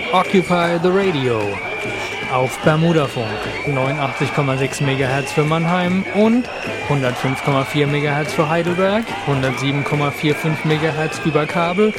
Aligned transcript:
hört 0.00 0.26
Occupy 0.26 0.78
the 0.82 0.88
Radio 0.88 1.40
auf 2.32 2.58
Bermudafunk 2.60 3.26
89,6 3.66 4.82
MHz 4.82 5.30
für 5.32 5.44
Mannheim 5.44 6.04
und 6.14 6.48
105,4 6.88 7.86
MHz 7.86 8.32
für 8.32 8.48
Heidelberg, 8.48 9.04
107,45 9.26 10.64
MHz 10.64 11.20
über 11.24 11.44
Kabel 11.46 11.92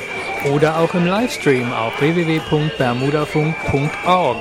oder 0.51 0.77
auch 0.77 0.93
im 0.93 1.05
Livestream 1.05 1.71
auf 1.73 1.99
www.bermudafunk.org. 1.99 4.37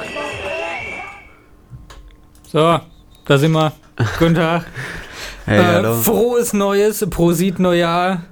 So, 2.52 2.80
da 3.24 3.38
sind 3.38 3.52
wir. 3.52 3.72
Guten 4.18 4.34
Tag. 4.36 4.66
Hey, 5.46 5.60
äh, 5.60 5.64
hallo. 5.64 5.94
frohes 5.94 6.52
Neues, 6.52 7.06
Prosit 7.10 7.58
Neujahr 7.58 8.22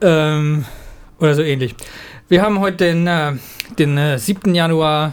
ähm, 0.00 0.64
oder 1.18 1.34
so 1.34 1.42
ähnlich. 1.42 1.74
Wir 2.28 2.42
haben 2.42 2.60
heute 2.60 2.76
den, 2.76 3.06
äh, 3.06 3.32
den 3.76 3.98
äh, 3.98 4.18
7. 4.18 4.54
Januar. 4.54 5.12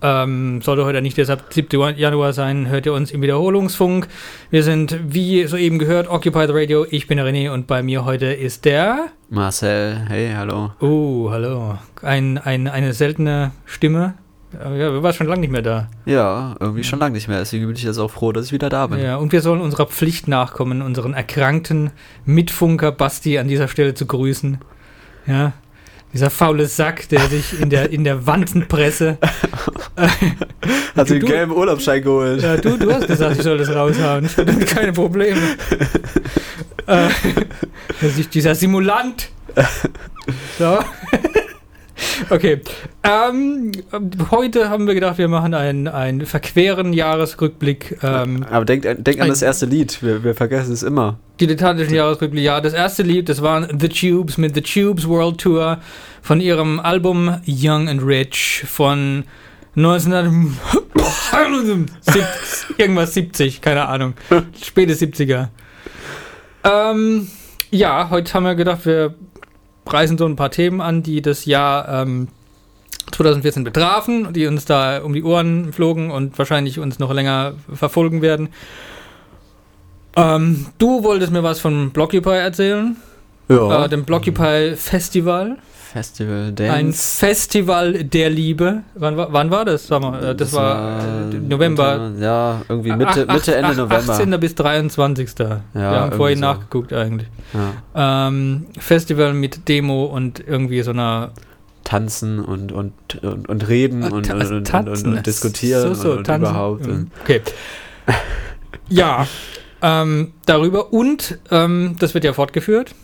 Ähm, 0.00 0.62
sollte 0.62 0.84
heute 0.84 1.02
nicht 1.02 1.16
deshalb 1.16 1.52
7. 1.52 1.96
Januar 1.96 2.32
sein, 2.32 2.68
hört 2.68 2.86
ihr 2.86 2.92
uns 2.92 3.10
im 3.10 3.20
Wiederholungsfunk. 3.20 4.06
Wir 4.50 4.62
sind, 4.62 4.96
wie 5.08 5.44
soeben 5.46 5.80
gehört, 5.80 6.08
Occupy 6.08 6.46
the 6.46 6.52
Radio. 6.52 6.86
Ich 6.88 7.08
bin 7.08 7.16
der 7.16 7.26
René 7.26 7.50
und 7.50 7.66
bei 7.66 7.82
mir 7.82 8.04
heute 8.04 8.26
ist 8.26 8.64
der. 8.64 9.08
Marcel, 9.28 10.06
hey, 10.08 10.32
hallo. 10.36 10.70
Oh, 10.80 11.30
hallo. 11.30 11.78
Ein, 12.02 12.38
ein, 12.38 12.68
eine 12.68 12.92
seltene 12.92 13.50
Stimme. 13.64 14.14
Ja, 14.52 14.70
wir 14.70 15.02
waren 15.02 15.12
schon 15.12 15.26
lange 15.26 15.40
nicht 15.40 15.50
mehr 15.50 15.62
da. 15.62 15.88
Ja, 16.06 16.54
irgendwie 16.58 16.84
schon 16.84 17.00
lange 17.00 17.14
nicht 17.14 17.28
mehr, 17.28 17.40
deswegen 17.40 17.66
bin 17.66 17.76
ich 17.76 17.82
jetzt 17.82 17.98
auch 17.98 18.10
froh, 18.10 18.32
dass 18.32 18.46
ich 18.46 18.52
wieder 18.52 18.70
da 18.70 18.86
bin. 18.86 19.00
Ja, 19.00 19.16
und 19.16 19.32
wir 19.32 19.42
sollen 19.42 19.60
unserer 19.60 19.86
Pflicht 19.86 20.26
nachkommen, 20.26 20.80
unseren 20.80 21.12
erkrankten 21.12 21.90
Mitfunker 22.24 22.92
Basti 22.92 23.38
an 23.38 23.48
dieser 23.48 23.68
Stelle 23.68 23.94
zu 23.94 24.06
grüßen. 24.06 24.58
Ja, 25.26 25.52
dieser 26.12 26.30
faule 26.30 26.66
Sack, 26.66 27.08
der 27.10 27.20
sich 27.28 27.60
in 27.60 27.70
der, 27.70 27.90
in 27.90 28.04
der 28.04 28.26
Wanzenpresse. 28.26 29.18
Hat 30.96 31.10
den 31.10 31.20
du- 31.20 31.26
gelben 31.26 31.52
Urlaubsschein 31.52 32.02
geholt. 32.02 32.42
Ja, 32.42 32.56
du, 32.56 32.76
du 32.78 32.92
hast 32.92 33.06
gesagt, 33.06 33.36
ich 33.36 33.42
soll 33.42 33.58
das 33.58 33.74
raushauen. 33.74 34.24
Ich 34.28 34.36
hatte 34.36 34.46
damit 34.46 34.66
keine 34.66 34.92
Probleme. 34.92 35.40
äh, 36.86 37.08
dieser 38.32 38.54
Simulant. 38.54 39.28
So. 40.58 40.78
Okay. 42.30 42.60
Ähm, 43.02 43.72
heute 44.30 44.70
haben 44.70 44.86
wir 44.86 44.94
gedacht, 44.94 45.18
wir 45.18 45.28
machen 45.28 45.54
einen, 45.54 45.88
einen 45.88 46.26
verqueren 46.26 46.92
Jahresrückblick. 46.92 47.98
Ähm, 48.02 48.44
Aber 48.50 48.64
denk, 48.64 48.82
denk 48.82 49.20
an 49.20 49.28
das 49.28 49.42
erste 49.42 49.66
Lied, 49.66 50.02
wir, 50.02 50.24
wir 50.24 50.34
vergessen 50.34 50.72
es 50.72 50.82
immer. 50.82 51.18
dilettantischen 51.40 51.94
Jahresrückblick. 51.94 52.42
Ja, 52.44 52.60
das 52.60 52.72
erste 52.72 53.02
Lied, 53.02 53.28
das 53.28 53.42
waren 53.42 53.78
The 53.80 53.88
Tubes 53.88 54.38
mit 54.38 54.54
The 54.54 54.62
Tubes 54.62 55.08
World 55.08 55.38
Tour 55.38 55.78
von 56.22 56.40
ihrem 56.40 56.80
Album 56.80 57.40
Young 57.46 57.88
and 57.88 58.02
Rich 58.02 58.64
von 58.66 59.24
1970, 59.76 62.22
irgendwas 62.78 63.14
70, 63.14 63.60
keine 63.60 63.86
Ahnung. 63.86 64.14
Späte 64.62 64.94
70er. 64.94 65.48
Ähm, 66.64 67.28
ja, 67.70 68.08
heute 68.10 68.32
haben 68.34 68.44
wir 68.44 68.54
gedacht, 68.54 68.86
wir 68.86 69.14
preisen 69.88 70.18
so 70.18 70.26
ein 70.26 70.36
paar 70.36 70.50
Themen 70.50 70.80
an, 70.80 71.02
die 71.02 71.22
das 71.22 71.44
Jahr 71.46 71.88
ähm, 72.02 72.28
2014 73.12 73.64
betrafen, 73.64 74.32
die 74.34 74.46
uns 74.46 74.64
da 74.66 74.98
um 75.02 75.12
die 75.14 75.22
Ohren 75.24 75.72
flogen 75.72 76.10
und 76.10 76.36
wahrscheinlich 76.38 76.78
uns 76.78 76.98
noch 76.98 77.12
länger 77.12 77.54
verfolgen 77.72 78.20
werden. 78.22 78.50
Ähm, 80.16 80.66
du 80.78 81.02
wolltest 81.04 81.32
mir 81.32 81.42
was 81.42 81.60
von 81.60 81.90
Blockupy 81.90 82.30
erzählen, 82.30 82.96
Ja. 83.48 83.84
äh, 83.84 83.88
dem 83.88 84.04
Blockupy 84.04 84.74
Festival. 84.76 85.56
Festival 85.92 86.48
Ein 86.48 86.54
Dance. 86.54 87.18
Festival 87.18 88.04
der 88.04 88.30
Liebe. 88.30 88.82
Wann, 88.94 89.16
war- 89.16 89.32
wann 89.32 89.50
war 89.50 89.64
das? 89.64 89.86
Sag 89.86 90.02
mal, 90.02 90.22
äh, 90.22 90.34
das, 90.34 90.52
war 90.52 91.00
äh, 91.30 91.34
November. 91.34 92.10
Ja, 92.20 92.62
irgendwie 92.68 92.92
Mitte, 92.92 93.24
Ach- 93.26 93.34
Mitte 93.34 93.52
ach- 93.52 93.56
Ende 93.56 93.68
ach- 93.70 93.76
November. 93.76 94.12
18. 94.12 94.40
bis 94.40 94.54
23. 94.54 95.28
wir 95.38 95.62
haben 95.74 96.12
vorhin 96.12 96.38
so. 96.38 96.44
nachgeguckt 96.44 96.92
eigentlich. 96.92 97.28
Ja. 97.94 98.28
Ähm, 98.28 98.66
Festival 98.78 99.32
mit 99.34 99.68
Demo 99.68 100.04
und 100.04 100.42
irgendwie 100.46 100.82
so 100.82 100.90
einer 100.90 101.32
Tanzen 101.84 102.38
und, 102.44 102.70
und, 102.70 102.92
und, 103.22 103.48
und 103.48 103.68
reden 103.68 104.04
und, 104.04 104.26
Ta- 104.26 104.34
und, 104.34 104.42
und, 104.52 104.74
und, 104.74 105.06
und, 105.06 105.26
diskutieren 105.26 105.94
So, 105.94 105.94
so, 105.94 106.10
und, 106.12 106.18
und 106.18 106.24
tanzen. 106.24 106.50
überhaupt. 106.50 106.86
Mhm. 106.86 107.10
Okay. 107.22 107.40
Ja, 108.90 109.26
ähm, 109.82 110.32
darüber 110.46 110.92
und 110.94 111.38
ähm, 111.50 111.96
das 111.98 112.14
wird 112.14 112.24
ja 112.24 112.32
fortgeführt. 112.32 112.94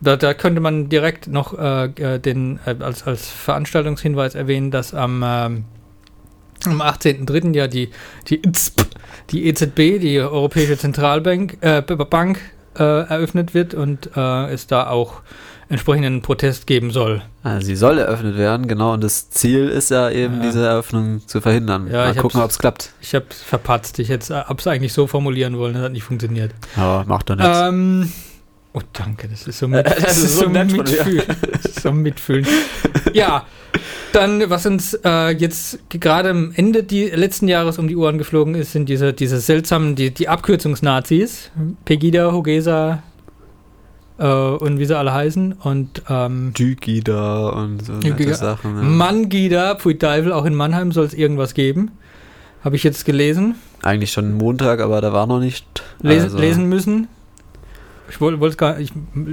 Da, 0.00 0.16
da 0.16 0.32
könnte 0.34 0.60
man 0.60 0.88
direkt 0.88 1.28
noch 1.28 1.58
äh, 1.58 1.84
äh, 1.86 2.18
den, 2.18 2.58
äh, 2.64 2.74
als, 2.80 3.06
als 3.06 3.28
Veranstaltungshinweis 3.28 4.34
erwähnen, 4.34 4.70
dass 4.70 4.94
am, 4.94 5.22
ähm, 5.24 5.64
am 6.64 6.80
18.03. 6.80 7.54
ja 7.54 7.66
die, 7.66 7.90
die, 8.28 8.40
die 9.30 9.46
EZB, 9.46 10.00
die 10.00 10.18
Europäische 10.20 10.78
Zentralbank, 10.78 11.58
äh, 11.60 11.82
Bank, 11.82 12.40
äh, 12.78 12.82
eröffnet 12.82 13.52
wird 13.52 13.74
und 13.74 14.10
äh, 14.16 14.50
es 14.52 14.66
da 14.66 14.88
auch 14.88 15.22
entsprechenden 15.68 16.20
Protest 16.22 16.66
geben 16.66 16.90
soll. 16.90 17.22
Ah, 17.44 17.60
sie 17.60 17.76
soll 17.76 17.98
eröffnet 17.98 18.36
werden, 18.36 18.66
genau. 18.66 18.92
Und 18.94 19.04
das 19.04 19.30
Ziel 19.30 19.68
ist 19.68 19.90
ja 19.90 20.10
eben, 20.10 20.38
Ja. 20.38 20.42
diese 20.42 20.66
Eröffnung 20.66 21.26
zu 21.26 21.40
verhindern. 21.40 21.86
Ja, 21.86 22.06
Mal 22.06 22.14
gucken, 22.16 22.40
ob 22.40 22.50
es 22.50 22.58
klappt. 22.58 22.92
Ich 23.00 23.14
habe 23.14 23.26
es 23.30 23.40
verpatzt. 23.40 23.98
Ich 24.00 24.08
hätte 24.08 24.44
es 24.56 24.66
eigentlich 24.66 24.92
so 24.92 25.06
formulieren 25.06 25.56
wollen, 25.58 25.74
das 25.74 25.84
hat 25.84 25.92
nicht 25.92 26.02
funktioniert. 26.02 26.52
Aber 26.76 27.04
macht 27.06 27.30
doch 27.30 27.36
nichts. 27.36 27.58
Ähm, 27.60 28.12
oh, 28.74 28.80
danke, 28.92 29.28
das 29.28 29.46
ist 29.46 29.58
so, 29.58 29.68
mit, 29.68 29.86
Das 29.86 29.96
das 29.98 30.18
ist 30.18 30.36
so 30.36 30.42
so 30.44 30.48
nett 30.48 30.72
mitfühlen. 30.72 31.24
Das 31.52 31.64
ist 31.64 31.80
so 31.82 31.92
mitfühlen. 31.92 32.46
Ja, 33.12 33.46
dann, 34.12 34.48
was 34.50 34.66
uns 34.66 34.94
äh, 35.04 35.30
jetzt 35.30 35.78
gerade 35.88 36.30
am 36.30 36.52
Ende 36.54 36.82
die 36.82 37.06
letzten 37.06 37.48
Jahres 37.48 37.78
um 37.78 37.88
die 37.88 37.96
Ohren 37.96 38.18
geflogen 38.18 38.54
ist, 38.54 38.72
sind 38.72 38.88
diese, 38.88 39.12
diese 39.12 39.38
seltsamen, 39.38 39.94
die, 39.94 40.12
die 40.12 40.28
Abkürzungsnazis. 40.28 41.50
Pegida, 41.84 42.32
Hogesa 42.32 43.02
äh, 44.18 44.24
und 44.26 44.78
wie 44.78 44.84
sie 44.84 44.96
alle 44.96 45.12
heißen. 45.12 45.52
Und 45.54 46.02
ähm, 46.08 46.52
Dygida 46.56 47.48
und 47.50 47.84
so 47.84 47.94
nette. 47.94 48.34
Sachen. 48.34 48.76
Ja. 48.76 48.82
Mangida, 48.82 49.74
Pui 49.74 49.98
Teufel, 49.98 50.32
auch 50.32 50.44
in 50.44 50.54
Mannheim 50.54 50.92
soll 50.92 51.06
es 51.06 51.14
irgendwas 51.14 51.54
geben. 51.54 51.92
Habe 52.62 52.76
ich 52.76 52.82
jetzt 52.84 53.04
gelesen. 53.06 53.54
Eigentlich 53.82 54.12
schon 54.12 54.34
Montag, 54.34 54.80
aber 54.80 55.00
da 55.00 55.12
war 55.12 55.26
noch 55.26 55.40
nicht. 55.40 55.64
lesen, 56.02 56.24
also- 56.24 56.38
lesen 56.38 56.66
müssen. 56.68 57.08
Ich 58.10 58.20
wollte 58.20 58.44
es 58.44 58.56
gar 58.56 58.76
nicht, 58.78 58.92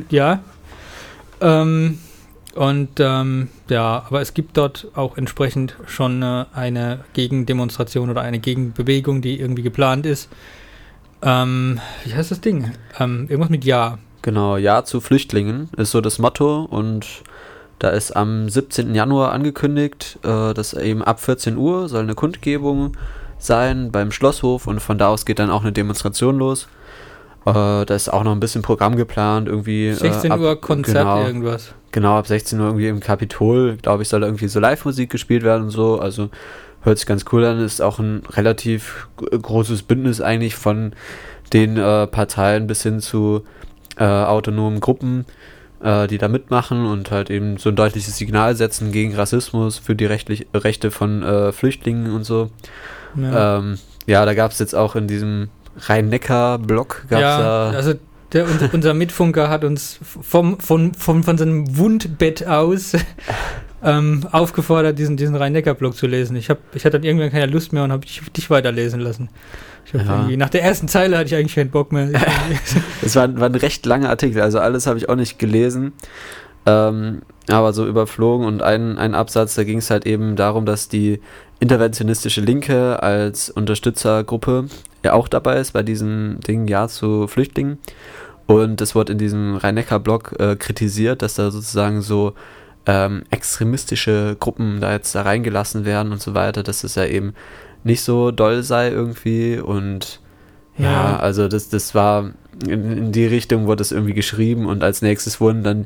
ja. 0.10 0.40
Ähm, 1.42 2.00
und 2.56 3.00
ähm, 3.00 3.50
ja, 3.70 4.04
aber 4.08 4.22
es 4.22 4.34
gibt 4.34 4.58
dort 4.58 4.88
auch 4.96 5.18
entsprechend 5.18 5.76
schon 5.86 6.24
äh, 6.24 6.46
eine 6.54 7.02
Gegendemonstration 7.14 8.10
oder 8.10 8.22
eine 8.22 8.40
Gegenbewegung, 8.40 9.22
die 9.22 9.40
irgendwie 9.40 9.62
geplant 9.62 10.06
ist. 10.06 10.30
Ähm, 11.22 11.80
wie 12.04 12.14
heißt 12.14 12.32
das 12.32 12.42
Ding? 12.42 12.72
Ähm, 13.00 13.28
irgendwas 13.30 13.50
mit 13.50 13.66
Ja. 13.66 14.00
Genau, 14.22 14.58
Ja 14.58 14.84
zu 14.84 15.02
Flüchtlingen 15.02 15.70
ist 15.78 15.92
so 15.92 16.02
das 16.02 16.20
Motto 16.20 16.64
und 16.64 17.06
da 17.80 17.90
ist 17.90 18.16
am 18.16 18.50
17. 18.50 18.96
Januar 18.96 19.32
angekündigt, 19.32 20.20
äh, 20.24 20.54
dass 20.54 20.74
eben 20.74 21.04
ab 21.04 21.20
14 21.20 21.58
Uhr 21.58 21.88
soll 21.90 22.04
eine 22.04 22.16
Kundgebung 22.16 22.98
sein 23.38 23.92
beim 23.92 24.12
Schlosshof 24.12 24.66
und 24.66 24.80
von 24.80 24.98
da 24.98 25.10
aus 25.10 25.26
geht 25.26 25.40
dann 25.40 25.52
auch 25.52 25.62
eine 25.62 25.72
Demonstration 25.72 26.40
los. 26.40 26.68
Äh, 27.48 27.86
da 27.86 27.96
ist 27.96 28.12
auch 28.12 28.24
noch 28.24 28.34
ein 28.34 28.42
bisschen 28.42 28.62
Programm 28.62 28.98
geplant, 28.98 29.48
irgendwie. 29.48 29.94
16 29.94 30.30
äh, 30.30 30.34
ab- 30.34 30.40
Uhr 30.42 30.60
Konzert 30.60 31.06
genau, 31.06 31.26
irgendwas. 31.26 31.74
Genau, 31.92 32.18
ab 32.18 32.28
16 32.28 32.60
Uhr 32.60 32.66
irgendwie 32.68 32.90
im 32.90 33.00
Kapitol, 33.00 33.78
glaube 33.78 34.04
ich, 34.04 34.10
soll 34.10 34.20
da 34.20 34.28
irgendwie 34.28 34.50
so 34.50 34.60
Live-Musik 34.60 35.10
gespielt 35.10 35.44
werden 35.44 35.64
und 35.64 35.70
so. 35.70 35.98
Also 36.00 36.30
hört 36.82 36.98
sich 36.98 37.08
ganz 37.08 37.24
cool 37.32 37.46
an. 37.46 37.60
Ist 37.60 37.82
auch 37.82 38.00
ein 38.00 38.24
relativ 38.32 39.08
großes 39.18 39.84
Bündnis 39.84 40.20
eigentlich 40.20 40.56
von 40.56 40.92
den 41.54 41.78
äh, 41.78 42.06
Parteien 42.08 42.68
bis 42.68 42.84
hin 42.84 43.00
zu 43.00 43.44
äh, 43.96 44.04
autonomen 44.04 44.82
Gruppen, 44.82 45.26
äh, 45.82 46.08
die 46.08 46.18
da 46.18 46.28
mitmachen 46.28 46.86
und 46.86 47.12
halt 47.12 47.30
eben 47.30 47.56
so 47.56 47.70
ein 47.70 47.78
deutliches 47.78 48.18
Signal 48.18 48.58
setzen 48.58 48.92
gegen 48.92 49.16
Rassismus, 49.16 49.78
für 49.78 49.96
die 49.96 50.06
rechtlich, 50.06 50.48
Rechte 50.54 50.92
von 50.92 51.24
äh, 51.24 51.54
Flüchtlingen 51.54 52.14
und 52.14 52.26
so. 52.26 52.50
Ja, 53.16 53.60
ähm, 53.60 53.78
ja 54.06 54.26
da 54.26 54.34
gab 54.34 54.52
es 54.52 54.60
jetzt 54.60 54.76
auch 54.76 54.98
in 54.98 55.08
diesem 55.08 55.48
Rhein-Neckar-Block, 55.78 57.06
gab 57.10 57.20
es 57.20 57.22
ja 57.22 57.72
da 57.72 57.72
also 57.72 57.94
der, 58.34 58.46
unser, 58.74 58.94
Mitfunker 58.94 59.50
hat 59.50 59.64
uns 59.64 60.00
vom, 60.22 60.60
von, 60.60 60.94
von, 60.94 61.24
von 61.24 61.38
seinem 61.38 61.78
Wundbett 61.78 62.46
aus 62.46 62.92
ähm, 63.84 64.28
aufgefordert, 64.32 65.00
diesen, 65.00 65.16
diesen 65.16 65.36
Rhein-Neckar-Block 65.36 65.96
zu 65.96 66.08
lesen. 66.08 66.36
Ich, 66.36 66.50
hab, 66.50 66.58
ich 66.76 66.84
hatte 66.84 67.00
dann 67.00 67.04
irgendwann 67.04 67.32
keine 67.32 67.46
Lust 67.46 67.72
mehr 67.72 67.84
und 67.84 67.92
habe 67.92 68.06
dich, 68.06 68.22
dich 68.36 68.50
weiterlesen 68.50 69.00
lassen. 69.00 69.30
Ja. 69.94 70.28
nach 70.36 70.50
der 70.50 70.64
ersten 70.64 70.90
Zeile 70.90 71.18
hatte 71.18 71.28
ich 71.28 71.36
eigentlich 71.36 71.56
keinen 71.56 71.72
Bock 71.72 71.94
mehr. 71.94 72.10
Es 73.02 73.16
war, 73.16 73.34
war 73.40 73.48
ein 73.48 73.56
recht 73.56 73.86
langer 73.86 74.10
Artikel, 74.10 74.42
also 74.42 74.60
alles 74.60 74.86
habe 74.86 74.98
ich 74.98 75.08
auch 75.08 75.16
nicht 75.16 75.40
gelesen. 75.40 75.94
Ähm, 76.68 77.22
aber 77.50 77.72
so 77.72 77.88
überflogen 77.88 78.46
und 78.46 78.62
ein, 78.62 78.98
ein 78.98 79.16
Absatz, 79.16 79.56
da 79.56 79.64
ging 79.64 79.78
es 79.78 79.90
halt 79.90 80.06
eben 80.06 80.36
darum, 80.36 80.66
dass 80.66 80.90
die 80.90 81.22
interventionistische 81.60 82.42
Linke 82.42 83.02
als 83.02 83.50
Unterstützergruppe 83.50 84.66
ja 85.04 85.14
auch 85.14 85.30
dabei 85.30 85.58
ist 85.60 85.72
bei 85.72 85.82
diesem 85.82 86.40
Ding 86.46 86.68
Ja 86.68 86.88
zu 86.90 87.28
Flüchtlingen. 87.28 87.78
Und 88.48 88.82
es 88.82 88.96
wurde 88.96 89.14
in 89.14 89.18
diesem 89.18 89.56
Rhein-Neckar-Blog 89.56 90.36
äh, 90.40 90.56
kritisiert, 90.58 91.22
dass 91.22 91.36
da 91.36 91.50
sozusagen 91.52 92.02
so 92.02 92.34
ähm, 92.86 93.24
extremistische 93.30 94.36
Gruppen 94.40 94.80
da 94.82 94.92
jetzt 94.92 95.16
da 95.16 95.22
reingelassen 95.22 95.86
werden 95.86 96.12
und 96.12 96.22
so 96.22 96.34
weiter, 96.34 96.64
dass 96.64 96.84
es 96.84 96.96
ja 96.96 97.06
eben 97.06 97.34
nicht 97.84 98.02
so 98.02 98.32
doll 98.32 98.64
sei 98.64 98.90
irgendwie 98.90 99.58
und 99.58 100.20
ja, 100.78 101.12
Ja. 101.12 101.20
also 101.20 101.48
das, 101.48 101.70
das 101.70 101.96
war 101.96 102.32
in, 102.66 102.98
in 102.98 103.12
die 103.12 103.26
Richtung 103.26 103.68
wurde 103.68 103.82
es 103.82 103.92
irgendwie 103.92 104.14
geschrieben 104.14 104.66
und 104.66 104.84
als 104.84 105.02
nächstes 105.02 105.40
wurden 105.42 105.64
dann 105.64 105.86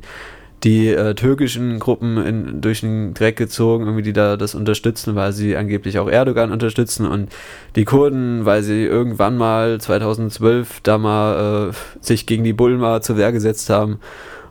die 0.64 0.88
äh, 0.88 1.14
türkischen 1.14 1.78
Gruppen 1.80 2.18
in, 2.18 2.60
durch 2.60 2.80
den 2.80 3.14
Dreck 3.14 3.36
gezogen, 3.36 3.84
irgendwie 3.84 4.02
die 4.02 4.12
da 4.12 4.36
das 4.36 4.54
unterstützen, 4.54 5.16
weil 5.16 5.32
sie 5.32 5.56
angeblich 5.56 5.98
auch 5.98 6.08
Erdogan 6.08 6.52
unterstützen 6.52 7.06
und 7.06 7.30
die 7.74 7.84
Kurden, 7.84 8.44
weil 8.44 8.62
sie 8.62 8.84
irgendwann 8.84 9.36
mal 9.36 9.80
2012 9.80 10.80
da 10.82 10.98
mal 10.98 11.70
äh, 11.70 11.74
sich 12.00 12.26
gegen 12.26 12.44
die 12.44 12.52
Bullen 12.52 12.78
mal 12.78 13.02
zur 13.02 13.16
Wehr 13.16 13.32
gesetzt 13.32 13.70
haben 13.70 13.98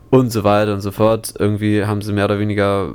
und 0.09 0.29
so 0.33 0.43
weiter 0.43 0.73
und 0.73 0.81
so 0.81 0.91
fort. 0.91 1.33
Irgendwie 1.39 1.85
haben 1.85 2.01
sie 2.01 2.11
mehr 2.11 2.25
oder 2.25 2.39
weniger, 2.39 2.93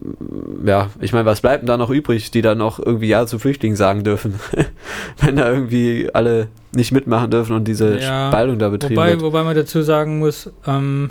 ja, 0.64 0.90
ich 1.00 1.14
meine, 1.14 1.24
was 1.24 1.40
bleibt 1.40 1.62
denn 1.62 1.68
da 1.68 1.78
noch 1.78 1.88
übrig, 1.88 2.30
die 2.30 2.42
dann 2.42 2.58
noch 2.58 2.78
irgendwie 2.78 3.08
Ja 3.08 3.26
zu 3.26 3.38
Flüchtlingen 3.38 3.76
sagen 3.76 4.04
dürfen, 4.04 4.34
wenn 5.22 5.36
da 5.36 5.50
irgendwie 5.50 6.10
alle 6.12 6.48
nicht 6.74 6.92
mitmachen 6.92 7.30
dürfen 7.30 7.56
und 7.56 7.66
diese 7.66 7.98
Ja, 7.98 8.28
Spaltung 8.28 8.58
da 8.58 8.68
betrieben 8.68 8.96
Wobei, 8.96 9.10
wird. 9.12 9.22
wobei 9.22 9.42
man 9.42 9.56
dazu 9.56 9.80
sagen 9.80 10.18
muss, 10.18 10.52
ähm, 10.66 11.10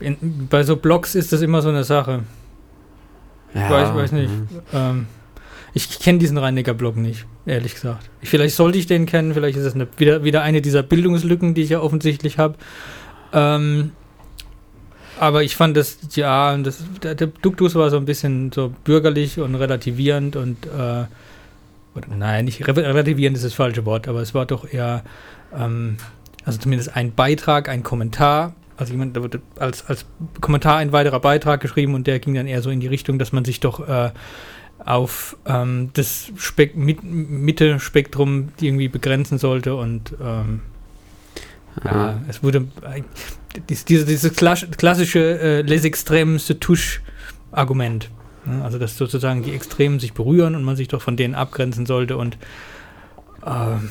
in, 0.00 0.48
bei 0.48 0.62
so 0.62 0.76
Blogs 0.76 1.14
ist 1.14 1.32
das 1.32 1.42
immer 1.42 1.62
so 1.62 1.68
eine 1.68 1.84
Sache. 1.84 2.24
Ja, 3.54 3.70
weiß, 3.70 3.94
weiß 3.94 4.12
nicht. 4.12 4.30
mhm. 4.30 4.48
Ähm, 4.72 5.06
ich 5.72 6.00
kenne 6.00 6.18
diesen 6.18 6.38
Rhein-Neckar-Blog 6.38 6.96
nicht, 6.96 7.26
ehrlich 7.46 7.74
gesagt. 7.74 8.10
Ich, 8.20 8.28
vielleicht 8.28 8.56
sollte 8.56 8.78
ich 8.78 8.86
den 8.86 9.06
kennen, 9.06 9.34
vielleicht 9.34 9.56
ist 9.56 9.64
es 9.64 9.74
eine, 9.74 9.86
wieder, 9.96 10.24
wieder 10.24 10.42
eine 10.42 10.60
dieser 10.60 10.82
Bildungslücken, 10.82 11.54
die 11.54 11.62
ich 11.62 11.70
ja 11.70 11.80
offensichtlich 11.80 12.38
habe. 12.38 12.56
Ähm, 13.32 13.92
aber 15.18 15.42
ich 15.42 15.54
fand 15.54 15.76
das, 15.76 15.98
ja, 16.14 16.56
das, 16.56 16.82
der, 17.02 17.14
der 17.14 17.28
Duktus 17.28 17.74
war 17.74 17.90
so 17.90 17.98
ein 17.98 18.04
bisschen 18.04 18.50
so 18.52 18.72
bürgerlich 18.84 19.38
und 19.38 19.54
relativierend 19.54 20.34
und, 20.34 20.66
äh, 20.66 21.04
nein, 22.08 22.46
nicht 22.46 22.66
re 22.66 22.74
relativierend 22.76 23.36
ist 23.36 23.44
das 23.44 23.54
falsche 23.54 23.84
Wort, 23.84 24.08
aber 24.08 24.22
es 24.22 24.34
war 24.34 24.46
doch 24.46 24.66
eher, 24.72 25.04
ähm, 25.54 25.98
also 26.44 26.58
zumindest 26.58 26.96
ein 26.96 27.14
Beitrag, 27.14 27.68
ein 27.68 27.82
Kommentar. 27.82 28.54
Also 28.80 28.92
jemand, 28.94 29.14
da 29.14 29.22
wurde 29.22 29.42
als, 29.58 29.86
als 29.86 30.06
Kommentar 30.40 30.78
ein 30.78 30.90
weiterer 30.90 31.20
Beitrag 31.20 31.60
geschrieben 31.60 31.94
und 31.94 32.06
der 32.06 32.18
ging 32.18 32.34
dann 32.34 32.46
eher 32.46 32.62
so 32.62 32.70
in 32.70 32.80
die 32.80 32.86
Richtung, 32.86 33.18
dass 33.18 33.30
man 33.30 33.44
sich 33.44 33.60
doch 33.60 33.86
äh, 33.86 34.10
auf 34.82 35.36
ähm, 35.44 35.90
das 35.92 36.32
Spek 36.36 36.74
mit, 36.76 37.04
Mitte-Spektrum 37.04 38.48
irgendwie 38.58 38.88
begrenzen 38.88 39.36
sollte 39.36 39.74
und 39.74 40.14
ähm, 40.20 40.62
ja, 41.84 42.20
es 42.26 42.42
wurde 42.42 42.68
äh, 42.82 43.02
dies, 43.68 43.84
diese, 43.84 44.06
dieses 44.06 44.32
klass- 44.32 44.66
klassische 44.76 45.38
äh, 45.38 45.60
Les 45.60 45.84
Extrêmes 45.84 46.38
se 46.38 46.58
touche 46.58 47.00
Argument. 47.52 48.10
Ne? 48.46 48.64
Also, 48.64 48.78
dass 48.78 48.96
sozusagen 48.96 49.42
die 49.42 49.52
Extremen 49.52 50.00
sich 50.00 50.14
berühren 50.14 50.54
und 50.54 50.64
man 50.64 50.76
sich 50.76 50.88
doch 50.88 51.02
von 51.02 51.16
denen 51.16 51.34
abgrenzen 51.34 51.84
sollte 51.84 52.16
und 52.16 52.38
ähm, 53.44 53.90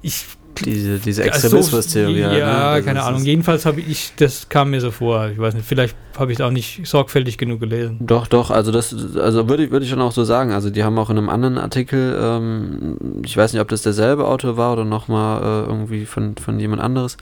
ich 0.00 0.26
Diese, 0.64 0.98
diese 0.98 1.22
also 1.22 1.34
Extremismus-Theorie. 1.34 2.18
Ja, 2.20 2.28
ne? 2.30 2.76
Das 2.76 2.84
keine 2.84 2.98
ist- 3.00 3.04
Ahnung. 3.06 3.22
Jedenfalls 3.24 3.66
habe 3.66 3.80
ich, 3.80 4.12
das 4.16 4.48
kam 4.48 4.70
mir 4.70 4.80
so 4.80 4.90
vor. 4.90 5.28
Ich 5.30 5.38
weiß 5.38 5.54
nicht, 5.54 5.66
vielleicht 5.66 5.96
habe 6.18 6.32
ich 6.32 6.38
es 6.38 6.44
auch 6.44 6.50
nicht 6.50 6.86
sorgfältig 6.86 7.38
genug 7.38 7.60
gelesen. 7.60 7.98
Doch, 8.00 8.26
doch, 8.26 8.50
also 8.50 8.72
das, 8.72 8.94
also 9.16 9.48
würde 9.48 9.64
ich, 9.64 9.70
würde 9.70 9.84
ich 9.84 9.90
schon 9.90 10.00
auch 10.00 10.12
so 10.12 10.24
sagen. 10.24 10.52
Also 10.52 10.70
die 10.70 10.82
haben 10.84 10.98
auch 10.98 11.10
in 11.10 11.18
einem 11.18 11.28
anderen 11.28 11.58
Artikel, 11.58 12.18
ähm, 12.20 12.96
ich 13.24 13.36
weiß 13.36 13.52
nicht, 13.52 13.62
ob 13.62 13.68
das 13.68 13.82
derselbe 13.82 14.26
Autor 14.26 14.56
war 14.56 14.72
oder 14.72 14.84
nochmal 14.84 15.42
äh, 15.42 15.66
irgendwie 15.68 16.06
von, 16.06 16.36
von 16.36 16.58
jemand 16.58 16.82
anderes. 16.82 17.16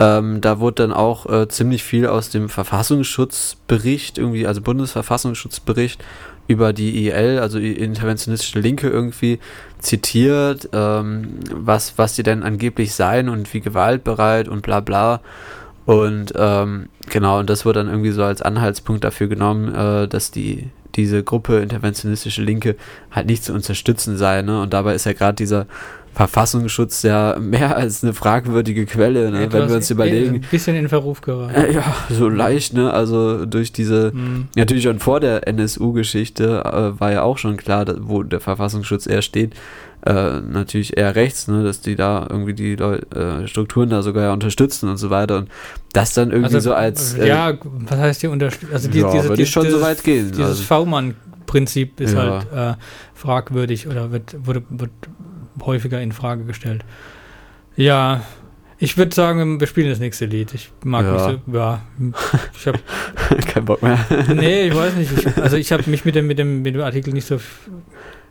Ähm, 0.00 0.40
da 0.40 0.58
wurde 0.58 0.82
dann 0.82 0.92
auch 0.92 1.26
äh, 1.26 1.48
ziemlich 1.48 1.84
viel 1.84 2.06
aus 2.06 2.30
dem 2.30 2.48
Verfassungsschutzbericht, 2.48 4.18
irgendwie, 4.18 4.46
also 4.46 4.60
Bundesverfassungsschutzbericht 4.60 6.02
über 6.46 6.72
die 6.72 7.06
IL, 7.06 7.38
also 7.38 7.58
interventionistische 7.58 8.58
Linke 8.58 8.88
irgendwie 8.88 9.38
zitiert, 9.78 10.68
ähm, 10.72 11.38
was, 11.50 11.96
was 11.96 12.14
die 12.16 12.22
denn 12.22 12.42
angeblich 12.42 12.94
seien 12.94 13.28
und 13.28 13.52
wie 13.54 13.60
gewaltbereit 13.60 14.48
und 14.48 14.62
bla 14.62 14.80
bla. 14.80 15.20
Und 15.86 16.32
ähm, 16.36 16.88
genau, 17.10 17.38
und 17.38 17.48
das 17.48 17.64
wurde 17.64 17.80
dann 17.80 17.88
irgendwie 17.88 18.10
so 18.10 18.24
als 18.24 18.42
Anhaltspunkt 18.42 19.04
dafür 19.04 19.28
genommen, 19.28 19.74
äh, 19.74 20.08
dass 20.08 20.30
die 20.30 20.70
diese 20.96 21.22
Gruppe 21.24 21.58
interventionistische 21.58 22.42
Linke 22.42 22.76
halt 23.10 23.26
nicht 23.26 23.44
zu 23.44 23.52
unterstützen 23.52 24.16
sei. 24.16 24.42
Ne? 24.42 24.62
Und 24.62 24.72
dabei 24.72 24.94
ist 24.94 25.06
ja 25.06 25.12
gerade 25.12 25.34
dieser 25.34 25.66
Verfassungsschutz 26.14 27.02
ja 27.02 27.36
mehr 27.40 27.76
als 27.76 28.02
eine 28.04 28.12
fragwürdige 28.12 28.86
Quelle, 28.86 29.30
ne? 29.30 29.52
wenn 29.52 29.68
wir 29.68 29.76
uns 29.76 29.90
überlegen. 29.90 30.36
Ein 30.36 30.40
bisschen 30.50 30.76
in 30.76 30.88
Verruf 30.88 31.20
geraten. 31.20 31.54
Äh, 31.54 31.72
ja, 31.72 31.82
so 32.08 32.28
leicht, 32.28 32.72
ne? 32.72 32.92
Also 32.92 33.46
durch 33.46 33.72
diese 33.72 34.12
Hm. 34.12 34.48
Natürlich 34.56 34.84
schon 34.84 34.98
vor 35.00 35.20
der 35.20 35.46
NSU-Geschichte 35.48 36.62
äh, 36.64 37.00
war 37.00 37.12
ja 37.12 37.22
auch 37.22 37.38
schon 37.38 37.56
klar, 37.56 37.84
da, 37.84 37.94
wo 38.00 38.22
der 38.22 38.40
Verfassungsschutz 38.40 39.06
eher 39.06 39.22
steht. 39.22 39.54
Äh, 40.06 40.40
natürlich 40.40 40.96
eher 40.98 41.14
rechts, 41.16 41.48
ne, 41.48 41.64
dass 41.64 41.80
die 41.80 41.96
da 41.96 42.26
irgendwie 42.28 42.52
die 42.52 42.76
Leu 42.76 42.96
äh, 43.14 43.46
Strukturen 43.48 43.88
da 43.88 44.02
sogar 44.02 44.24
ja 44.24 44.32
unterstützen 44.34 44.88
und 44.90 44.98
so 44.98 45.08
weiter. 45.10 45.38
Und 45.38 45.48
das 45.94 46.12
dann 46.12 46.30
irgendwie 46.30 46.60
so 46.60 46.74
als. 46.74 47.14
äh, 47.14 47.26
ja, 47.28 47.54
was 47.62 47.98
heißt 47.98 48.20
hier 48.20 48.30
Unterstützung? 48.30 48.74
Also 48.74 48.88
die, 48.90 48.98
ja, 49.00 49.10
diese, 49.10 49.28
würde 49.30 49.42
ich 49.42 49.50
schon 49.50 49.68
so 49.70 49.80
weit 49.80 50.04
gehen. 50.04 50.28
Dieses 50.32 50.46
Also, 50.46 50.62
V-Mann-Prinzip 50.62 52.00
ist 52.00 52.12
Ja. 52.14 52.44
halt 52.52 52.76
äh, 52.76 52.80
fragwürdig 53.14 53.88
oder 53.88 54.12
wird, 54.12 54.36
wurde, 54.44 54.62
wird 54.68 54.90
häufiger 55.62 56.00
in 56.00 56.12
Frage 56.12 56.44
gestellt. 56.44 56.84
Ja, 57.76 58.22
ich 58.78 58.96
würde 58.98 59.14
sagen, 59.14 59.60
wir 59.60 59.66
spielen 59.66 59.88
das 59.88 59.98
nächste 60.00 60.26
Lied. 60.26 60.52
Ich 60.54 60.70
mag 60.84 61.04
Ja. 61.04 61.12
nicht 61.30 61.40
so. 61.46 61.52
Ja, 61.56 61.80
ich 62.58 62.66
habe 62.66 62.78
kein 63.46 63.64
Bock 63.64 63.82
mehr. 63.82 63.98
Nee, 64.34 64.68
ich 64.68 64.74
weiß 64.74 64.94
nicht. 64.96 65.10
Ich, 65.16 65.36
also 65.38 65.56
ich 65.56 65.72
habe 65.72 65.88
mich 65.90 66.04
mit 66.04 66.14
dem, 66.14 66.26
mit, 66.26 66.38
dem, 66.38 66.62
mit 66.62 66.74
dem 66.74 66.82
Artikel 66.82 67.12
nicht 67.12 67.26
so, 67.26 67.38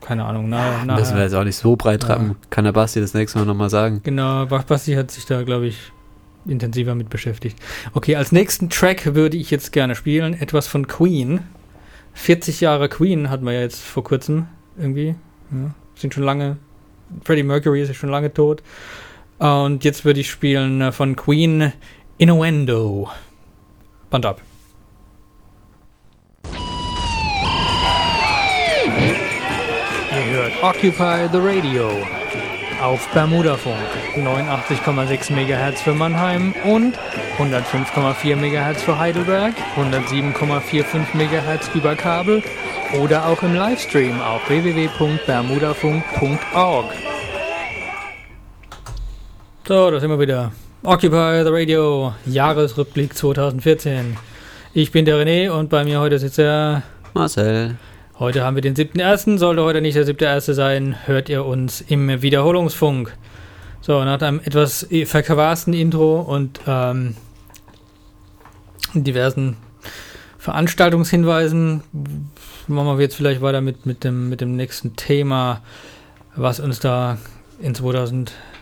keine 0.00 0.24
Ahnung, 0.24 0.48
na, 0.48 0.84
Müssen 0.96 1.16
wir 1.16 1.22
jetzt 1.24 1.34
auch 1.34 1.44
nicht 1.44 1.56
so 1.56 1.76
breit 1.76 2.02
Ja. 2.02 2.08
trappen. 2.10 2.36
Kann 2.50 2.64
der 2.64 2.72
Basti 2.72 3.00
das 3.00 3.14
nächste 3.14 3.38
Mal 3.38 3.46
nochmal 3.46 3.70
sagen. 3.70 4.00
Genau, 4.02 4.46
Basti 4.46 4.94
hat 4.94 5.10
sich 5.10 5.24
da, 5.26 5.42
glaube 5.42 5.66
ich, 5.66 5.78
intensiver 6.46 6.94
mit 6.94 7.08
beschäftigt. 7.08 7.58
Okay, 7.94 8.16
als 8.16 8.30
nächsten 8.30 8.68
Track 8.68 9.14
würde 9.14 9.36
ich 9.38 9.50
jetzt 9.50 9.72
gerne 9.72 9.94
spielen, 9.94 10.34
etwas 10.34 10.66
von 10.66 10.86
Queen. 10.86 11.40
40 12.12 12.60
Jahre 12.60 12.88
Queen 12.88 13.30
hatten 13.30 13.44
wir 13.46 13.52
ja 13.54 13.60
jetzt 13.62 13.80
vor 13.82 14.04
kurzem 14.04 14.46
irgendwie. 14.78 15.14
Ja, 15.50 15.74
sind 15.96 16.12
schon 16.14 16.22
lange, 16.22 16.58
Freddie 17.22 17.42
Mercury 17.42 17.82
ist 17.82 17.88
ja 17.88 17.94
schon 17.94 18.10
lange 18.10 18.32
tot. 18.32 18.62
Und 19.38 19.84
jetzt 19.84 20.04
würde 20.04 20.20
ich 20.20 20.30
spielen 20.30 20.80
äh, 20.80 20.92
von 20.92 21.16
Queen 21.16 21.72
Innuendo. 22.18 23.10
Band 24.10 24.26
ab. 24.26 24.40
Ihr 30.12 30.26
hört 30.30 30.52
Occupy 30.62 31.28
the 31.32 31.38
Radio 31.38 31.90
auf 32.80 33.08
Bermudafunk 33.12 33.76
89,6 34.14 35.32
MHz 35.32 35.80
für 35.80 35.94
Mannheim 35.94 36.54
und 36.64 36.96
105,4 37.38 38.36
MHz 38.36 38.82
für 38.82 38.98
Heidelberg, 38.98 39.54
107,45 39.76 41.14
MHz 41.14 41.70
über 41.74 41.96
Kabel 41.96 42.42
oder 43.00 43.26
auch 43.26 43.42
im 43.42 43.54
Livestream 43.54 44.20
auf 44.20 44.46
www.bermudafunk.org. 44.48 47.13
So, 49.66 49.90
da 49.90 49.98
sind 49.98 50.10
wir 50.10 50.20
wieder. 50.20 50.52
Occupy 50.82 51.42
the 51.42 51.48
Radio, 51.50 52.12
Jahresrückblick 52.26 53.16
2014. 53.16 54.14
Ich 54.74 54.92
bin 54.92 55.06
der 55.06 55.16
René 55.16 55.48
und 55.48 55.70
bei 55.70 55.84
mir 55.84 56.00
heute 56.00 56.18
sitzt 56.18 56.38
er 56.38 56.82
Marcel. 57.14 57.78
Heute 58.18 58.44
haben 58.44 58.56
wir 58.56 58.60
den 58.60 58.74
7.1., 58.74 59.38
sollte 59.38 59.62
heute 59.62 59.80
nicht 59.80 59.96
der 59.96 60.04
7.1. 60.04 60.52
sein, 60.52 60.96
hört 61.06 61.30
ihr 61.30 61.46
uns 61.46 61.80
im 61.80 62.20
Wiederholungsfunk. 62.20 63.16
So, 63.80 64.04
nach 64.04 64.20
einem 64.20 64.42
etwas 64.44 64.86
verquasten 65.06 65.72
Intro 65.72 66.20
und 66.20 66.60
ähm, 66.66 67.16
diversen 68.92 69.56
Veranstaltungshinweisen 70.36 71.82
machen 72.68 72.98
wir 72.98 73.00
jetzt 73.02 73.16
vielleicht 73.16 73.40
weiter 73.40 73.62
mit, 73.62 73.86
mit, 73.86 74.04
dem, 74.04 74.28
mit 74.28 74.42
dem 74.42 74.56
nächsten 74.56 74.94
Thema, 74.94 75.62
was 76.36 76.60
uns 76.60 76.80
da 76.80 77.16
in 77.62 77.74
2014 77.74 78.53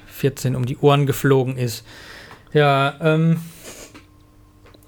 um 0.56 0.64
die 0.66 0.76
Ohren 0.78 1.06
geflogen 1.06 1.56
ist. 1.56 1.84
Ja, 2.52 2.94
ähm, 3.00 3.38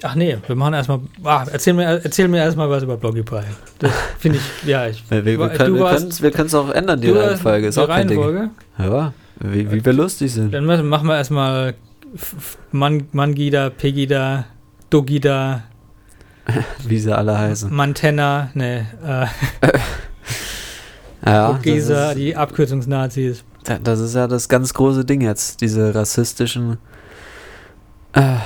Ach 0.02 0.14
nee, 0.16 0.36
wir 0.46 0.54
machen 0.56 0.74
erstmal. 0.74 1.00
Ah, 1.22 1.46
erzähl 1.50 1.72
mir, 1.72 1.84
erzähl 1.84 2.28
mir 2.28 2.38
erstmal 2.38 2.68
was 2.68 2.82
über 2.82 2.98
Bloggify. 2.98 3.40
Das 3.78 3.90
finde 4.18 4.38
ich, 4.38 4.68
ja, 4.68 4.86
ich. 4.86 5.02
Wir, 5.08 5.24
wir, 5.24 5.38
wir 5.38 5.48
Du 5.48 5.56
können 5.56 5.76
wir 5.78 6.44
es 6.44 6.54
auch 6.54 6.70
ändern, 6.70 7.00
die 7.00 7.10
Reihenfolge. 7.10 7.68
Ist 7.68 7.78
die 7.78 7.80
auch 7.80 7.88
kein 7.88 8.08
Ding. 8.08 8.18
Reihenfolge? 8.18 8.50
Ja, 8.78 9.14
wie, 9.40 9.72
wie 9.72 9.82
wir 9.82 9.92
lustig 9.94 10.32
sind. 10.32 10.52
Dann 10.52 10.66
machen 10.66 11.06
wir 11.06 11.16
erstmal 11.16 11.74
Man, 12.70 13.08
Mangida, 13.12 13.70
Pegida, 13.70 14.44
Dogida, 14.90 15.62
Wie 16.86 16.98
sie 16.98 17.16
alle 17.16 17.38
heißen. 17.38 17.74
Mantenna, 17.74 18.50
ne, 18.54 18.86
äh, 19.62 19.68
Ja, 21.26 21.58
ist- 21.62 22.18
die 22.18 22.36
Abkürzungsnazis. 22.36 23.44
Da- 23.64 23.78
Das 23.78 24.00
ist 24.00 24.14
ja 24.14 24.26
das 24.28 24.48
ganz 24.48 24.72
große 24.74 25.04
Ding 25.04 25.20
jetzt, 25.20 25.60
diese 25.60 25.94
rassistischen 25.94 26.78
äh, 28.12 28.36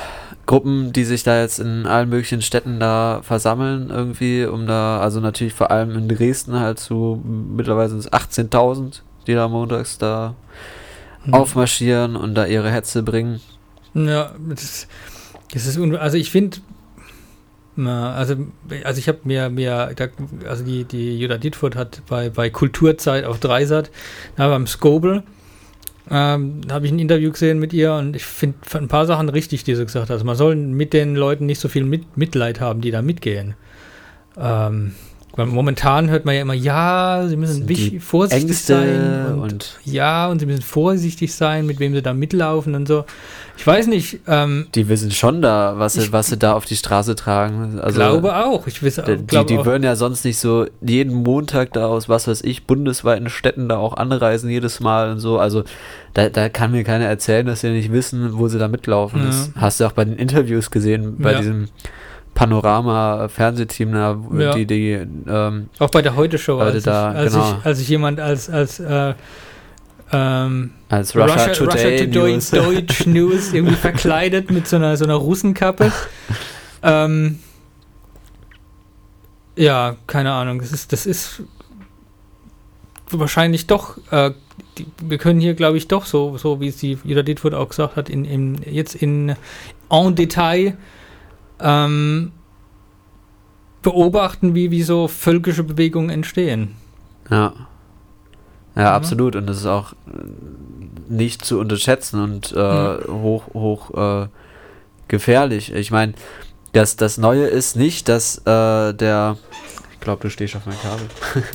Gruppen, 0.47 0.93
die 0.95 1.05
sich 1.05 1.25
da 1.25 1.41
jetzt 1.41 1.59
in 1.59 1.85
allen 1.87 2.09
möglichen 2.09 2.41
Städten 2.41 2.81
da 2.81 3.21
versammeln, 3.23 3.91
irgendwie, 3.91 4.47
um 4.47 4.67
da, 4.67 4.99
also 5.01 5.21
natürlich 5.21 5.53
vor 5.53 5.71
allem 5.71 5.91
in 5.91 6.09
Dresden 6.09 6.59
halt 6.59 6.79
zu 6.79 7.23
mittlerweile 7.25 7.91
sind 7.91 7.99
es 7.99 8.11
18.000, 8.13 9.03
die 9.27 9.35
da 9.35 9.47
montags 9.49 9.99
da 9.99 10.35
mhm. 11.27 11.35
aufmarschieren 11.35 12.17
und 12.17 12.35
da 12.35 12.47
ihre 12.47 12.71
Hetze 12.71 13.03
bringen. 13.03 13.41
Ja, 13.93 14.33
das, 14.49 14.87
das 15.53 15.67
ist, 15.67 15.79
also 15.79 16.17
ich 16.17 16.31
finde, 16.31 16.59
also, 17.87 18.37
also 18.85 18.99
ich 18.99 19.09
habe 19.09 19.21
mir, 19.25 19.51
mir 19.51 19.95
also 20.47 20.65
die, 20.65 20.85
die 20.85 21.19
Jutta 21.19 21.39
Dietfurt 21.39 21.77
hat 21.77 22.03
bei, 22.09 22.31
bei 22.31 22.51
Kulturzeit 22.51 23.25
auf 23.25 23.39
Dreisat, 23.39 23.91
da 24.37 24.49
beim 24.49 24.67
Skobel, 24.67 25.23
ähm, 26.11 26.63
habe 26.71 26.87
ich 26.87 26.93
ein 26.93 26.99
Interview 26.99 27.31
gesehen 27.31 27.59
mit 27.59 27.73
ihr 27.73 27.93
und 27.93 28.17
ich 28.17 28.25
finde 28.25 28.59
ein 28.75 28.89
paar 28.89 29.07
Sachen 29.07 29.29
richtig, 29.29 29.65
die 29.65 29.75
sie 29.75 29.85
gesagt 29.85 30.05
hat. 30.05 30.11
Also 30.11 30.25
man 30.25 30.37
soll 30.37 30.57
mit 30.57 30.93
den 30.93 31.15
Leuten 31.15 31.47
nicht 31.47 31.61
so 31.61 31.69
viel 31.69 31.85
mit, 31.85 32.17
Mitleid 32.17 32.61
haben, 32.61 32.81
die 32.81 32.91
da 32.91 33.03
mitgehen. 33.03 33.55
Ähm, 34.37 34.95
momentan 35.47 36.11
hört 36.11 36.25
man 36.25 36.35
ja 36.35 36.43
immer, 36.43 36.55
ja, 36.55 37.25
sie 37.29 37.37
müssen 37.37 37.69
wichtig, 37.69 38.03
vorsichtig 38.03 38.49
Ängste 38.49 38.75
sein. 38.75 39.35
Und, 39.35 39.53
und, 39.53 39.79
ja, 39.85 40.29
und 40.29 40.41
sie 40.41 40.47
müssen 40.47 40.63
vorsichtig 40.63 41.35
sein, 41.35 41.67
mit 41.67 41.79
wem 41.81 41.95
sie 41.95 42.03
da 42.03 42.15
mitlaufen 42.15 42.75
und 42.75 42.89
so. 42.89 43.05
Ich 43.57 43.67
weiß 43.67 43.89
nicht. 43.89 44.21
Ähm, 44.27 44.69
die 44.75 44.89
wissen 44.89 45.11
schon 45.11 45.43
da, 45.43 45.75
was 45.79 45.95
sie, 45.95 46.13
was 46.13 46.29
sie 46.29 46.37
da 46.37 46.55
auf 46.55 46.65
die 46.65 46.77
Straße 46.77 47.15
tragen. 47.17 47.81
Also, 47.81 47.97
glaube 47.97 48.37
auch. 48.37 48.67
Ich 48.67 48.83
weiß, 48.83 49.03
die, 49.07 49.17
die, 49.17 49.47
die 49.47 49.65
würden 49.65 49.83
ja 49.83 49.97
sonst 49.97 50.25
nicht 50.25 50.39
so 50.39 50.67
jeden 50.81 51.15
Montag 51.15 51.73
da 51.73 51.87
aus, 51.87 52.09
was 52.09 52.29
weiß 52.29 52.43
ich, 52.43 52.67
bundesweiten 52.67 53.29
Städten 53.29 53.69
da 53.69 53.79
auch 53.79 53.97
anreisen 53.97 54.51
jedes 54.51 54.81
Mal 54.81 55.11
und 55.11 55.19
so. 55.19 55.39
Also 55.39 55.65
da, 56.15 56.29
da 56.29 56.49
kann 56.49 56.73
mir 56.73 56.85
keiner 56.85 57.07
erzählen, 57.07 57.47
dass 57.47 57.61
sie 57.61 57.71
nicht 57.71 57.93
wissen, 57.93 58.39
wo 58.39 58.49
sie 58.49 58.59
da 58.59 58.69
mitlaufen. 58.69 59.21
Ja. 59.21 59.27
Das 59.27 59.51
hast 59.57 59.81
du 59.81 59.87
auch 59.87 59.93
bei 59.93 60.05
den 60.05 60.17
Interviews 60.17 60.71
gesehen, 60.71 61.17
bei 61.19 61.33
ja. 61.33 61.39
diesem 61.39 61.69
Panorama-Fernsehteam, 62.39 63.95
ja. 64.39 64.55
die, 64.55 64.65
die 64.65 64.93
ähm, 64.93 65.71
auch 65.81 65.91
bei 65.91 66.03
der 66.03 66.15
Heute-Show, 66.15 66.59
als, 66.59 66.85
da, 66.85 67.11
als, 67.11 67.33
genau. 67.33 67.57
ich, 67.59 67.67
als 67.67 67.81
ich 67.81 67.89
jemand 67.89 68.21
als, 68.21 68.49
als 68.49 68.79
äh, 68.79 69.15
ähm, 70.13 70.71
als 70.89 71.17
Russia, 71.17 71.35
Russia, 71.35 71.53
Today, 71.53 71.67
Russia 71.67 72.05
Today 72.05 72.07
News. 72.07 72.51
Deutsch 72.51 73.07
News 73.07 73.53
irgendwie 73.53 73.75
verkleidet 73.75 74.53
mit 74.53 74.69
so 74.69 74.77
einer, 74.77 74.97
so 74.97 75.05
einer 75.05 75.17
Russenkappe. 75.17 75.91
ähm, 76.85 77.41
ja, 79.57 79.97
keine 80.07 80.31
Ahnung. 80.31 80.61
Das 80.61 80.71
ist, 80.71 80.93
das 80.93 81.07
ist 81.07 81.43
wahrscheinlich 83.11 83.67
doch, 83.67 83.99
äh, 84.13 84.31
die, 84.79 84.87
wir 85.03 85.19
können 85.19 85.41
hier, 85.41 85.55
glaube 85.55 85.77
ich, 85.77 85.89
doch 85.89 86.07
so, 86.07 86.39
so 86.39 86.61
wie 86.61 86.69
es 86.69 86.77
die 86.77 86.99
Jutta 87.03 87.23
Dietwood 87.25 87.55
auch 87.55 87.69
gesagt 87.69 87.97
hat, 87.97 88.09
in, 88.09 88.25
in, 88.25 88.61
jetzt 88.65 88.95
in 88.95 89.35
en 89.91 90.15
Detail 90.15 90.77
ähm, 91.61 92.33
beobachten, 93.83 94.55
wie, 94.55 94.71
wie 94.71 94.83
so 94.83 95.09
völkische 95.09 95.65
Bewegungen 95.65 96.11
entstehen. 96.11 96.77
Ja. 97.31 97.53
Ja, 98.75 98.83
ja. 98.83 98.95
absolut. 98.95 99.35
Und 99.37 99.47
das 99.47 99.59
ist 99.59 99.67
auch 99.67 99.95
nicht 101.09 101.45
zu 101.45 101.59
unterschätzen 101.59 102.21
und 102.21 102.53
äh, 102.57 102.95
mhm. 102.95 103.23
hoch, 103.23 103.55
hoch 103.55 104.25
äh, 104.25 104.29
gefährlich. 105.09 105.73
Ich 105.73 105.91
meine, 105.91 106.15
das, 106.73 106.97
das 106.97 107.19
Neue 107.19 107.47
ist 107.47 107.77
nicht, 107.77 108.09
dass 108.09 108.39
äh, 108.47 108.93
der 108.95 109.37
ich 109.99 110.05
glaube, 110.05 110.23
du 110.23 110.31
stehst 110.31 110.55
auf 110.55 110.65
meinem 110.65 110.81
Kabel. 110.81 111.07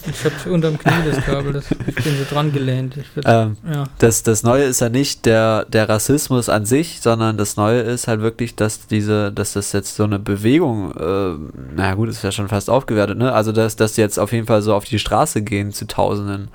ich 0.05 0.25
habe 0.25 0.53
unterm 0.53 0.77
Knie 0.77 1.09
das 1.09 1.23
Kabel, 1.23 1.53
das, 1.53 1.71
ich 1.71 1.95
bin 1.95 2.17
so 2.17 2.25
dran 2.29 2.51
gelehnt. 2.51 2.97
Ähm, 3.23 3.55
ja. 3.65 3.85
das, 3.99 4.21
das 4.23 4.43
Neue 4.43 4.63
ist 4.63 4.81
ja 4.81 4.89
nicht 4.89 5.25
der, 5.25 5.65
der 5.65 5.87
Rassismus 5.87 6.49
an 6.49 6.65
sich, 6.65 6.99
sondern 6.99 7.37
das 7.37 7.55
Neue 7.55 7.79
ist 7.79 8.09
halt 8.09 8.19
wirklich, 8.19 8.55
dass 8.55 8.85
diese, 8.85 9.31
dass 9.31 9.53
das 9.53 9.71
jetzt 9.71 9.95
so 9.95 10.03
eine 10.03 10.19
Bewegung, 10.19 10.91
äh, 10.91 11.35
na 11.75 11.93
gut, 11.95 12.09
ist 12.09 12.21
ja 12.21 12.33
schon 12.33 12.49
fast 12.49 12.69
aufgewertet, 12.69 13.17
ne? 13.17 13.31
Also 13.31 13.53
dass, 13.53 13.77
dass 13.77 13.93
die 13.93 14.01
jetzt 14.01 14.19
auf 14.19 14.33
jeden 14.33 14.45
Fall 14.45 14.61
so 14.61 14.75
auf 14.75 14.83
die 14.83 14.99
Straße 14.99 15.41
gehen 15.41 15.71
zu 15.71 15.87
Tausenden. 15.87 16.49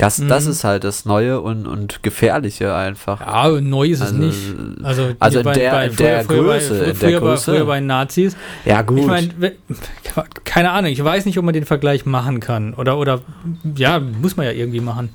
Das, 0.00 0.18
mhm. 0.18 0.28
das 0.28 0.46
ist 0.46 0.64
halt 0.64 0.84
das 0.84 1.04
Neue 1.04 1.42
und, 1.42 1.66
und 1.66 2.02
Gefährliche 2.02 2.74
einfach. 2.74 3.20
Ja, 3.20 3.60
neu 3.60 3.88
ist 3.88 4.00
also, 4.00 4.14
es 4.14 4.20
nicht. 4.20 4.82
Also, 4.82 5.10
also 5.18 5.42
bei, 5.42 5.52
der, 5.52 5.70
bei, 5.72 5.88
der 5.88 6.24
früher, 6.24 6.42
Größe. 6.42 6.78
Bei, 6.78 6.94
früher, 6.94 7.10
der 7.10 7.20
Größe. 7.20 7.52
früher 7.52 7.66
bei 7.66 7.80
Nazis. 7.80 8.34
Ja, 8.64 8.80
gut. 8.80 9.00
Ich 9.00 9.06
meine, 9.06 9.28
keine 10.44 10.70
Ahnung, 10.70 10.90
ich 10.90 11.04
weiß 11.04 11.26
nicht, 11.26 11.38
ob 11.38 11.44
man 11.44 11.52
den 11.52 11.66
Vergleich 11.66 12.06
machen 12.06 12.40
kann. 12.40 12.72
Oder, 12.72 12.96
oder 12.96 13.20
ja, 13.76 14.00
muss 14.00 14.38
man 14.38 14.46
ja 14.46 14.52
irgendwie 14.52 14.80
machen, 14.80 15.10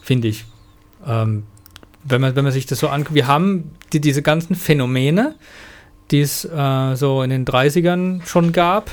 finde 0.00 0.28
ich. 0.28 0.46
Ähm, 1.06 1.42
wenn, 2.02 2.22
man, 2.22 2.34
wenn 2.36 2.44
man 2.44 2.54
sich 2.54 2.64
das 2.64 2.78
so 2.78 2.88
anguckt. 2.88 3.14
Wir 3.14 3.26
haben 3.26 3.72
die, 3.92 4.00
diese 4.00 4.22
ganzen 4.22 4.54
Phänomene, 4.54 5.34
die 6.10 6.22
es 6.22 6.46
äh, 6.46 6.94
so 6.94 7.22
in 7.22 7.28
den 7.28 7.44
30ern 7.44 8.24
schon 8.24 8.52
gab, 8.52 8.90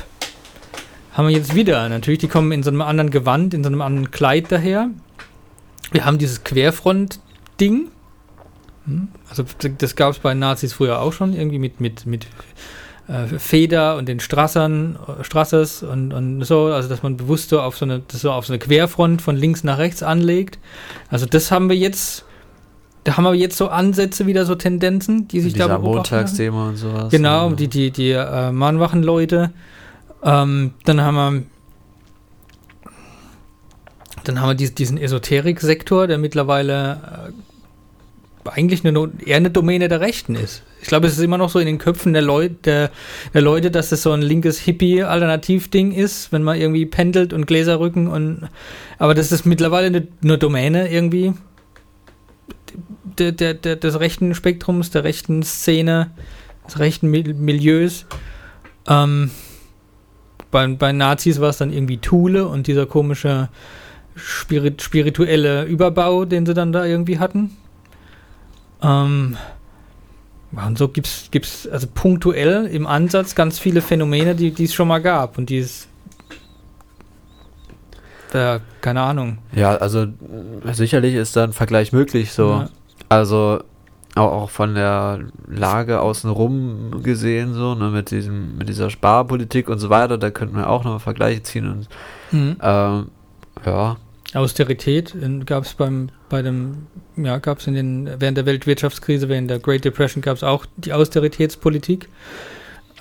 haben 1.14 1.28
wir 1.28 1.34
jetzt 1.34 1.54
wieder. 1.54 1.88
Natürlich, 1.88 2.18
die 2.18 2.28
kommen 2.28 2.52
in 2.52 2.62
so 2.62 2.70
einem 2.70 2.82
anderen 2.82 3.10
Gewand, 3.10 3.54
in 3.54 3.64
so 3.64 3.68
einem 3.68 3.80
anderen 3.80 4.10
Kleid 4.10 4.52
daher. 4.52 4.90
Wir 5.94 6.04
haben 6.04 6.18
dieses 6.18 6.42
Querfront-Ding. 6.42 7.88
Hm? 8.86 9.08
Also 9.30 9.44
das 9.78 9.94
gab 9.94 10.10
es 10.10 10.18
bei 10.18 10.34
Nazis 10.34 10.72
früher 10.72 11.00
auch 11.00 11.12
schon, 11.12 11.34
irgendwie 11.34 11.60
mit, 11.60 11.80
mit, 11.80 12.04
mit 12.04 12.26
äh, 13.06 13.38
Feder 13.38 13.96
und 13.96 14.08
den 14.08 14.18
Strassern, 14.18 14.98
Strassers 15.22 15.84
und, 15.84 16.12
und 16.12 16.42
so, 16.42 16.64
also 16.64 16.88
dass 16.88 17.04
man 17.04 17.16
bewusst 17.16 17.50
so 17.50 17.60
auf 17.60 17.76
so, 17.76 17.84
eine, 17.84 18.02
so 18.10 18.32
auf 18.32 18.44
so 18.44 18.52
eine 18.52 18.58
Querfront 18.58 19.22
von 19.22 19.36
links 19.36 19.62
nach 19.62 19.78
rechts 19.78 20.02
anlegt. 20.02 20.58
Also 21.10 21.26
das 21.26 21.52
haben 21.52 21.68
wir 21.68 21.76
jetzt, 21.76 22.24
da 23.04 23.16
haben 23.16 23.22
wir 23.22 23.34
jetzt 23.34 23.56
so 23.56 23.68
Ansätze 23.68 24.26
wieder, 24.26 24.46
so 24.46 24.56
Tendenzen, 24.56 25.28
die 25.28 25.40
sich 25.40 25.54
da 25.54 25.68
beobachten. 25.68 25.94
Montagsthema 25.94 26.68
und 26.70 26.76
sowas. 26.76 27.10
Genau, 27.12 27.50
die, 27.50 27.68
die, 27.68 27.92
die 27.92 28.10
äh, 28.10 28.50
Mahnwachenleute. 28.50 29.52
Ähm, 30.24 30.74
dann 30.84 31.00
haben 31.00 31.14
wir 31.14 31.42
dann 34.24 34.40
haben 34.40 34.58
wir 34.58 34.68
diesen, 34.68 34.98
Esoterik-Sektor, 34.98 36.06
der 36.06 36.18
mittlerweile 36.18 37.32
äh, 38.44 38.50
eigentlich 38.50 38.86
eine, 38.86 39.10
eher 39.24 39.36
eine 39.36 39.50
Domäne 39.50 39.88
der 39.88 40.00
Rechten 40.00 40.34
ist. 40.34 40.62
Ich 40.82 40.88
glaube, 40.88 41.06
es 41.06 41.14
ist 41.14 41.24
immer 41.24 41.38
noch 41.38 41.48
so 41.48 41.58
in 41.58 41.66
den 41.66 41.78
Köpfen 41.78 42.12
der, 42.12 42.22
Leu 42.22 42.50
der, 42.50 42.90
der 43.32 43.40
Leute, 43.40 43.70
dass 43.70 43.90
es 43.90 44.02
so 44.02 44.12
ein 44.12 44.22
linkes 44.22 44.58
Hippie-Alternativ-Ding 44.58 45.92
ist, 45.92 46.30
wenn 46.30 46.42
man 46.42 46.60
irgendwie 46.60 46.84
pendelt 46.84 47.32
und 47.32 47.46
Gläser 47.46 47.80
rücken 47.80 48.06
und 48.06 48.48
aber 48.98 49.14
das 49.14 49.32
ist 49.32 49.46
mittlerweile 49.46 49.86
eine, 49.86 50.06
eine 50.22 50.38
Domäne 50.38 50.90
irgendwie 50.90 51.32
der, 53.18 53.32
der, 53.32 53.54
der, 53.54 53.76
des 53.76 53.98
rechten 53.98 54.34
Spektrums, 54.34 54.90
der 54.90 55.04
rechten 55.04 55.42
Szene, 55.42 56.10
des 56.66 56.78
rechten 56.78 57.10
Milieus. 57.10 58.06
Ähm, 58.88 59.30
bei, 60.50 60.66
bei 60.68 60.92
Nazis 60.92 61.40
war 61.40 61.50
es 61.50 61.58
dann 61.58 61.72
irgendwie 61.72 61.98
Thule 61.98 62.46
und 62.46 62.66
dieser 62.66 62.86
komische 62.86 63.48
Spirit, 64.16 64.82
spirituelle 64.82 65.64
Überbau, 65.64 66.24
den 66.24 66.46
sie 66.46 66.54
dann 66.54 66.72
da 66.72 66.84
irgendwie 66.84 67.18
hatten. 67.18 67.56
Ähm, 68.82 69.36
und 70.52 70.78
so 70.78 70.88
gibt 70.88 71.08
es 71.32 71.68
also 71.68 71.88
punktuell 71.92 72.66
im 72.66 72.86
Ansatz 72.86 73.34
ganz 73.34 73.58
viele 73.58 73.80
Phänomene, 73.80 74.34
die 74.34 74.64
es 74.64 74.72
schon 74.72 74.88
mal 74.88 75.00
gab 75.00 75.36
und 75.36 75.50
die 75.50 75.58
es 75.58 75.88
äh, 78.34 78.58
keine 78.80 79.00
Ahnung. 79.00 79.38
Ja, 79.52 79.76
also 79.76 80.06
sicherlich 80.72 81.14
ist 81.14 81.36
da 81.36 81.44
ein 81.44 81.52
Vergleich 81.52 81.92
möglich 81.92 82.32
so. 82.32 82.50
Ja. 82.50 82.68
Also 83.08 83.60
auch, 84.16 84.32
auch 84.32 84.50
von 84.50 84.74
der 84.74 85.20
Lage 85.46 86.00
außenrum 86.00 87.02
gesehen, 87.02 87.54
so, 87.54 87.74
ne, 87.74 87.90
mit 87.90 88.10
diesem, 88.10 88.58
mit 88.58 88.68
dieser 88.68 88.90
Sparpolitik 88.90 89.68
und 89.68 89.78
so 89.78 89.88
weiter, 89.88 90.18
da 90.18 90.30
könnten 90.30 90.56
wir 90.56 90.68
auch 90.68 90.84
noch 90.84 91.00
Vergleiche 91.00 91.42
ziehen 91.42 91.70
und 91.70 91.88
mhm. 92.32 92.56
ähm, 92.60 93.06
ja. 93.66 93.96
Austerität 94.34 95.14
gab 95.46 95.64
es 95.64 95.74
beim 95.74 96.08
bei 96.28 96.42
dem 96.42 96.86
ja 97.16 97.38
gab 97.38 97.60
es 97.60 97.66
in 97.66 97.74
den 97.74 98.10
während 98.18 98.36
der 98.36 98.46
Weltwirtschaftskrise 98.46 99.28
während 99.28 99.48
der 99.48 99.60
Great 99.60 99.84
Depression 99.84 100.22
gab 100.22 100.36
es 100.36 100.42
auch 100.42 100.66
die 100.76 100.92
Austeritätspolitik 100.92 102.08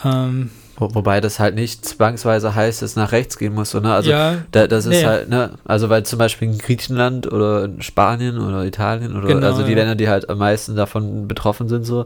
ähm, 0.06 0.52
Wo, 0.76 0.94
wobei 0.94 1.22
das 1.22 1.40
halt 1.40 1.56
nicht 1.56 1.86
zwangsweise 1.86 2.54
heißt, 2.54 2.82
dass 2.82 2.92
es 2.92 2.96
nach 2.96 3.12
rechts 3.12 3.38
gehen 3.38 3.54
muss, 3.54 3.74
ne? 3.74 3.94
Also 3.94 4.12
ja, 4.12 4.38
da, 4.52 4.68
das 4.68 4.86
ist 4.86 5.02
nee. 5.02 5.06
halt, 5.06 5.30
ne, 5.30 5.52
also 5.66 5.90
weil 5.90 6.04
zum 6.04 6.20
Beispiel 6.20 6.50
in 6.50 6.58
Griechenland 6.58 7.32
oder 7.32 7.66
in 7.66 7.82
Spanien 7.82 8.40
oder 8.40 8.66
Italien 8.66 9.16
oder 9.16 9.28
genau, 9.28 9.48
also 9.48 9.64
die 9.64 9.72
ja. 9.72 9.78
Länder, 9.78 9.96
die 9.96 10.10
halt 10.10 10.30
am 10.30 10.40
meisten 10.40 10.76
davon 10.76 11.28
betroffen 11.28 11.70
sind, 11.70 11.86
so, 11.86 12.06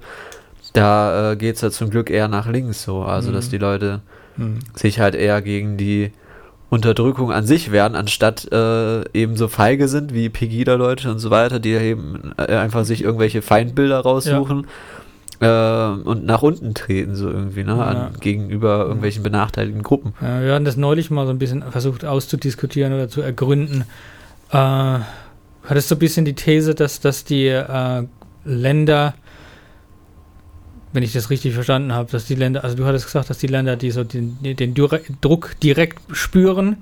da 0.74 1.32
äh, 1.32 1.36
geht 1.36 1.56
es 1.56 1.62
ja 1.62 1.72
zum 1.72 1.90
Glück 1.90 2.10
eher 2.10 2.28
nach 2.28 2.48
links 2.48 2.84
so. 2.84 3.02
Also 3.04 3.32
mhm. 3.32 3.36
dass 3.36 3.50
die 3.50 3.58
Leute 3.58 4.02
mhm. 4.36 4.60
sich 4.76 5.00
halt 5.00 5.16
eher 5.16 5.42
gegen 5.42 5.78
die 5.78 6.12
Unterdrückung 6.70 7.32
an 7.32 7.46
sich 7.46 7.72
werden, 7.72 7.96
anstatt 7.96 8.52
äh, 8.52 9.04
eben 9.14 9.38
so 9.38 9.48
feige 9.48 9.88
sind 9.88 10.14
wie 10.14 10.30
Pegida-Leute 10.30 11.10
und 11.10 11.20
so 11.20 11.30
weiter, 11.30 11.60
die 11.60 11.72
eben 11.72 12.34
äh, 12.38 12.56
einfach 12.56 12.84
sich 12.84 13.04
irgendwelche 13.04 13.42
Feindbilder 13.42 14.00
raussuchen 14.00 14.68
ja. 15.40 15.94
äh, 15.94 16.02
und 16.02 16.26
nach 16.26 16.42
unten 16.42 16.74
treten, 16.74 17.16
so 17.16 17.30
irgendwie, 17.30 17.64
ne, 17.64 17.78
ja. 17.78 18.12
gegenüber 18.20 18.80
irgendwelchen 18.86 19.24
benachteiligten 19.24 19.82
Gruppen. 19.82 20.14
Ja, 20.22 20.42
wir 20.42 20.54
hatten 20.54 20.66
das 20.66 20.76
neulich 20.76 21.10
mal 21.10 21.26
so 21.26 21.32
ein 21.32 21.40
bisschen 21.40 21.64
versucht 21.72 22.04
auszudiskutieren 22.04 22.92
oder 22.92 23.08
zu 23.08 23.22
ergründen. 23.22 23.86
Äh, 24.52 25.00
hattest 25.64 25.88
so 25.88 25.96
ein 25.96 26.00
bisschen 26.00 26.26
die 26.26 26.36
These, 26.36 26.76
dass, 26.76 27.00
dass 27.00 27.24
die 27.24 27.48
äh, 27.48 28.04
Länder 28.44 29.14
wenn 30.98 31.04
ich 31.04 31.14
das 31.14 31.30
richtig 31.30 31.54
verstanden 31.54 31.94
habe, 31.94 32.12
dass 32.12 32.26
die 32.26 32.34
Länder, 32.34 32.64
also 32.64 32.76
du 32.76 32.84
hattest 32.84 33.06
gesagt, 33.06 33.30
dass 33.30 33.38
die 33.38 33.46
Länder, 33.46 33.76
die 33.76 33.92
so 33.92 34.04
den, 34.04 34.36
den 34.42 34.74
Druck 34.74 35.52
direkt 35.62 36.00
spüren, 36.12 36.78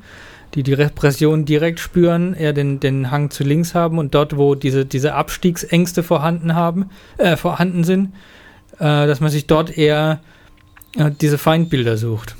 die 0.53 0.63
die 0.63 0.72
Repression 0.72 1.43
direkt 1.43 1.81
spüren, 1.81 2.34
eher 2.34 2.53
den, 2.53 2.79
den 2.79 3.12
Hang 3.12 3.29
zu 3.29 3.43
links 3.43 3.75
haben 3.75 3.98
und 3.98 4.15
dort, 4.15 4.38
wo 4.38 4.55
diese, 4.55 4.86
diese 4.86 5.15
Abstiegsängste 5.15 6.01
vorhanden 6.01 6.55
haben, 6.55 6.91
äh, 7.17 7.36
vorhanden 7.36 7.84
sind, 7.84 8.13
äh, 8.79 9.05
dass 9.05 9.19
man 9.19 9.31
sich 9.31 9.48
dort 9.48 9.77
eher 9.77 10.22
äh, 10.95 11.12
diese 11.12 11.38
Feindbilder 11.38 11.98
sucht. 11.98 12.38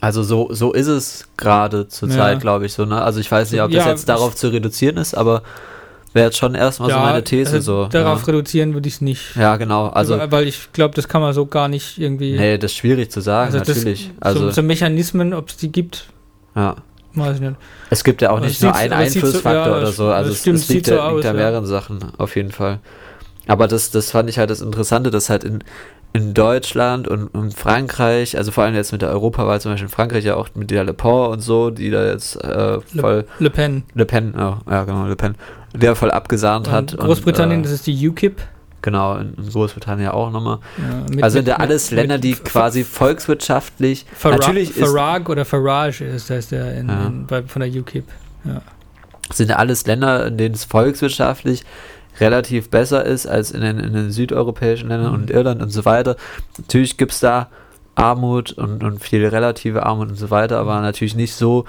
Also 0.00 0.22
so, 0.22 0.54
so 0.54 0.72
ist 0.72 0.86
es 0.86 1.26
gerade 1.36 1.88
zur 1.88 2.08
ja. 2.08 2.14
Zeit, 2.14 2.40
glaube 2.40 2.66
ich, 2.66 2.72
so, 2.72 2.84
ne? 2.84 3.02
Also 3.02 3.18
ich 3.18 3.28
weiß 3.28 3.50
nicht, 3.50 3.62
ob 3.62 3.72
das 3.72 3.84
ja, 3.84 3.90
jetzt 3.90 4.08
darauf 4.08 4.36
zu 4.36 4.46
reduzieren 4.46 4.96
ist, 4.96 5.14
aber 5.14 5.42
wäre 6.12 6.26
jetzt 6.26 6.38
schon 6.38 6.54
erstmal 6.54 6.90
ja, 6.90 6.96
so 6.96 7.00
meine 7.00 7.24
These 7.24 7.54
also 7.56 7.84
so. 7.84 7.88
Darauf 7.88 8.26
reduzieren 8.26 8.74
würde 8.74 8.88
ich 8.88 8.94
es 8.94 9.00
nicht. 9.00 9.36
Ja, 9.36 9.56
genau. 9.56 9.88
Also, 9.88 10.18
weil 10.30 10.48
ich 10.48 10.72
glaube, 10.72 10.94
das 10.94 11.08
kann 11.08 11.20
man 11.20 11.32
so 11.32 11.46
gar 11.46 11.68
nicht 11.68 11.98
irgendwie. 11.98 12.36
Nee, 12.36 12.58
das 12.58 12.72
ist 12.72 12.78
schwierig 12.78 13.10
zu 13.10 13.20
sagen, 13.20 13.54
also 13.54 13.58
natürlich. 13.58 14.10
Das, 14.18 14.34
also 14.34 14.46
so, 14.46 14.50
so 14.50 14.62
Mechanismen, 14.62 15.34
ob 15.34 15.48
es 15.48 15.56
die 15.56 15.70
gibt. 15.70 16.06
Ja. 16.54 16.76
Weiß 17.14 17.36
ich 17.36 17.40
nicht. 17.40 17.56
Es 17.90 18.04
gibt 18.04 18.22
ja 18.22 18.30
auch 18.30 18.40
nicht 18.40 18.62
nur 18.62 18.74
einen 18.74 18.92
Einflussfaktor 18.92 19.72
ja, 19.72 19.78
oder 19.78 19.92
so. 19.92 20.08
Also 20.08 20.30
es, 20.30 20.40
stimmt, 20.40 20.58
es 20.58 20.68
liegt, 20.68 20.86
ja, 20.86 21.10
so 21.10 21.16
liegt 21.16 21.26
aus, 21.26 21.34
mehreren 21.34 21.66
Sachen, 21.66 21.98
auf 22.18 22.36
jeden 22.36 22.52
Fall. 22.52 22.78
Aber 23.48 23.66
das, 23.66 23.90
das 23.90 24.12
fand 24.12 24.30
ich 24.30 24.38
halt 24.38 24.50
das 24.50 24.60
Interessante, 24.60 25.10
dass 25.10 25.28
halt 25.28 25.42
in, 25.42 25.64
in 26.12 26.34
Deutschland 26.34 27.06
und, 27.06 27.28
und 27.28 27.54
Frankreich, 27.54 28.36
also 28.36 28.50
vor 28.50 28.64
allem 28.64 28.74
jetzt 28.74 28.92
mit 28.92 29.02
der 29.02 29.10
Europawahl, 29.10 29.60
zum 29.60 29.72
Beispiel 29.72 29.86
in 29.86 29.92
Frankreich 29.92 30.24
ja 30.24 30.34
auch 30.34 30.48
mit 30.54 30.70
der 30.70 30.84
Le 30.84 30.92
Pen 30.92 31.10
und 31.10 31.40
so, 31.40 31.70
die 31.70 31.90
da 31.90 32.04
jetzt 32.06 32.36
äh, 32.42 32.80
voll. 32.80 33.24
Le, 33.38 33.44
Le, 33.44 33.50
Pen. 33.50 33.84
Le 33.94 34.04
Pen, 34.04 34.34
oh, 34.36 34.56
ja 34.68 34.84
genau, 34.84 35.06
Le 35.06 35.16
Pen. 35.16 35.36
Der 35.72 35.94
voll 35.94 36.10
abgesahnt 36.10 36.66
und 36.66 36.72
hat. 36.72 36.96
Großbritannien, 36.96 37.60
und, 37.60 37.64
äh, 37.64 37.68
das 37.68 37.72
ist 37.72 37.86
die 37.86 38.08
UKIP. 38.08 38.40
Genau, 38.82 39.18
in, 39.18 39.34
in 39.34 39.48
Großbritannien 39.50 40.08
auch 40.08 40.30
nochmal. 40.30 40.58
Ja, 40.78 41.14
mit, 41.14 41.22
also 41.22 41.38
sind 41.38 41.46
ja 41.46 41.56
alles 41.56 41.90
mit, 41.90 42.00
Länder, 42.00 42.18
die 42.18 42.32
quasi 42.32 42.82
volkswirtschaftlich. 42.82 44.06
Farag, 44.14 44.40
natürlich 44.40 44.72
Farage 44.72 45.30
oder 45.30 45.44
Farage 45.44 46.04
ist 46.04 46.30
das 46.30 46.48
der 46.48 46.74
in, 46.76 46.88
ja. 46.88 47.06
in, 47.06 47.26
bei, 47.26 47.42
von 47.42 47.60
der 47.60 47.70
UKIP. 47.70 48.06
Ja. 48.44 48.62
Sind 49.32 49.50
ja 49.50 49.56
alles 49.56 49.86
Länder, 49.86 50.26
in 50.26 50.38
denen 50.38 50.54
es 50.54 50.64
volkswirtschaftlich 50.64 51.64
relativ 52.20 52.70
besser 52.70 53.04
ist 53.04 53.26
als 53.26 53.50
in 53.50 53.60
den, 53.60 53.78
in 53.78 53.92
den 53.92 54.10
südeuropäischen 54.10 54.88
Ländern 54.88 55.14
und 55.14 55.30
Irland 55.30 55.62
und 55.62 55.70
so 55.70 55.84
weiter. 55.84 56.16
Natürlich 56.58 56.96
gibt 56.96 57.12
es 57.12 57.20
da 57.20 57.48
Armut 57.94 58.52
und, 58.52 58.82
und 58.84 59.02
viel 59.02 59.26
relative 59.26 59.84
Armut 59.84 60.08
und 60.10 60.16
so 60.16 60.30
weiter, 60.30 60.58
aber 60.58 60.80
natürlich 60.80 61.14
nicht 61.14 61.34
so 61.34 61.64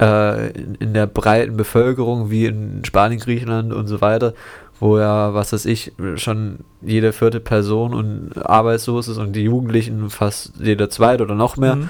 äh, 0.00 0.50
in, 0.50 0.74
in, 0.76 0.94
der 0.94 1.06
breiten 1.06 1.56
Bevölkerung 1.56 2.30
wie 2.30 2.46
in 2.46 2.84
Spanien, 2.84 3.20
Griechenland 3.20 3.72
und 3.72 3.86
so 3.86 4.00
weiter, 4.00 4.34
wo 4.80 4.98
ja, 4.98 5.34
was 5.34 5.52
weiß 5.52 5.66
ich, 5.66 5.92
schon 6.16 6.58
jede 6.82 7.12
vierte 7.12 7.40
Person 7.40 7.94
und 7.94 8.44
arbeitslos 8.44 9.08
ist 9.08 9.18
und 9.18 9.32
die 9.34 9.44
Jugendlichen 9.44 10.10
fast 10.10 10.52
jeder 10.58 10.90
zweite 10.90 11.22
oder 11.22 11.34
noch 11.34 11.56
mehr. 11.56 11.76
Mhm. 11.76 11.88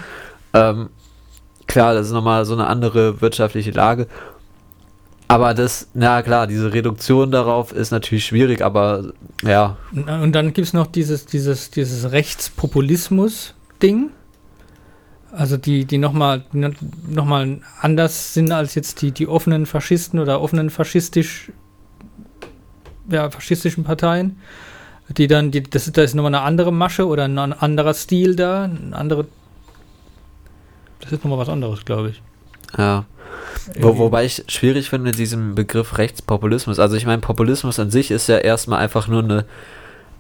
Ähm, 0.53 0.89
klar, 1.67 1.95
das 1.95 2.07
ist 2.09 2.13
nochmal 2.13 2.45
so 2.45 2.55
eine 2.55 2.67
andere 2.67 3.21
wirtschaftliche 3.21 3.71
Lage. 3.71 4.07
Aber 5.35 5.53
das, 5.53 5.89
na 5.95 6.23
klar, 6.23 6.47
diese 6.47 6.73
Reduktion 6.73 7.33
darauf 7.33 7.73
ist 7.73 7.91
natürlich 7.91 8.25
schwierig, 8.25 8.63
aber 8.63 9.13
ja. 9.43 9.77
Und 9.93 10.31
dann 10.31 10.53
gibt 10.53 10.69
es 10.69 10.73
noch 10.73 10.87
dieses, 10.87 11.27
dieses, 11.27 11.73
dieses 11.73 12.13
Rechtspopulismus-Ding. 12.13 14.11
Also 15.33 15.57
die, 15.57 15.87
die 15.87 15.99
nochmal 15.99 16.45
noch 16.53 17.25
mal 17.25 17.59
anders 17.81 18.33
sind 18.33 18.53
als 18.53 18.77
jetzt 18.77 19.03
die, 19.03 19.11
die 19.11 19.27
offenen 19.27 19.67
Faschisten 19.67 20.21
oder 20.21 20.41
offenen 20.41 20.71
faschistisch, 20.71 21.51
ja, 23.11 23.29
faschistischen 23.29 23.83
Parteien. 23.83 24.39
Die 25.09 25.27
dann, 25.27 25.51
die, 25.51 25.65
das, 25.65 25.91
das 25.91 26.05
ist 26.05 26.15
nochmal 26.15 26.33
eine 26.33 26.45
andere 26.45 26.73
Masche 26.73 27.09
oder 27.09 27.25
ein 27.25 27.39
anderer 27.39 27.95
Stil 27.95 28.37
da, 28.37 28.67
ein 28.67 28.95
andere. 28.95 29.27
Das 31.01 31.11
ist 31.11 31.25
nochmal 31.25 31.41
was 31.41 31.49
anderes, 31.49 31.85
glaube 31.85 32.11
ich. 32.11 32.23
Ja. 32.79 33.05
Wo, 33.79 33.99
wobei 33.99 34.25
ich 34.25 34.45
schwierig 34.49 34.91
finde, 34.91 35.13
diesen 35.13 35.55
Begriff 35.55 35.99
Rechtspopulismus. 35.99 36.79
Also 36.79 36.97
ich 36.97 37.07
meine, 37.07 37.21
Populismus 37.21 37.79
an 37.79 37.91
sich 37.91 38.11
ist 38.11 38.29
ja 38.29 38.39
erstmal 38.39 38.81
einfach 38.81 39.09
nur 39.09 39.23
eine 39.23 39.45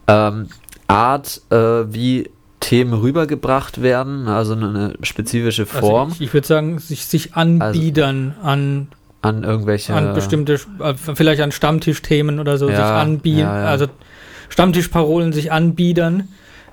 ähm, 0.07 0.49
Art, 0.87 1.43
äh, 1.51 1.57
wie 1.93 2.31
Themen 2.61 2.95
rübergebracht 2.95 3.83
werden, 3.83 4.27
also 4.27 4.55
eine 4.55 4.95
spezifische 5.03 5.63
also 5.63 5.79
Form. 5.79 6.09
Also 6.11 6.15
ich, 6.17 6.29
ich 6.29 6.35
würde 6.35 6.47
sagen, 6.47 6.79
sich, 6.79 7.05
sich 7.05 7.35
anbiedern 7.35 8.35
also, 8.39 8.49
an 8.49 8.89
an 9.21 9.43
irgendwelche 9.43 9.95
an 9.95 10.15
bestimmte 10.15 10.61
äh, 10.81 10.95
vielleicht 10.95 11.41
an 11.41 11.51
Stammtischthemen 11.51 12.41
oder 12.41 12.59
so 12.59 12.69
ja, 12.69 12.77
sich 12.77 12.85
anbieten, 12.85 13.39
ja, 13.39 13.63
ja. 13.63 13.67
also 13.67 13.87
Stammtischparolen 14.51 15.33
sich 15.33 15.51
anbiedern, 15.51 16.29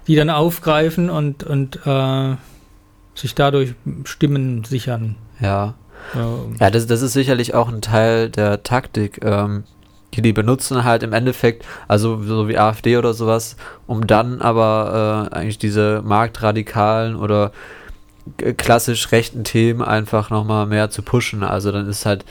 die 0.08 0.16
dann 0.16 0.30
aufgreifen 0.30 1.10
und 1.10 1.44
und 1.44 1.80
äh, 1.86 2.36
sich 3.16 3.36
dadurch 3.36 3.74
Stimmen 4.04 4.64
sichern. 4.64 5.16
Ja. 5.40 5.76
Ja, 6.60 6.70
das, 6.70 6.88
das 6.88 7.02
ist 7.02 7.14
sicherlich 7.14 7.54
auch 7.54 7.70
ein 7.70 7.82
Teil 7.82 8.30
der 8.30 8.64
Taktik, 8.64 9.24
ähm, 9.24 9.64
die 10.14 10.22
die 10.22 10.34
benutzen 10.34 10.84
halt 10.84 11.04
im 11.04 11.14
Endeffekt, 11.14 11.66
also 11.88 12.22
so 12.24 12.48
wie 12.48 12.58
AfD 12.58 12.98
oder 12.98 13.14
sowas, 13.14 13.56
um 13.88 14.08
dann 14.08 14.42
aber 14.42 15.30
äh, 15.32 15.36
eigentlich 15.36 15.58
diese 15.58 16.02
marktradikalen 16.04 17.16
oder 17.16 17.52
klassisch 18.58 19.12
rechten 19.12 19.44
Themen 19.44 19.82
einfach 19.82 20.30
nochmal 20.30 20.66
mehr 20.66 20.90
zu 20.90 21.02
pushen. 21.02 21.44
Also 21.44 21.72
dann 21.72 21.88
ist 21.88 22.06
halt 22.06 22.26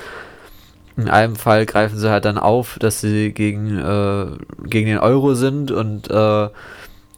in 0.97 1.09
einem 1.09 1.37
Fall 1.37 1.67
greifen 1.67 1.99
sie 1.99 2.11
halt 2.11 2.25
dann 2.25 2.39
auf, 2.39 2.79
dass 2.79 3.01
sie 3.01 3.33
gegen, 3.33 3.79
äh, 3.79 4.27
gegen 4.65 4.87
den 4.87 4.99
Euro 4.99 5.35
sind 5.35 5.71
und 5.71 6.11
äh, 6.11 6.49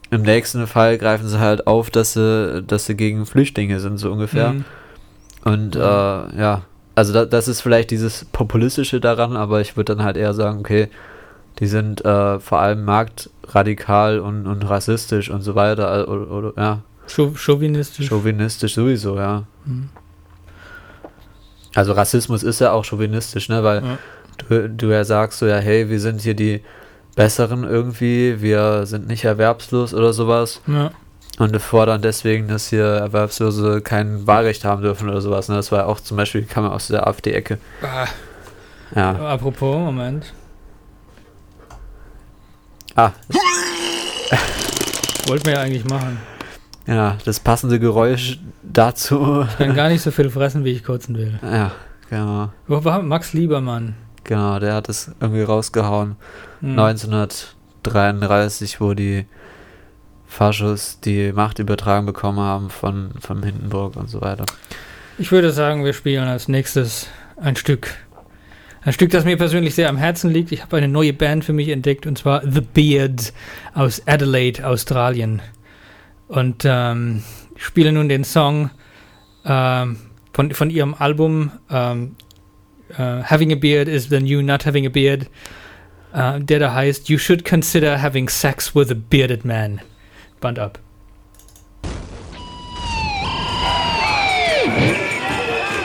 im 0.09 0.21
nächsten 0.21 0.67
Fall 0.67 0.97
greifen 0.97 1.27
sie 1.27 1.39
halt 1.39 1.67
auf, 1.67 1.89
dass 1.89 2.13
sie, 2.13 2.63
dass 2.65 2.85
sie 2.85 2.95
gegen 2.95 3.25
Flüchtlinge 3.25 3.79
sind, 3.79 3.97
so 3.97 4.11
ungefähr. 4.11 4.53
Mhm. 4.53 4.65
Und 5.43 5.75
ja, 5.75 6.25
äh, 6.27 6.39
ja 6.39 6.61
also 6.95 7.13
da, 7.13 7.25
das 7.25 7.47
ist 7.47 7.61
vielleicht 7.61 7.91
dieses 7.91 8.25
Populistische 8.25 8.99
daran, 8.99 9.35
aber 9.35 9.61
ich 9.61 9.75
würde 9.75 9.95
dann 9.95 10.05
halt 10.05 10.17
eher 10.17 10.33
sagen, 10.33 10.59
okay, 10.59 10.89
die 11.59 11.67
sind 11.67 12.03
äh, 12.05 12.39
vor 12.39 12.59
allem 12.59 12.83
marktradikal 12.85 14.19
und, 14.19 14.47
und 14.47 14.69
rassistisch 14.69 15.29
und 15.29 15.41
so 15.41 15.55
weiter. 15.55 16.07
Oder, 16.07 16.31
oder 16.31 16.53
ja. 16.57 16.81
Chauvinistisch. 17.07 18.07
Chauvinistisch 18.07 18.75
sowieso, 18.75 19.17
ja. 19.17 19.43
Mhm. 19.65 19.89
Also 21.75 21.93
Rassismus 21.93 22.43
ist 22.43 22.61
ja 22.61 22.71
auch 22.71 22.85
chauvinistisch, 22.85 23.49
ne? 23.49 23.63
Weil 23.63 23.83
ja. 23.83 23.97
Du, 24.37 24.69
du 24.69 24.87
ja 24.87 25.03
sagst 25.03 25.39
so, 25.39 25.45
ja, 25.45 25.57
hey, 25.57 25.89
wir 25.89 25.99
sind 25.99 26.21
hier 26.21 26.33
die 26.33 26.61
Besseren 27.15 27.63
irgendwie, 27.63 28.41
wir 28.41 28.85
sind 28.85 29.07
nicht 29.07 29.23
erwerbslos 29.23 29.93
oder 29.93 30.13
sowas. 30.13 30.61
Ja. 30.65 30.91
Und 31.39 31.59
fordern 31.59 32.01
deswegen, 32.01 32.47
dass 32.47 32.69
hier 32.69 32.85
Erwerbslose 32.85 33.81
kein 33.81 34.27
Wahlrecht 34.27 34.65
haben 34.65 34.83
dürfen 34.83 35.09
oder 35.09 35.21
sowas. 35.21 35.49
Ne? 35.49 35.55
Das 35.55 35.71
war 35.71 35.79
ja 35.79 35.85
auch 35.85 35.99
zum 35.99 36.17
Beispiel, 36.17 36.43
kam 36.43 36.65
aus 36.65 36.87
der 36.87 37.07
AfD-Ecke. 37.07 37.57
Ah. 37.81 38.07
Ja. 38.95 39.29
Apropos, 39.29 39.77
Moment. 39.77 40.31
Ah. 42.95 43.11
Wollten 45.27 45.45
wir 45.45 45.53
ja 45.53 45.61
eigentlich 45.61 45.85
machen. 45.85 46.19
Ja, 46.85 47.17
das 47.25 47.39
passende 47.39 47.79
Geräusch 47.79 48.39
dazu. 48.61 49.47
Ich 49.49 49.57
kann 49.57 49.73
gar 49.75 49.89
nicht 49.89 50.01
so 50.01 50.11
viel 50.11 50.29
fressen, 50.29 50.65
wie 50.65 50.71
ich 50.71 50.83
kotzen 50.83 51.17
will. 51.17 51.39
Ja, 51.41 51.71
genau. 52.09 52.49
Wo 52.67 52.83
war 52.83 53.01
Max 53.01 53.31
Liebermann? 53.33 53.95
Genau, 54.25 54.59
der 54.59 54.75
hat 54.75 54.89
es 54.89 55.09
irgendwie 55.19 55.41
rausgehauen. 55.41 56.17
Hm. 56.59 56.77
1933, 56.77 58.79
wo 58.79 58.93
die 58.93 59.25
Faschos 60.33 60.99
die 60.99 61.31
Macht 61.31 61.59
übertragen 61.59 62.07
bekommen 62.07 62.39
haben 62.39 62.69
von, 62.71 63.11
von 63.19 63.43
Hindenburg 63.43 63.95
und 63.95 64.09
so 64.09 64.19
weiter. 64.21 64.45
Ich 65.19 65.31
würde 65.31 65.51
sagen, 65.51 65.85
wir 65.85 65.93
spielen 65.93 66.27
als 66.27 66.47
nächstes 66.47 67.07
ein 67.37 67.55
Stück. 67.55 67.93
Ein 68.81 68.93
Stück, 68.93 69.11
das 69.11 69.25
mir 69.25 69.37
persönlich 69.37 69.75
sehr 69.75 69.89
am 69.89 69.97
Herzen 69.97 70.31
liegt. 70.31 70.51
Ich 70.51 70.63
habe 70.63 70.77
eine 70.77 70.87
neue 70.87 71.13
Band 71.13 71.45
für 71.45 71.53
mich 71.53 71.69
entdeckt 71.69 72.07
und 72.07 72.17
zwar 72.17 72.41
The 72.41 72.61
Beards 72.61 73.31
aus 73.75 74.01
Adelaide, 74.07 74.67
Australien. 74.67 75.41
Und 76.27 76.63
ähm, 76.65 77.21
ich 77.55 77.63
spiele 77.63 77.91
nun 77.91 78.09
den 78.09 78.23
Song 78.23 78.71
ähm, 79.45 79.97
von, 80.33 80.51
von 80.51 80.71
ihrem 80.71 80.95
Album 80.95 81.51
ähm, 81.69 82.15
uh, 82.97 83.21
Having 83.23 83.53
a 83.53 83.55
Beard 83.55 83.87
is 83.87 84.09
the 84.09 84.19
New 84.19 84.41
Not 84.41 84.65
Having 84.65 84.87
a 84.87 84.89
Beard, 84.89 85.27
uh, 86.15 86.39
der 86.39 86.57
da 86.57 86.73
heißt 86.73 87.07
You 87.07 87.19
Should 87.19 87.45
Consider 87.45 88.01
Having 88.01 88.29
Sex 88.29 88.75
with 88.75 88.89
a 88.89 88.95
Bearded 88.95 89.45
Man. 89.45 89.79
Band 90.43 90.59
ab. 90.59 90.77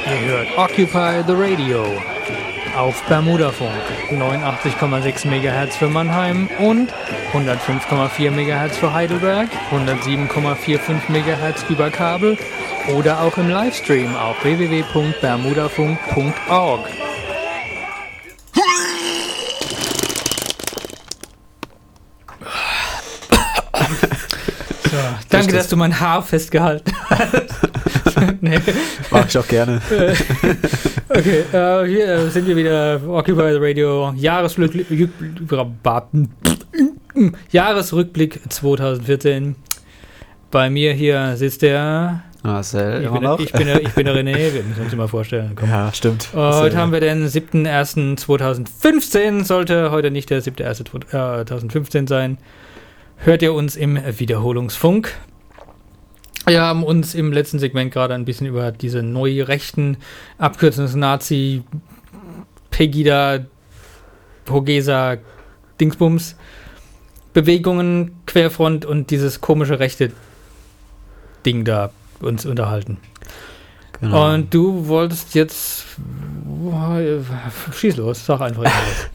Ihr 0.05 0.21
hört 0.27 0.59
Occupy 0.59 1.23
the 1.27 1.33
Radio 1.35 1.87
auf 2.77 3.03
Bermudafunk 3.05 3.73
89,6 4.11 5.27
MHz 5.29 5.77
für 5.77 5.89
Mannheim 5.89 6.51
und 6.59 6.93
105,4 7.33 8.31
MHz 8.31 8.77
für 8.77 8.93
Heidelberg, 8.93 9.49
107,45 9.71 11.09
MHz 11.09 11.65
über 11.69 11.91
Kabel 11.91 12.37
oder 12.97 13.21
auch 13.21 13.39
im 13.39 13.49
Livestream 13.49 14.17
auf 14.17 14.43
www.bermudafunk.org. 14.43 17.08
Danke, 25.39 25.57
dass 25.57 25.69
du 25.69 25.77
mein 25.77 25.99
Haar 25.99 26.23
festgehalten 26.23 26.93
hast. 27.09 27.69
nee. 28.41 28.59
Mach 29.11 29.27
ich 29.27 29.37
auch 29.39 29.47
gerne. 29.47 29.81
okay, 31.09 31.45
äh, 31.53 31.87
hier 31.87 32.31
sind 32.31 32.47
wir 32.47 32.57
wieder 32.57 33.01
Occupy 33.07 33.53
the 33.53 33.59
Radio 33.59 34.15
Jahresrückblick, 34.17 35.11
Jahresrückblick 37.51 38.41
2014. 38.49 39.57
Bei 40.51 40.71
mir 40.71 40.95
hier 40.95 41.37
sitzt 41.37 41.61
der 41.63 42.23
Marcel, 42.43 43.05
ich 43.05 43.11
bin, 43.11 43.23
noch? 43.23 43.39
Ich 43.41 43.53
bin, 43.53 43.67
der, 43.67 43.83
ich 43.83 43.93
bin 43.93 44.07
der 44.07 44.15
René, 44.15 44.37
wir 44.55 44.63
müssen 44.63 44.85
uns 44.85 44.95
mal 44.95 45.09
vorstellen. 45.09 45.53
Komm. 45.57 45.69
Ja, 45.69 45.93
stimmt. 45.93 46.29
Uh, 46.33 46.55
heute 46.55 46.77
haben 46.77 46.93
wir 46.93 47.01
den 47.01 47.27
7.1.2015, 47.27 49.45
sollte 49.45 49.91
heute 49.91 50.11
nicht 50.11 50.31
der 50.31 50.43
7.1.2015 50.43 52.09
sein. 52.09 52.39
Hört 53.21 53.43
ihr 53.43 53.53
uns 53.53 53.75
im 53.75 53.99
Wiederholungsfunk. 54.19 55.13
Wir 56.47 56.63
haben 56.63 56.85
uns 56.85 57.15
im 57.15 57.33
letzten 57.33 57.59
Segment 57.59 57.93
gerade 57.93 58.15
ein 58.15 58.25
bisschen 58.25 58.47
über 58.47 58.71
diese 58.71 59.03
neue 59.03 59.49
rechten 59.49 59.97
Abkürzungs-Nazi, 60.39 61.65
Pegida, 62.71 63.45
Hogesa, 64.49 65.19
Dingsbums, 65.81 66.37
Bewegungen, 67.35 68.13
Querfront 68.27 68.87
und 68.87 69.11
dieses 69.11 69.41
komische 69.41 69.81
rechte 69.81 70.13
Ding 71.45 71.65
da 71.65 71.91
uns 72.21 72.47
unterhalten. 72.47 72.99
Genau. 74.01 74.35
Und 74.35 74.55
du 74.55 74.87
wolltest 74.87 75.35
jetzt. 75.35 75.85
Schieß 77.73 77.97
los, 77.97 78.25
sag 78.25 78.41
einfach. 78.41 78.65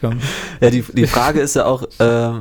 Ja, 0.62 0.70
die, 0.70 0.82
die 0.82 1.08
Frage 1.08 1.40
ist 1.42 1.56
ja 1.56 1.66
auch, 1.66 1.84
äh, 2.00 2.32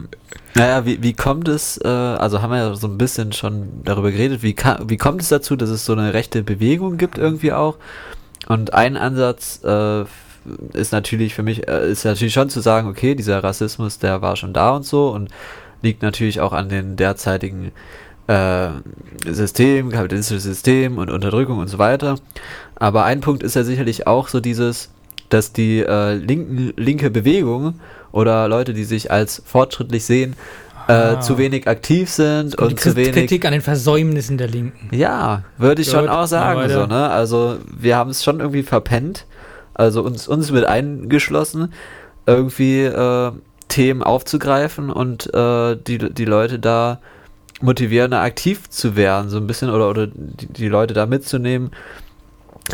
naja, 0.55 0.85
wie, 0.85 1.03
wie 1.03 1.12
kommt 1.12 1.49
es, 1.49 1.79
äh, 1.83 1.88
also 1.88 2.43
haben 2.43 2.51
wir 2.51 2.59
ja 2.59 2.75
so 2.75 2.87
ein 2.87 2.99
bisschen 2.99 3.33
schon 3.33 3.83
darüber 3.85 4.11
geredet, 4.11 4.43
wie, 4.43 4.55
wie 4.87 4.97
kommt 4.97 5.23
es 5.23 5.29
dazu, 5.29 5.57
dass 5.57 5.71
es 5.71 5.85
so 5.85 5.93
eine 5.93 6.15
rechte 6.15 6.43
Bewegung 6.43 6.99
gibt 6.99 7.19
irgendwie 7.19 7.53
auch? 7.53 7.77
Und 8.49 8.75
ein 8.75 8.97
Ansatz 8.97 9.61
äh, 9.65 10.05
ist 10.73 10.93
natürlich 10.93 11.35
für 11.35 11.43
mich, 11.43 11.69
äh, 11.69 11.91
ist 11.91 12.05
natürlich 12.05 12.35
schon 12.35 12.51
zu 12.51 12.61
sagen, 12.61 12.88
okay, 12.88 13.15
dieser 13.15 13.43
Rassismus, 13.43 13.99
der 13.99 14.23
war 14.23 14.37
schon 14.37 14.53
da 14.53 14.77
und 14.77 14.85
so 14.85 15.11
und 15.11 15.31
liegt 15.83 16.03
natürlich 16.03 16.41
auch 16.41 16.53
an 16.53 16.69
den 16.69 16.97
derzeitigen 16.97 17.73
äh, 18.27 18.69
System, 19.27 19.91
kapitalistisches 19.91 20.45
System 20.45 20.99
und 20.99 21.11
Unterdrückung 21.11 21.59
und 21.59 21.69
so 21.69 21.79
weiter. 21.79 22.17
Aber 22.83 23.05
ein 23.05 23.21
Punkt 23.21 23.45
ist 23.45 23.55
ja 23.55 23.62
sicherlich 23.62 24.09
auch 24.09 24.27
so 24.27 24.40
dieses, 24.40 24.90
dass 25.29 25.53
die 25.53 25.79
äh, 25.79 26.14
linken, 26.14 26.73
linke 26.77 27.12
Bewegung 27.12 27.79
oder 28.11 28.49
Leute, 28.49 28.75
die 28.75 28.83
sich 28.83 29.09
als 29.09 29.40
fortschrittlich 29.47 30.05
sehen, 30.05 30.35
äh, 30.88 30.92
ah. 30.92 31.21
zu 31.21 31.38
wenig 31.38 31.68
aktiv 31.68 32.11
sind 32.11 32.59
und, 32.59 32.81
zu 32.81 32.97
wenig. 32.97 33.12
Kritik 33.12 33.45
an 33.45 33.53
den 33.53 33.61
Versäumnissen 33.61 34.37
der 34.37 34.49
Linken. 34.49 34.92
Ja, 34.92 35.45
würde 35.59 35.81
ich 35.81 35.92
Gut, 35.92 36.01
schon 36.01 36.09
auch 36.09 36.27
sagen. 36.27 36.68
So, 36.71 36.87
ne? 36.87 37.09
Also 37.09 37.59
wir 37.71 37.95
haben 37.95 38.11
es 38.11 38.25
schon 38.25 38.40
irgendwie 38.40 38.64
verpennt, 38.64 39.27
also 39.75 40.03
uns, 40.03 40.27
uns 40.27 40.51
mit 40.51 40.64
eingeschlossen, 40.64 41.73
irgendwie 42.27 42.81
äh, 42.81 43.31
Themen 43.68 44.03
aufzugreifen 44.03 44.90
und 44.90 45.33
äh, 45.33 45.77
die, 45.77 45.99
die 45.99 46.25
Leute 46.25 46.59
da 46.59 46.99
motivieren, 47.61 48.12
aktiv 48.12 48.68
zu 48.71 48.97
werden, 48.97 49.31
so 49.31 49.37
ein 49.37 49.47
bisschen, 49.47 49.71
oder, 49.71 49.88
oder 49.88 50.09
die, 50.09 50.47
die 50.47 50.66
Leute 50.66 50.95
da 50.95 51.07
mitzunehmen. 51.07 51.71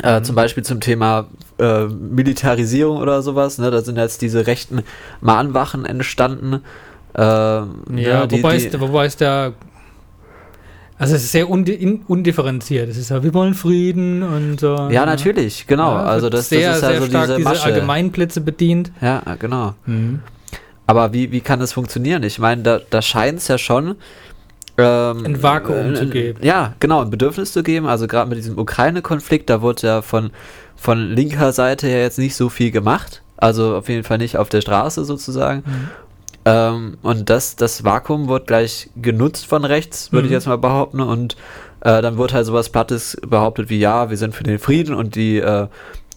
Äh, 0.03 0.21
mhm. 0.21 0.25
Zum 0.25 0.35
Beispiel 0.35 0.63
zum 0.65 0.81
Thema 0.81 1.27
äh, 1.59 1.87
Militarisierung 1.87 2.99
oder 2.99 3.23
sowas. 3.23 3.59
Ne? 3.59 3.71
Da 3.71 3.81
sind 3.83 3.97
jetzt 3.97 4.23
diese 4.23 4.47
rechten 4.47 4.83
Mahnwachen 5.21 5.85
entstanden. 5.85 6.63
Äh, 7.15 7.21
ja, 7.21 7.67
ja 7.95 8.27
die, 8.27 8.39
wobei, 8.39 8.59
die, 8.59 8.67
ist, 8.67 8.81
wobei 8.81 9.07
ist 9.07 9.21
der. 9.21 9.55
Also 10.99 11.15
es 11.15 11.23
ist 11.25 11.33
sehr 11.33 11.49
undi 11.49 12.01
undifferenziert. 12.09 12.89
Es 12.89 12.97
ist 12.97 13.11
ja, 13.11 13.23
wir 13.23 13.33
wollen 13.33 13.55
Frieden 13.55 14.23
und 14.23 14.59
so. 14.59 14.89
Ja, 14.91 15.07
natürlich, 15.07 15.67
genau. 15.67 15.93
Ja, 15.93 16.03
also 16.03 16.29
das, 16.29 16.49
sehr, 16.49 16.69
das 16.69 16.79
ist 16.79 16.83
ja 16.83 16.89
sehr 16.89 17.01
so 17.01 17.07
stark 17.07 17.27
diese, 17.27 17.37
diese 17.39 17.63
Allgemeinplätze 17.63 18.41
bedient. 18.41 18.91
Ja, 19.01 19.23
genau. 19.39 19.75
Mhm. 19.87 20.21
Aber 20.87 21.13
wie, 21.13 21.31
wie 21.31 21.41
kann 21.41 21.61
das 21.61 21.73
funktionieren? 21.73 22.23
Ich 22.25 22.39
meine, 22.39 22.63
da, 22.63 22.81
da 22.91 23.01
scheint 23.03 23.39
es 23.39 23.49
ja 23.49 23.59
schon 23.59 23.97
ähm, 24.79 25.27
ein 25.27 25.43
Vakuum 25.43 25.93
äh, 25.93 25.95
zu 25.95 26.07
geben. 26.07 26.39
Ja, 26.43 26.75
genau, 26.81 27.03
ein 27.03 27.11
Bedürfnis 27.11 27.53
zu 27.53 27.63
geben. 27.63 27.87
Also 27.87 28.07
gerade 28.07 28.29
mit 28.29 28.39
diesem 28.39 28.57
Ukraine-Konflikt, 28.57 29.51
da 29.51 29.61
wurde 29.61 29.87
ja 29.87 30.03
von, 30.03 30.31
von 30.77 30.99
linker 31.11 31.53
Seite 31.53 31.89
her 31.89 32.01
jetzt 32.01 32.19
nicht 32.19 32.37
so 32.37 32.49
viel 32.49 32.71
gemacht. 32.71 33.23
Also 33.37 33.77
auf 33.77 33.89
jeden 33.89 34.05
Fall 34.05 34.19
nicht 34.19 34.37
auf 34.37 34.49
der 34.49 34.61
Straße 34.61 35.05
sozusagen. 35.05 35.63
Mhm. 35.67 35.89
Ähm, 36.45 36.99
und 37.03 37.29
das, 37.29 37.57
das 37.57 37.85
Vakuum 37.85 38.29
wird 38.29 38.47
gleich 38.47 38.89
genutzt 38.97 39.47
von 39.47 39.65
rechts, 39.65 40.13
würde 40.13 40.27
mhm. 40.27 40.33
ich 40.33 40.33
jetzt 40.33 40.47
mal 40.47 40.59
behaupten. 40.59 41.01
Und 41.01 41.37
äh, 41.81 42.01
dann 42.01 42.17
wurde 42.17 42.35
halt 42.35 42.47
sowas 42.47 42.71
Plattes 42.71 43.17
behauptet 43.27 43.71
wie, 43.71 43.79
ja, 43.79 44.11
wir 44.11 44.17
sind 44.17 44.35
für 44.35 44.45
den 44.45 44.59
Frieden 44.59 44.95
und 44.95 45.17
die 45.17 45.39
äh, 45.39 45.67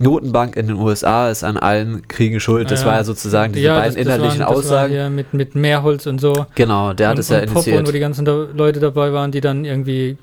Notenbank 0.01 0.55
in 0.55 0.67
den 0.67 0.77
USA 0.77 1.29
ist 1.29 1.43
an 1.43 1.57
allen 1.57 2.07
Kriegen 2.07 2.39
schuld. 2.39 2.71
Das 2.71 2.81
ja, 2.81 2.87
war 2.87 2.95
ja 2.95 3.03
sozusagen 3.03 3.53
diese 3.53 3.67
ja, 3.67 3.79
beiden 3.79 3.95
das, 3.95 4.05
das 4.05 4.15
innerlichen 4.15 4.39
waren, 4.41 4.55
Aussagen. 4.55 4.93
ja 4.93 5.09
mit, 5.09 5.33
mit 5.33 5.55
Mehrholz 5.55 6.05
und 6.07 6.19
so. 6.19 6.45
Genau, 6.55 6.93
der 6.93 7.09
hat 7.09 7.19
es 7.19 7.29
ja 7.29 7.39
initiiert. 7.39 7.79
Und 7.79 7.87
wo 7.87 7.91
die 7.91 7.99
ganzen 7.99 8.25
Leute 8.25 8.79
dabei 8.79 9.13
waren, 9.13 9.31
die 9.31 9.41
dann 9.41 9.65
irgendwie 9.65 10.17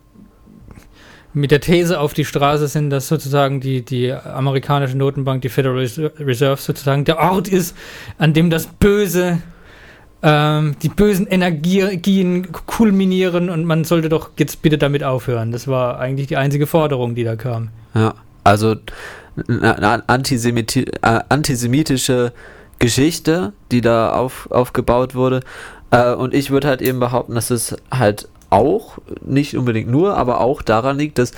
mit 1.33 1.51
der 1.51 1.61
These 1.61 2.01
auf 2.01 2.15
die 2.15 2.25
Straße 2.25 2.69
sind, 2.69 2.91
dass 2.91 3.09
sozusagen 3.09 3.61
die, 3.61 3.85
die 3.85 4.13
amerikanische 4.13 4.97
Notenbank, 4.97 5.43
die 5.43 5.49
Federal 5.49 5.77
Reserve 5.77 6.61
sozusagen 6.61 7.05
der 7.05 7.19
Ort 7.19 7.49
ist, 7.49 7.77
an 8.19 8.33
dem 8.33 8.51
das 8.51 8.67
Böse, 8.67 9.39
ähm, 10.23 10.77
die 10.83 10.89
bösen 10.89 11.27
Energien 11.27 12.51
kulminieren 12.67 13.51
und 13.51 13.65
man 13.65 13.85
sollte 13.85 14.09
doch 14.09 14.31
jetzt 14.39 14.63
bitte 14.63 14.79
damit 14.79 15.05
aufhören. 15.05 15.53
Das 15.53 15.69
war 15.69 16.01
eigentlich 16.01 16.27
die 16.27 16.37
einzige 16.37 16.67
Forderung, 16.67 17.15
die 17.15 17.25
da 17.25 17.37
kam. 17.37 17.69
Ja, 17.95 18.15
also 18.43 18.77
Antisemiti 20.07 20.85
äh, 21.03 21.21
antisemitische 21.29 22.33
Geschichte, 22.79 23.53
die 23.71 23.81
da 23.81 24.13
auf, 24.13 24.51
aufgebaut 24.51 25.15
wurde. 25.15 25.41
Äh, 25.91 26.13
und 26.13 26.35
ich 26.35 26.51
würde 26.51 26.69
halt 26.69 26.83
eben 26.83 27.01
behaupten, 27.01 27.35
dass 27.35 27.51
es 27.51 27.77
halt 27.91 28.29
auch, 28.51 28.99
nicht 29.25 29.57
unbedingt 29.57 29.91
nur, 29.91 30.17
aber 30.17 30.41
auch 30.41 30.63
daran 30.63 30.99
liegt, 30.99 31.19
dass 31.19 31.33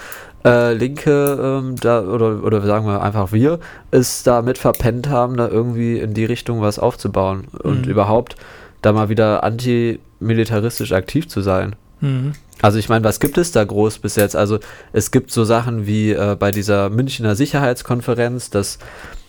äh, 0.45 0.73
Linke 0.75 1.61
ähm, 1.63 1.77
da, 1.77 2.03
oder, 2.03 2.43
oder 2.45 2.61
sagen 2.63 2.87
wir 2.87 3.03
einfach 3.03 3.33
wir, 3.33 3.59
es 3.91 4.23
da 4.23 4.43
mit 4.43 4.59
verpennt 4.59 5.09
haben, 5.09 5.37
da 5.37 5.49
irgendwie 5.49 5.99
in 5.99 6.15
die 6.15 6.25
Richtung 6.25 6.61
was 6.61 6.79
aufzubauen 6.79 7.49
und 7.63 7.87
mhm. 7.87 7.91
überhaupt 7.91 8.37
da 8.81 8.93
mal 8.93 9.09
wieder 9.09 9.45
antimilitaristisch 9.45 10.93
aktiv 10.93 11.29
zu 11.29 11.41
sein. 11.41 11.77
Mhm. 12.01 12.33
Also 12.63 12.79
ich 12.79 12.89
meine, 12.89 13.05
was 13.05 13.21
gibt 13.21 13.39
es 13.39 13.53
da 13.53 13.65
groß 13.65 13.99
bis 13.99 14.17
jetzt? 14.17 14.37
Also 14.37 14.59
es 14.93 15.11
gibt 15.11 15.31
so 15.31 15.45
Sachen 15.45 15.87
wie 15.87 16.13
äh, 16.13 16.37
bei 16.39 16.51
dieser 16.51 16.91
Münchner 16.91 17.35
Sicherheitskonferenz, 17.35 18.51
dass 18.51 18.79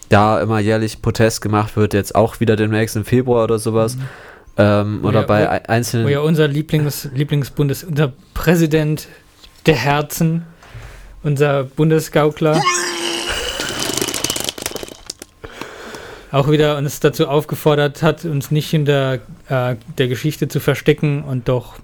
da 0.09 0.41
immer 0.41 0.59
jährlich 0.59 1.01
Protest 1.01 1.41
gemacht 1.41 1.77
wird, 1.77 1.93
jetzt 1.93 2.15
auch 2.15 2.39
wieder 2.39 2.55
demnächst 2.55 2.95
im 2.95 3.05
Februar 3.05 3.45
oder 3.45 3.59
sowas. 3.59 3.95
Mhm. 3.95 4.01
Ähm, 4.57 4.99
oder 5.03 5.21
ja, 5.21 5.25
bei 5.25 5.45
wo, 5.45 5.71
einzelnen. 5.71 6.05
Wo 6.05 6.09
ja 6.09 6.19
unser 6.19 6.47
Lieblings, 6.47 7.09
Lieblingsbundes, 7.13 7.85
unser 7.85 8.11
Präsident 8.33 9.07
der 9.65 9.75
Herzen, 9.75 10.45
unser 11.23 11.63
Bundesgaukler, 11.63 12.61
auch 16.31 16.49
wieder 16.49 16.77
uns 16.77 16.99
dazu 16.99 17.27
aufgefordert 17.27 18.03
hat, 18.03 18.25
uns 18.25 18.51
nicht 18.51 18.69
hinter 18.69 19.19
äh, 19.47 19.75
der 19.97 20.07
Geschichte 20.07 20.47
zu 20.49 20.59
verstecken 20.59 21.23
und 21.23 21.47
doch 21.47 21.75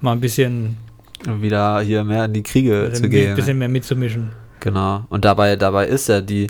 mal 0.00 0.12
ein 0.12 0.20
bisschen 0.20 0.76
wieder 1.24 1.80
hier 1.80 2.04
mehr 2.04 2.26
in 2.26 2.32
die 2.32 2.42
Kriege 2.42 2.90
zu 2.92 3.08
gehen. 3.08 3.30
Ein 3.30 3.36
bisschen 3.36 3.58
mehr 3.58 3.68
mitzumischen. 3.68 4.32
Genau. 4.60 5.04
Und 5.08 5.24
dabei, 5.24 5.56
dabei 5.56 5.86
ist 5.86 6.08
ja 6.08 6.20
die, 6.20 6.48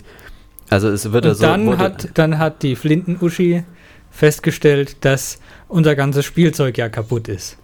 also 0.69 0.89
es 0.89 1.11
wird 1.11 1.25
ja 1.25 1.33
so. 1.33 1.43
Dann 1.43 1.77
hat, 1.77 2.09
dann 2.15 2.37
hat 2.37 2.63
die 2.63 2.75
Flinten-Uschi 2.75 3.63
festgestellt, 4.11 4.97
dass 5.05 5.39
unser 5.67 5.95
ganzes 5.95 6.25
Spielzeug 6.25 6.77
ja 6.77 6.89
kaputt 6.89 7.27
ist. 7.27 7.57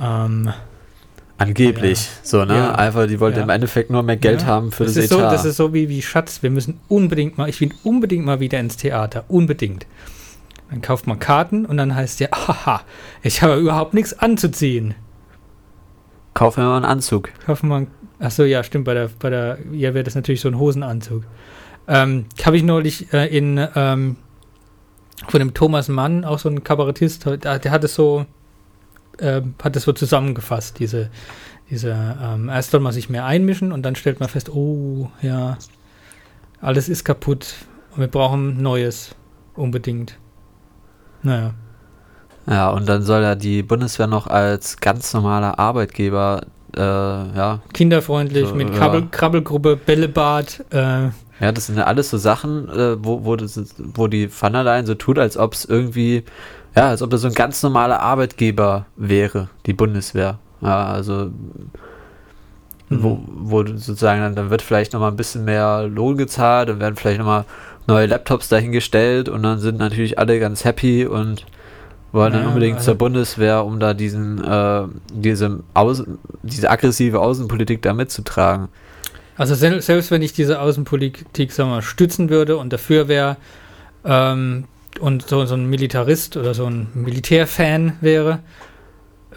Ähm, 0.00 0.52
Angeblich, 1.38 2.04
ja. 2.04 2.10
so, 2.22 2.44
ne? 2.44 2.54
Ja. 2.54 2.74
Einfach, 2.76 3.06
die 3.06 3.20
wollten 3.20 3.38
ja. 3.38 3.44
im 3.44 3.50
Endeffekt 3.50 3.90
nur 3.90 4.02
mehr 4.02 4.16
Geld 4.16 4.46
haben 4.46 4.72
für 4.72 4.84
das, 4.84 4.94
das 4.94 5.04
ist 5.04 5.12
Etat. 5.12 5.30
So, 5.30 5.36
das 5.36 5.44
ist 5.44 5.56
so 5.56 5.74
wie, 5.74 5.88
wie 5.88 6.00
Schatz, 6.00 6.42
wir 6.42 6.50
müssen 6.50 6.80
unbedingt 6.88 7.36
mal, 7.36 7.48
ich 7.48 7.60
will 7.60 7.72
unbedingt 7.84 8.24
mal 8.24 8.40
wieder 8.40 8.58
ins 8.58 8.76
Theater, 8.76 9.24
unbedingt. 9.28 9.86
Dann 10.70 10.82
kauft 10.82 11.06
man 11.06 11.18
Karten 11.18 11.64
und 11.64 11.76
dann 11.76 11.94
heißt 11.94 12.20
ja, 12.20 12.28
haha, 12.32 12.82
ich 13.22 13.42
habe 13.42 13.56
überhaupt 13.56 13.94
nichts 13.94 14.18
anzuziehen. 14.18 14.94
Kaufen 16.34 16.62
wir 16.62 16.68
mal 16.68 16.76
einen 16.76 16.84
Anzug. 16.84 17.30
Kaufen 17.46 17.68
wir 17.68 17.86
Achso, 18.18 18.44
ja, 18.44 18.64
stimmt, 18.64 18.86
bei 18.86 18.94
der, 18.94 19.10
bei 19.18 19.30
der, 19.30 19.58
ja, 19.72 19.92
wäre 19.92 20.04
das 20.04 20.14
natürlich 20.14 20.40
so 20.40 20.48
ein 20.48 20.58
Hosenanzug. 20.58 21.24
Ähm, 21.86 22.26
habe 22.44 22.56
ich 22.56 22.62
neulich 22.62 23.12
äh, 23.12 23.26
in, 23.36 23.64
ähm, 23.74 24.16
von 25.28 25.38
dem 25.38 25.54
Thomas 25.54 25.88
Mann, 25.88 26.24
auch 26.24 26.38
so 26.38 26.48
ein 26.48 26.64
Kabarettist, 26.64 27.26
der, 27.26 27.58
der 27.58 27.70
hat 27.70 27.84
es 27.84 27.94
so, 27.94 28.24
äh, 29.18 29.42
hat 29.62 29.76
es 29.76 29.82
so 29.82 29.92
zusammengefasst, 29.92 30.78
diese, 30.78 31.10
diese, 31.68 32.16
ähm, 32.22 32.48
erst 32.48 32.70
soll 32.70 32.80
man 32.80 32.92
sich 32.92 33.10
mehr 33.10 33.26
einmischen 33.26 33.70
und 33.70 33.82
dann 33.82 33.96
stellt 33.96 34.18
man 34.18 34.28
fest, 34.28 34.48
oh, 34.48 35.10
ja, 35.20 35.58
alles 36.60 36.88
ist 36.88 37.04
kaputt 37.04 37.54
und 37.92 38.00
wir 38.00 38.08
brauchen 38.08 38.62
Neues, 38.62 39.14
unbedingt. 39.54 40.18
Naja. 41.26 41.50
Ja, 42.48 42.70
und 42.70 42.88
dann 42.88 43.02
soll 43.02 43.22
ja 43.22 43.34
die 43.34 43.62
Bundeswehr 43.64 44.06
noch 44.06 44.28
als 44.28 44.76
ganz 44.76 45.12
normaler 45.12 45.58
Arbeitgeber, 45.58 46.42
äh, 46.76 46.80
ja. 46.80 47.58
Kinderfreundlich 47.72 48.48
So, 48.48 48.54
mit 48.54 48.70
ja. 48.70 48.76
Krabbel, 48.76 49.08
Krabbelgruppe, 49.10 49.76
Bällebad. 49.76 50.64
Äh, 50.70 51.08
Ja, 51.40 51.52
das 51.52 51.66
sind 51.66 51.76
ja 51.76 51.84
alles 51.84 52.08
so 52.10 52.18
Sachen, 52.18 52.68
äh, 52.68 52.96
wo, 53.04 53.24
wo, 53.24 53.34
das, 53.36 53.60
wo 53.94 54.06
die 54.06 54.30
Van 54.30 54.52
der 54.52 54.62
Leyen 54.62 54.86
so 54.86 54.94
tut, 54.94 55.18
als 55.18 55.36
ob 55.36 55.54
es 55.54 55.64
irgendwie, 55.64 56.24
ja, 56.76 56.88
als 56.88 57.02
ob 57.02 57.10
das 57.10 57.22
so 57.22 57.28
ein 57.28 57.34
ganz 57.34 57.62
normaler 57.62 58.00
Arbeitgeber 58.00 58.86
wäre, 58.96 59.48
die 59.66 59.72
Bundeswehr. 59.74 60.38
Ja, 60.62 60.86
also, 60.86 61.30
wo, 62.88 63.18
wo 63.26 63.62
du 63.64 63.76
sozusagen 63.76 64.20
dann, 64.20 64.36
dann 64.36 64.50
wird 64.50 64.62
vielleicht 64.62 64.92
nochmal 64.92 65.10
ein 65.10 65.16
bisschen 65.16 65.44
mehr 65.44 65.88
Lohn 65.88 66.16
gezahlt, 66.16 66.68
dann 66.68 66.78
werden 66.80 66.94
vielleicht 66.94 67.18
nochmal 67.18 67.44
neue 67.86 68.06
Laptops 68.06 68.48
dahingestellt 68.48 69.28
und 69.28 69.42
dann 69.42 69.58
sind 69.58 69.78
natürlich 69.78 70.18
alle 70.18 70.38
ganz 70.40 70.64
happy 70.64 71.06
und 71.06 71.46
wollen 72.12 72.32
dann 72.32 72.42
Ja, 72.42 72.48
unbedingt 72.48 72.76
also- 72.78 72.92
zur 72.92 72.94
Bundeswehr, 72.96 73.64
um 73.64 73.78
da 73.78 73.94
diesen, 73.94 74.42
äh, 74.42 74.82
diese, 75.12 75.60
Außen, 75.74 76.18
diese 76.42 76.70
aggressive 76.70 77.20
Außenpolitik 77.20 77.82
da 77.82 77.92
mitzutragen. 77.92 78.68
Also 79.36 79.54
sel 79.54 79.82
selbst 79.82 80.10
wenn 80.10 80.22
ich 80.22 80.32
diese 80.32 80.60
Außenpolitik 80.60 81.52
sagen 81.52 81.68
wir, 81.68 81.76
mal, 81.76 81.82
stützen 81.82 82.30
würde 82.30 82.56
und 82.56 82.72
dafür 82.72 83.06
wäre 83.06 83.36
ähm, 84.04 84.64
und 84.98 85.28
so, 85.28 85.44
so 85.44 85.54
ein 85.54 85.66
Militarist 85.68 86.38
oder 86.38 86.54
so 86.54 86.64
ein 86.64 86.88
Militärfan 86.94 87.94
wäre, 88.00 88.38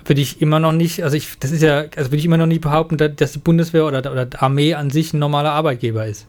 würde 0.06 0.22
ich 0.22 0.42
immer 0.42 0.60
noch 0.60 0.72
nicht, 0.72 1.04
also 1.04 1.18
ich, 1.18 1.38
das 1.40 1.52
ist 1.52 1.62
ja, 1.62 1.84
also 1.98 2.12
würde 2.12 2.18
ich 2.18 2.26
immer 2.26 2.38
noch 2.38 2.46
nicht 2.46 2.62
behaupten, 2.62 2.98
dass, 2.98 3.14
dass 3.18 3.34
die 3.34 3.40
Bundeswehr 3.40 3.86
oder, 3.86 4.00
oder 4.10 4.26
die 4.26 4.38
Armee 4.38 4.74
an 4.74 4.90
sich 4.90 5.14
ein 5.14 5.20
normaler 5.20 5.52
Arbeitgeber 5.52 6.06
ist. 6.06 6.28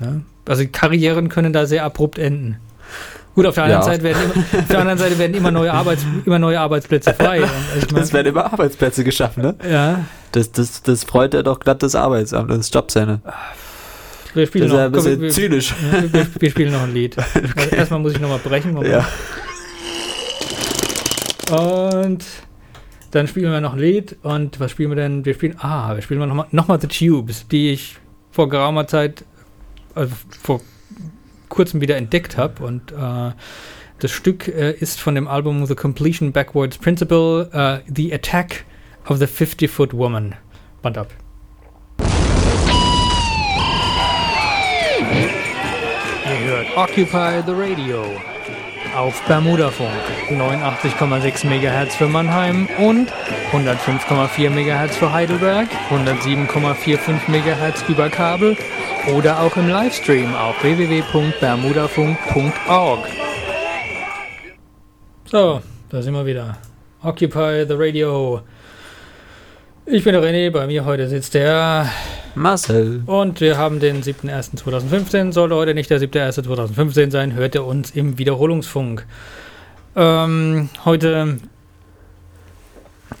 Ja? 0.00 0.20
Also 0.46 0.64
Karrieren 0.70 1.28
können 1.28 1.52
da 1.52 1.66
sehr 1.66 1.84
abrupt 1.84 2.18
enden. 2.18 2.56
Gut, 3.34 3.46
auf 3.46 3.54
der 3.54 3.64
anderen, 3.64 3.82
Ja. 3.82 3.86
Seite, 3.86 4.04
werden 4.04 4.22
immer, 4.22 4.60
auf 4.60 4.68
der 4.68 4.78
anderen 4.78 4.98
Seite 4.98 5.18
werden 5.18 5.34
immer 5.34 5.50
neue, 5.50 5.72
Arbeits, 5.72 6.06
immer 6.24 6.38
neue 6.38 6.60
Arbeitsplätze 6.60 7.14
frei. 7.14 7.42
Es 7.96 8.12
werden 8.12 8.28
immer 8.28 8.52
Arbeitsplätze 8.52 9.02
geschaffen, 9.02 9.42
ne? 9.42 9.54
ja, 9.68 10.04
Das, 10.32 10.52
das, 10.52 10.82
das 10.82 11.02
freut 11.04 11.34
ja 11.34 11.42
doch 11.42 11.58
glatt 11.58 11.82
das 11.82 11.96
Arbeitsamt, 11.96 12.50
das 12.50 12.72
Jobcenter. 12.72 13.20
wir 14.34 14.42
Das 14.42 14.48
spielen 14.48 14.66
ist 14.66 14.70
ja 14.72 14.76
noch, 14.76 14.84
ein 14.84 14.92
bisschen 14.92 15.12
wir, 15.20 15.20
wir, 15.22 15.30
zynisch. 15.30 15.74
Ja, 15.92 16.12
wir, 16.12 16.26
wir 16.38 16.50
spielen 16.50 16.72
noch 16.72 16.82
ein 16.82 16.94
Lied. 16.94 17.16
Also 17.56 17.70
erstmal 17.74 18.00
muss 18.00 18.12
ich 18.12 18.20
nochmal 18.20 18.38
brechen. 18.38 18.72
Moment. 18.72 18.92
Ja. 18.92 19.04
Und 21.56 22.24
dann 23.10 23.28
spielen 23.28 23.50
wir 23.52 23.60
noch 23.60 23.74
ein 23.74 23.78
Lied. 23.80 24.16
Und 24.22 24.60
was 24.60 24.70
spielen 24.70 24.90
wir 24.90 24.96
denn? 24.96 25.24
Wir 25.24 25.34
spielen, 25.34 25.56
ah, 25.58 25.94
wir 25.94 26.02
spielen 26.02 26.20
mal 26.20 26.26
nochmal 26.26 26.46
noch 26.52 26.68
mal 26.68 26.80
The 26.80 26.86
Tubes, 26.86 27.46
die 27.48 27.70
ich 27.72 27.96
vor 28.30 28.48
geraumer 28.48 28.86
Zeit, 28.86 29.24
also 29.94 30.14
vor 30.42 30.60
kurzem 31.48 31.80
wieder 31.80 31.96
entdeckt 31.96 32.36
habe. 32.36 32.64
Und 32.64 32.92
äh, 32.92 33.32
das 33.98 34.10
Stück 34.10 34.48
äh, 34.48 34.72
ist 34.72 35.00
von 35.00 35.14
dem 35.14 35.28
Album 35.28 35.66
The 35.66 35.74
Completion 35.74 36.32
Backwards 36.32 36.78
Principle, 36.78 37.48
äh, 37.52 37.90
The 37.92 38.12
Attack 38.12 38.64
of 39.06 39.18
the 39.18 39.26
50-Foot 39.26 39.92
Woman. 39.94 40.34
Band 40.82 40.98
ab. 40.98 41.08
Ihr 46.26 46.50
hört 46.50 46.76
Occupy 46.76 47.42
the 47.46 47.52
Radio 47.52 48.33
auf 48.94 49.22
Bermudafunk 49.26 49.90
89,6 50.30 51.46
MHz 51.46 51.96
für 51.96 52.08
Mannheim 52.08 52.66
und 52.78 53.12
105,4 53.52 54.48
MHz 54.50 54.96
für 54.96 55.12
Heidelberg, 55.12 55.68
107,45 55.90 57.28
MHz 57.28 57.84
über 57.88 58.08
Kabel 58.08 58.56
oder 59.14 59.40
auch 59.40 59.54
im 59.56 59.68
Livestream 59.68 60.34
auf 60.34 60.62
www.bermudafunk.org. 60.62 63.00
So, 65.26 65.60
da 65.88 66.02
sind 66.02 66.14
wir 66.14 66.26
wieder. 66.26 66.56
Occupy 67.02 67.64
the 67.66 67.74
Radio. 67.76 68.42
Ich 69.86 70.04
bin 70.04 70.12
der 70.14 70.22
René, 70.22 70.50
bei 70.50 70.66
mir 70.66 70.84
heute 70.84 71.08
sitzt 71.08 71.34
der 71.34 71.88
Marcel. 72.34 73.02
und 73.06 73.40
wir 73.40 73.56
haben 73.58 73.80
den 73.80 74.02
7.1.2015. 74.02 75.32
Sollte 75.32 75.54
heute 75.54 75.74
nicht 75.74 75.90
der 75.90 76.00
7.1.2015 76.00 77.10
sein, 77.10 77.34
hört 77.34 77.54
ihr 77.54 77.64
uns 77.64 77.90
im 77.92 78.18
Wiederholungsfunk. 78.18 79.06
Ähm, 79.96 80.68
heute, 80.84 81.38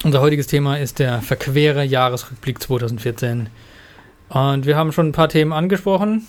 unser 0.04 0.20
heutiges 0.20 0.46
Thema 0.48 0.76
ist 0.78 0.98
der 0.98 1.22
verquere 1.22 1.84
Jahresrückblick 1.84 2.60
2014. 2.62 3.48
Und 4.30 4.66
wir 4.66 4.76
haben 4.76 4.90
schon 4.92 5.08
ein 5.08 5.12
paar 5.12 5.28
Themen 5.28 5.52
angesprochen. 5.52 6.26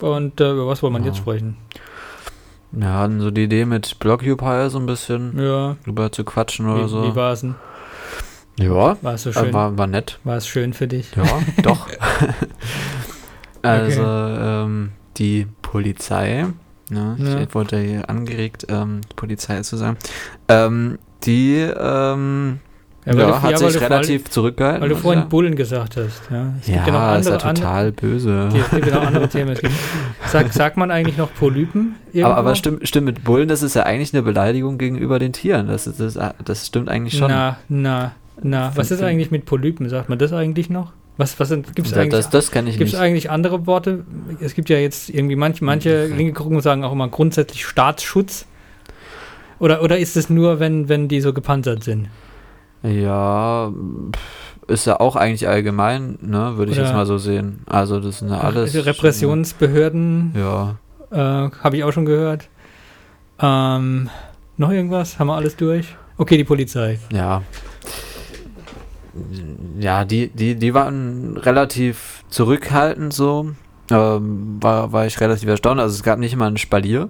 Und 0.00 0.40
äh, 0.40 0.52
über 0.52 0.66
was 0.66 0.82
wollen 0.82 0.92
wir 0.92 1.00
Ja. 1.00 1.06
jetzt 1.06 1.16
sprechen? 1.18 1.56
Wir 2.72 2.92
hatten 2.92 3.20
so 3.20 3.30
die 3.30 3.44
Idee 3.44 3.64
mit 3.64 3.98
Blockupy 3.98 4.68
so 4.68 4.78
ein 4.78 4.84
bisschen 4.84 5.38
Ja, 5.42 5.76
drüber 5.84 6.12
zu 6.12 6.24
quatschen 6.24 6.68
oder 6.68 6.84
wie, 6.84 6.88
so. 6.88 7.02
wie 7.04 7.16
war 7.16 7.32
es 7.32 7.40
denn? 7.40 7.54
Ja, 8.58 8.96
War 9.02 9.18
so 9.18 9.30
äh, 9.30 9.32
schön? 9.32 9.52
war, 9.52 9.76
war 9.78 9.86
nett. 9.86 10.18
War 10.24 10.36
es 10.36 10.46
schön 10.46 10.72
für 10.72 10.86
dich? 10.88 11.10
Ja, 11.16 11.24
doch. 11.62 11.88
also, 13.62 14.02
ähm, 14.02 14.90
die 15.16 15.46
Polizei, 15.62 16.46
ne, 16.90 17.16
Ja. 17.18 17.40
ich 17.40 17.54
wurde 17.54 17.78
hier 17.78 18.08
angeregt, 18.08 18.66
ähm, 18.68 19.00
Polizei 19.16 19.60
zu 19.62 19.76
sagen, 19.76 19.96
ähm, 20.48 20.98
die 21.24 21.56
ähm, 21.56 22.60
ja, 23.06 23.12
du- 23.12 23.42
hat 23.42 23.50
ja, 23.52 23.58
sich 23.70 23.80
relativ 23.80 24.30
zurückgehalten. 24.30 24.82
Weil 24.82 24.88
du 24.88 24.96
vorhin 24.96 25.20
sagen. 25.20 25.30
Bullen 25.30 25.54
gesagt 25.56 25.96
hast. 25.96 26.22
Ja, 26.30 26.52
es 26.60 26.66
gibt 26.66 26.78
ja, 26.78 26.86
ja 26.86 27.12
noch 27.14 27.20
ist 27.20 27.26
ja 27.28 27.32
andere, 27.34 27.48
andere, 27.48 27.54
total 27.54 27.92
böse. 27.92 28.48
Okay, 28.50 28.60
es 28.64 28.70
gibt 28.70 28.86
ja 28.88 28.94
noch 28.96 29.06
andere 29.06 29.28
Themen. 29.28 29.56
Sag, 30.26 30.52
sagt 30.52 30.76
man 30.76 30.90
eigentlich 30.90 31.16
noch 31.16 31.32
Polypen? 31.32 31.94
Irgendwo? 32.12 32.26
Aber, 32.32 32.36
aber 32.38 32.54
stimmt, 32.56 32.86
stimmt, 32.88 33.06
mit 33.06 33.22
Bullen, 33.22 33.46
das 33.48 33.62
ist 33.62 33.76
ja 33.76 33.84
eigentlich 33.84 34.12
eine 34.12 34.22
Beleidigung 34.22 34.76
gegenüber 34.76 35.18
den 35.20 35.32
Tieren. 35.32 35.68
Das, 35.68 35.86
ist, 35.86 36.00
das, 36.00 36.18
das 36.44 36.66
stimmt 36.66 36.88
eigentlich 36.88 37.16
schon. 37.16 37.30
Na, 37.30 37.58
na, 37.68 38.12
na. 38.42 38.72
Was 38.74 38.90
ist 38.90 39.02
eigentlich 39.02 39.30
mit 39.30 39.44
Polypen? 39.46 39.88
Sagt 39.88 40.08
man 40.08 40.18
das 40.18 40.32
eigentlich 40.32 40.70
noch? 40.70 40.92
Was, 41.18 41.40
was 41.40 41.48
gibt 41.48 41.78
es 41.78 41.90
das, 41.90 41.94
eigentlich, 41.94 42.10
das, 42.10 42.28
das 42.30 42.50
kann 42.50 42.66
ich 42.66 42.76
gibt's 42.76 42.92
nicht. 42.92 43.00
eigentlich 43.00 43.30
andere 43.30 43.66
Worte? 43.66 44.04
Es 44.40 44.54
gibt 44.54 44.68
ja 44.68 44.76
jetzt 44.76 45.08
irgendwie 45.08 45.36
manche, 45.36 45.64
manche 45.64 46.06
linke 46.08 46.34
Gruppen 46.34 46.60
sagen 46.60 46.84
auch 46.84 46.92
immer 46.92 47.08
grundsätzlich 47.08 47.64
Staatsschutz. 47.64 48.46
Oder, 49.58 49.82
oder 49.82 49.98
ist 49.98 50.16
es 50.18 50.28
nur, 50.28 50.60
wenn, 50.60 50.90
wenn 50.90 51.08
die 51.08 51.22
so 51.22 51.32
gepanzert 51.32 51.82
sind? 51.84 52.08
Ja, 52.82 53.72
ist 54.66 54.86
ja 54.86 55.00
auch 55.00 55.16
eigentlich 55.16 55.48
allgemein, 55.48 56.18
ne, 56.20 56.58
würde 56.58 56.72
ich 56.72 56.78
Oder- 56.78 56.86
jetzt 56.88 56.94
mal 56.94 57.06
so 57.06 57.16
sehen. 57.16 57.62
Also 57.66 57.98
das 57.98 58.18
sind 58.18 58.28
ja 58.28 58.40
alles. 58.40 58.74
Repressionsbehörden, 58.74 60.34
Ja. 60.36 60.76
äh, 61.10 61.16
habe 61.50 61.76
ich 61.76 61.84
auch 61.84 61.92
schon 61.92 62.04
gehört. 62.04 62.48
Ähm, 63.40 64.10
noch 64.58 64.70
irgendwas? 64.70 65.18
Haben 65.18 65.28
wir 65.28 65.34
alles 65.36 65.56
durch? 65.56 65.96
Okay, 66.18 66.36
die 66.36 66.44
Polizei. 66.44 66.98
Ja. 67.12 67.42
Ja, 69.78 70.04
die, 70.04 70.28
die, 70.28 70.54
die 70.56 70.74
waren 70.74 71.36
relativ 71.36 72.24
zurückhaltend 72.28 73.12
so. 73.12 73.50
Ähm, 73.90 74.56
war, 74.60 74.92
war 74.92 75.06
ich 75.06 75.20
relativ 75.20 75.48
erstaunt. 75.48 75.80
Also 75.80 75.94
es 75.94 76.02
gab 76.02 76.18
nicht 76.18 76.36
mal 76.36 76.46
ein 76.48 76.56
Spalier 76.56 77.08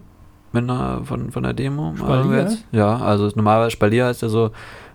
mit 0.53 0.65
einer, 0.65 1.03
von, 1.05 1.31
von 1.31 1.43
der 1.43 1.53
Demo. 1.53 1.95
Spalier? 1.97 2.17
Also 2.17 2.33
jetzt. 2.35 2.65
Ja, 2.73 2.97
also 2.99 3.31
normalerweise 3.35 3.71
Spalier 3.71 4.07
heißt 4.07 4.23
ja 4.23 4.29
so 4.29 4.51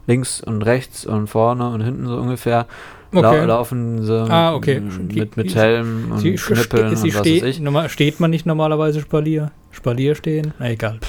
links 0.07 0.41
und 0.41 0.61
rechts 0.63 1.05
und 1.05 1.27
vorne 1.27 1.69
und 1.69 1.81
hinten 1.81 2.05
so 2.07 2.17
ungefähr. 2.17 2.67
Okay. 3.13 3.43
laufen 3.45 4.05
sie 4.05 4.25
Ah, 4.29 4.53
okay. 4.53 4.79
mit, 4.79 5.35
mit 5.35 5.53
Helm 5.53 6.11
und 6.13 6.19
Sie, 6.19 6.35
Knüppeln 6.35 6.95
sie 6.95 7.09
und 7.09 7.13
was 7.15 7.19
steht, 7.19 7.43
weiß 7.43 7.49
ich. 7.49 7.59
normal, 7.59 7.89
steht 7.89 8.21
man 8.21 8.31
nicht 8.31 8.45
normalerweise 8.45 9.01
Spalier? 9.01 9.51
Spalier 9.71 10.15
stehen? 10.15 10.53
Na 10.59 10.69
egal. 10.69 10.99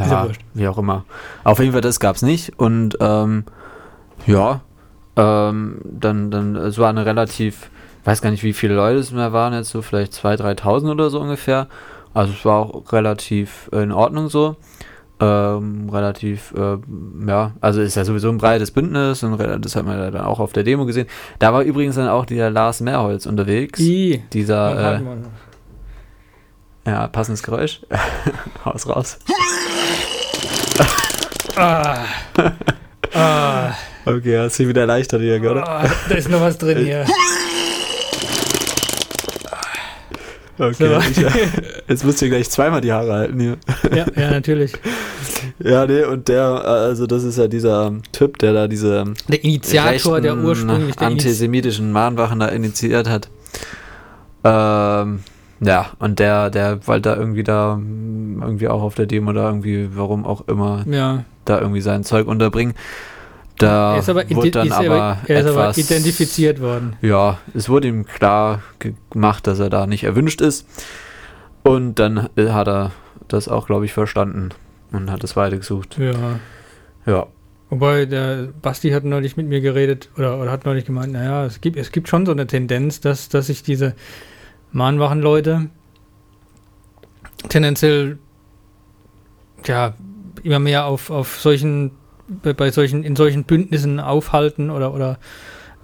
Ist 0.00 0.10
ja 0.10 0.28
wie 0.54 0.68
auch 0.68 0.78
immer. 0.78 1.04
Auf 1.42 1.58
jeden 1.58 1.72
Fall, 1.72 1.80
das 1.80 1.98
gab 1.98 2.14
es 2.16 2.22
nicht. 2.22 2.58
Und 2.60 2.96
ähm, 3.00 3.44
ja, 4.26 4.60
ähm, 5.16 5.80
dann, 5.84 6.30
dann, 6.30 6.56
es 6.56 6.78
war 6.78 6.90
eine 6.90 7.04
relativ, 7.04 7.70
weiß 8.04 8.22
gar 8.22 8.30
nicht, 8.30 8.42
wie 8.42 8.52
viele 8.52 8.74
Leute 8.74 8.98
es 8.98 9.12
mehr 9.12 9.32
waren 9.32 9.52
jetzt, 9.52 9.70
so 9.70 9.82
vielleicht 9.82 10.12
2.000, 10.12 10.60
3.000 10.60 10.90
oder 10.90 11.10
so 11.10 11.20
ungefähr. 11.20 11.68
Also 12.14 12.32
es 12.32 12.44
war 12.44 12.58
auch 12.60 12.92
relativ 12.92 13.68
in 13.72 13.92
Ordnung 13.92 14.28
so. 14.28 14.56
Ähm, 15.20 15.88
relativ, 15.88 16.52
äh, 16.56 16.78
ja, 17.28 17.52
also 17.60 17.80
ist 17.80 17.94
ja 17.94 18.04
sowieso 18.04 18.28
ein 18.28 18.38
breites 18.38 18.72
Bündnis 18.72 19.22
und 19.22 19.38
das 19.64 19.76
hat 19.76 19.86
man 19.86 19.96
ja 19.96 20.10
dann 20.10 20.24
auch 20.24 20.40
auf 20.40 20.52
der 20.52 20.64
Demo 20.64 20.84
gesehen. 20.84 21.06
Da 21.38 21.52
war 21.52 21.62
übrigens 21.62 21.94
dann 21.94 22.08
auch 22.08 22.26
der 22.26 22.50
Lars 22.50 22.80
Mehrholz 22.80 23.26
unterwegs. 23.26 23.78
I. 23.78 24.24
Dieser, 24.32 24.96
äh, 24.96 25.00
ja, 26.86 27.06
passendes 27.06 27.44
Geräusch. 27.44 27.82
Haus 28.64 28.88
raus. 28.88 29.18
ah. 31.56 31.98
ah. 33.14 33.72
Okay, 34.04 34.38
hast 34.38 34.58
du 34.58 34.68
wieder 34.68 34.82
erleichtert 34.82 35.20
hier, 35.20 35.40
Ah, 35.66 35.84
da 36.08 36.14
ist 36.14 36.28
noch 36.28 36.40
was 36.40 36.58
drin 36.58 36.78
hier. 36.84 37.04
Okay, 40.58 40.74
So. 41.14 41.22
ich, 41.22 41.26
jetzt 41.88 42.04
musst 42.04 42.20
du 42.20 42.26
dir 42.26 42.30
gleich 42.30 42.50
zweimal 42.50 42.80
die 42.80 42.92
Haare 42.92 43.12
halten 43.12 43.40
hier. 43.40 43.56
Ja, 43.94 44.06
ja, 44.16 44.30
natürlich. 44.30 44.72
Ja, 45.58 45.86
nee, 45.86 46.04
und 46.04 46.28
der, 46.28 46.42
also 46.44 47.06
das 47.06 47.24
ist 47.24 47.36
ja 47.36 47.46
dieser 47.48 47.86
ähm, 47.88 48.02
Typ, 48.12 48.38
der 48.38 48.52
da 48.52 48.68
diese 48.68 48.98
ähm, 49.00 49.14
Der 49.28 49.42
Initiator, 49.44 50.20
der 50.20 50.36
ursprünglich 50.36 50.94
der 50.96 51.06
antisemitischen 51.08 51.90
Mahnwachen 51.92 52.38
da 52.40 52.46
initiiert 52.48 53.08
hat. 53.08 53.28
Ähm, 54.44 55.20
Ja, 55.60 55.90
und 55.98 56.18
der, 56.20 56.50
der 56.50 56.86
wollte 56.86 57.10
da 57.10 57.16
irgendwie 57.16 57.42
da 57.42 57.76
mm, 57.76 58.40
irgendwie 58.42 58.68
auch 58.68 58.82
auf 58.82 58.94
der 58.94 59.06
Demo 59.06 59.32
da 59.32 59.48
irgendwie, 59.48 59.88
warum 59.94 60.24
auch 60.24 60.46
immer, 60.48 60.84
Ja. 60.88 61.24
da 61.44 61.60
irgendwie 61.60 61.80
sein 61.80 62.04
Zeug 62.04 62.26
unterbringen. 62.28 62.74
Da 63.62 63.92
er 63.94 63.98
ist 64.00 64.08
aber, 64.08 64.28
wurde 64.30 64.50
dann 64.50 64.72
aber, 64.72 64.86
aber, 64.86 65.18
er 65.26 65.40
ist 65.40 65.46
aber 65.46 65.62
etwas, 65.70 65.78
identifiziert 65.78 66.60
worden. 66.60 66.96
Ja, 67.02 67.38
es 67.54 67.68
wurde 67.68 67.88
ihm 67.88 68.04
klar 68.04 68.62
ge- 68.78 68.94
gemacht, 69.10 69.46
dass 69.46 69.58
er 69.58 69.70
da 69.70 69.86
nicht 69.86 70.04
erwünscht 70.04 70.40
ist. 70.40 70.66
Und 71.62 71.94
dann 71.98 72.28
äh, 72.36 72.48
hat 72.50 72.68
er 72.68 72.90
das 73.28 73.48
auch, 73.48 73.66
glaube 73.66 73.84
ich, 73.84 73.92
verstanden 73.92 74.50
und 74.90 75.10
hat 75.10 75.22
es 75.24 75.36
weitergesucht. 75.36 75.96
Ja. 75.98 76.40
Ja. 77.06 77.26
Wobei 77.70 78.04
der 78.04 78.48
Basti 78.60 78.90
hat 78.90 79.04
neulich 79.04 79.36
mit 79.36 79.46
mir 79.48 79.60
geredet 79.62 80.10
oder, 80.18 80.38
oder 80.38 80.50
hat 80.50 80.66
neulich 80.66 80.84
gemeint, 80.84 81.12
naja, 81.12 81.46
es 81.46 81.60
gibt, 81.62 81.76
es 81.78 81.90
gibt 81.90 82.08
schon 82.08 82.26
so 82.26 82.32
eine 82.32 82.46
Tendenz, 82.46 83.00
dass, 83.00 83.28
dass 83.30 83.46
sich 83.46 83.62
diese 83.62 83.94
Mahnwachenleute 84.72 85.68
tendenziell 87.48 88.18
ja 89.64 89.94
immer 90.42 90.58
mehr 90.58 90.84
auf, 90.86 91.10
auf 91.10 91.40
solchen, 91.40 91.92
bei, 92.42 92.52
bei 92.52 92.70
solchen, 92.70 93.04
in 93.04 93.16
solchen 93.16 93.44
Bündnissen 93.44 94.00
aufhalten 94.00 94.70
oder, 94.70 94.94
oder 94.94 95.18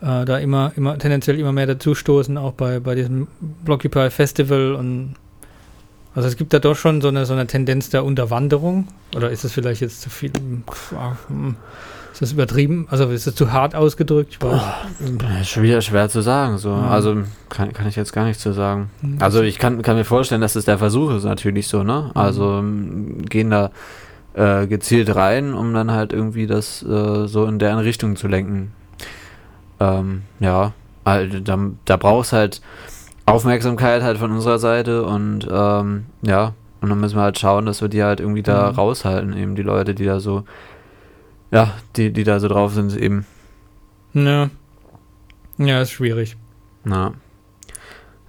äh, 0.01 0.25
da 0.25 0.39
immer, 0.39 0.73
immer 0.77 0.99
tendenziell 0.99 1.39
immer 1.39 1.53
mehr 1.53 1.67
dazustoßen, 1.67 2.37
auch 2.39 2.53
bei, 2.53 2.81
bei 2.81 2.95
diesem 2.95 3.27
Blockupy 3.65 4.11
Festival 4.11 4.75
und 4.75 5.15
also 6.15 6.27
es 6.29 6.37
gibt 6.37 6.53
da 6.53 6.59
doch 6.59 6.75
schon 6.75 7.01
so 7.01 7.09
eine, 7.09 7.27
so 7.27 7.33
eine 7.33 7.47
Tendenz 7.47 7.91
der 7.91 8.05
Unterwanderung. 8.05 8.89
Oder 9.15 9.31
ist 9.31 9.45
das 9.45 9.53
vielleicht 9.53 9.81
jetzt 9.81 10.01
zu 10.01 10.11
viel? 10.11 10.33
hm, 11.29 11.55
Ist 12.13 12.23
das 12.23 12.33
übertrieben? 12.33 12.89
Also 12.91 13.09
ist 13.11 13.29
das 13.29 13.37
zu 13.37 13.53
hart 13.53 13.77
ausgedrückt? 13.77 14.37
Ist 15.41 15.49
schon 15.49 15.63
wieder 15.63 15.81
schwer 15.81 16.09
zu 16.09 16.21
sagen. 16.21 16.59
So. 16.59 16.71
Ja. 16.71 16.89
Also 16.89 17.19
kann, 17.51 17.73
kann 17.73 17.87
ich 17.87 17.95
jetzt 17.95 18.13
gar 18.13 18.25
nicht 18.25 18.41
zu 18.41 18.53
sagen. 18.53 18.91
Hm. 19.01 19.19
Also 19.21 19.43
ich 19.43 19.61
kann, 19.61 19.83
kann 19.83 19.95
mir 19.95 20.05
vorstellen, 20.05 20.41
dass 20.41 20.57
es 20.57 20.65
der 20.65 20.79
Versuch 20.79 21.13
ist 21.13 21.23
natürlich 21.23 21.69
so, 21.69 21.85
ne? 21.85 22.11
Mhm. 22.13 22.21
Also 22.21 22.59
ähm, 22.59 23.25
gehen 23.29 23.51
da 23.51 23.71
äh, 24.39 24.67
gezielt 24.67 25.15
rein, 25.15 25.53
um 25.55 25.75
dann 25.75 25.91
halt 25.91 26.13
irgendwie 26.13 26.47
das 26.47 26.83
äh, 26.83 27.27
so 27.27 27.45
in 27.47 27.59
deren 27.59 27.79
Richtung 27.81 28.17
zu 28.17 28.29
lenken. 28.29 28.73
Ähm, 29.81 30.23
ja, 30.41 30.73
also 31.05 31.41
da, 31.41 31.59
da 31.85 31.97
brauchst 31.97 32.33
halt 32.33 32.61
Aufmerksamkeit 33.27 34.03
halt 34.03 34.19
von 34.19 34.33
unserer 34.33 34.59
Seite 34.59 35.05
und 35.05 35.47
ähm, 35.51 36.07
ja, 36.23 36.55
und 36.81 36.89
dann 36.91 37.01
müssen 37.01 37.17
wir 37.17 37.23
halt 37.23 37.39
schauen, 37.39 37.67
dass 37.67 37.83
wir 37.83 37.89
die 37.89 38.03
halt 38.03 38.21
irgendwie 38.21 38.43
da 38.43 38.71
Mhm. 38.71 38.77
raushalten, 38.77 39.37
eben 39.37 39.55
die 39.57 39.63
Leute, 39.63 39.95
die 39.95 40.05
da 40.05 40.21
so, 40.21 40.45
ja, 41.51 41.73
die, 41.97 42.13
die 42.13 42.25
da 42.25 42.41
so 42.41 42.49
drauf 42.49 42.73
sind, 42.75 42.97
eben. 42.97 43.27
Ja. 44.15 44.49
Ja, 45.59 45.83
ist 45.83 45.91
schwierig. 45.91 46.37
Na. 46.85 47.15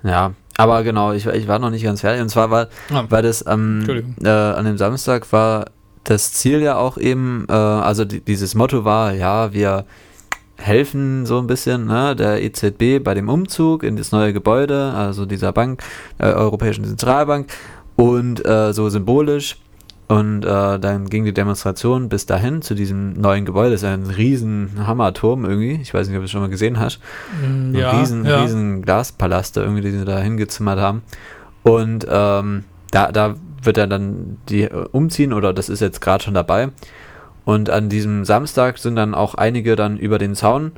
Ja, 0.04 0.34
aber 0.58 0.84
genau, 0.84 1.12
ich, 1.14 1.26
war- 1.26 1.36
ich 1.36 1.48
war 1.48 1.60
noch 1.60 1.70
nicht 1.70 1.84
ganz 1.84 2.02
fertig. 2.02 2.22
Und 2.22 2.30
zwar 2.30 2.50
war, 2.50 2.68
Ah, 2.92 3.06
war 3.10 3.22
das 3.22 3.44
am, 3.46 3.84
äh, 4.24 4.28
an 4.30 4.66
dem 4.66 4.78
Samstag 4.78 5.32
war 5.32 5.66
das 6.04 6.34
Ziel 6.34 6.62
ja 6.62 6.78
auch 6.78 6.98
eben, 6.98 7.46
äh, 7.50 7.54
also 7.54 8.06
die, 8.06 8.22
dieses 8.22 8.56
Motto 8.56 8.86
war, 8.86 9.14
ja, 9.14 9.54
wir 9.54 9.86
helfen 10.58 11.26
so 11.26 11.40
ein 11.40 11.48
bisschen 11.48 11.86
ne, 11.86 12.16
der 12.16 12.44
EZB 12.44 13.04
bei 13.04 13.14
dem 13.14 13.30
Umzug 13.30 13.84
in 13.84 13.96
das 13.96 14.12
neue 14.12 14.34
Gebäude, 14.34 14.94
also 14.94 15.26
dieser 15.26 15.54
Bank, 15.54 15.82
äh, 16.18 16.26
Europäischen 16.26 16.86
Zentralbank 16.86 17.48
und 17.96 18.46
äh, 18.46 18.74
so 18.74 18.90
symbolisch. 18.90 19.58
Und 20.08 20.44
äh, 20.44 20.80
dann 20.80 21.08
ging 21.08 21.24
die 21.24 21.36
Demonstration 21.36 22.10
bis 22.10 22.26
dahin 22.26 22.64
zu 22.64 22.74
diesem 22.74 23.14
neuen 23.14 23.46
Gebäude. 23.46 23.74
Das 23.74 23.84
ist 23.84 23.88
ein 23.88 24.08
riesen 24.08 24.88
Hammerturm 24.88 25.46
irgendwie. 25.46 25.80
Ich 25.84 25.94
weiß 25.94 26.08
nicht, 26.08 26.18
ob 26.18 26.22
du 26.22 26.26
es 26.26 26.32
schon 26.32 26.42
mal 26.42 26.50
gesehen 26.50 26.80
hast. 26.80 27.00
Mm, 27.40 27.46
Ein 27.46 27.76
ja, 27.76 27.92
riesen, 27.92 28.26
ja. 28.26 28.42
riesen 28.42 28.82
Glaspalast 28.82 29.56
da 29.56 29.62
irgendwie, 29.62 29.84
den 29.84 30.00
sie 30.00 30.06
da 30.06 30.18
hingezimmert 30.18 30.80
haben. 30.80 31.04
Und 31.62 32.08
ähm, 32.10 32.64
da, 32.90 33.12
da 33.12 33.36
wird 33.62 33.78
er 33.78 33.88
dann 33.88 34.38
die 34.50 34.64
äh, 34.64 34.86
umziehen 34.92 35.34
oder 35.34 35.54
das 35.54 35.70
ist 35.70 35.80
jetzt 35.80 36.02
gerade 36.02 36.24
schon 36.24 36.34
dabei. 36.34 36.70
Und 37.46 37.70
an 37.70 37.90
diesem 37.90 38.26
Samstag 38.26 38.78
sind 38.78 38.96
dann 38.96 39.16
auch 39.16 39.36
einige 39.36 39.76
dann 39.76 39.98
über 39.98 40.18
den 40.18 40.36
Zaun 40.36 40.74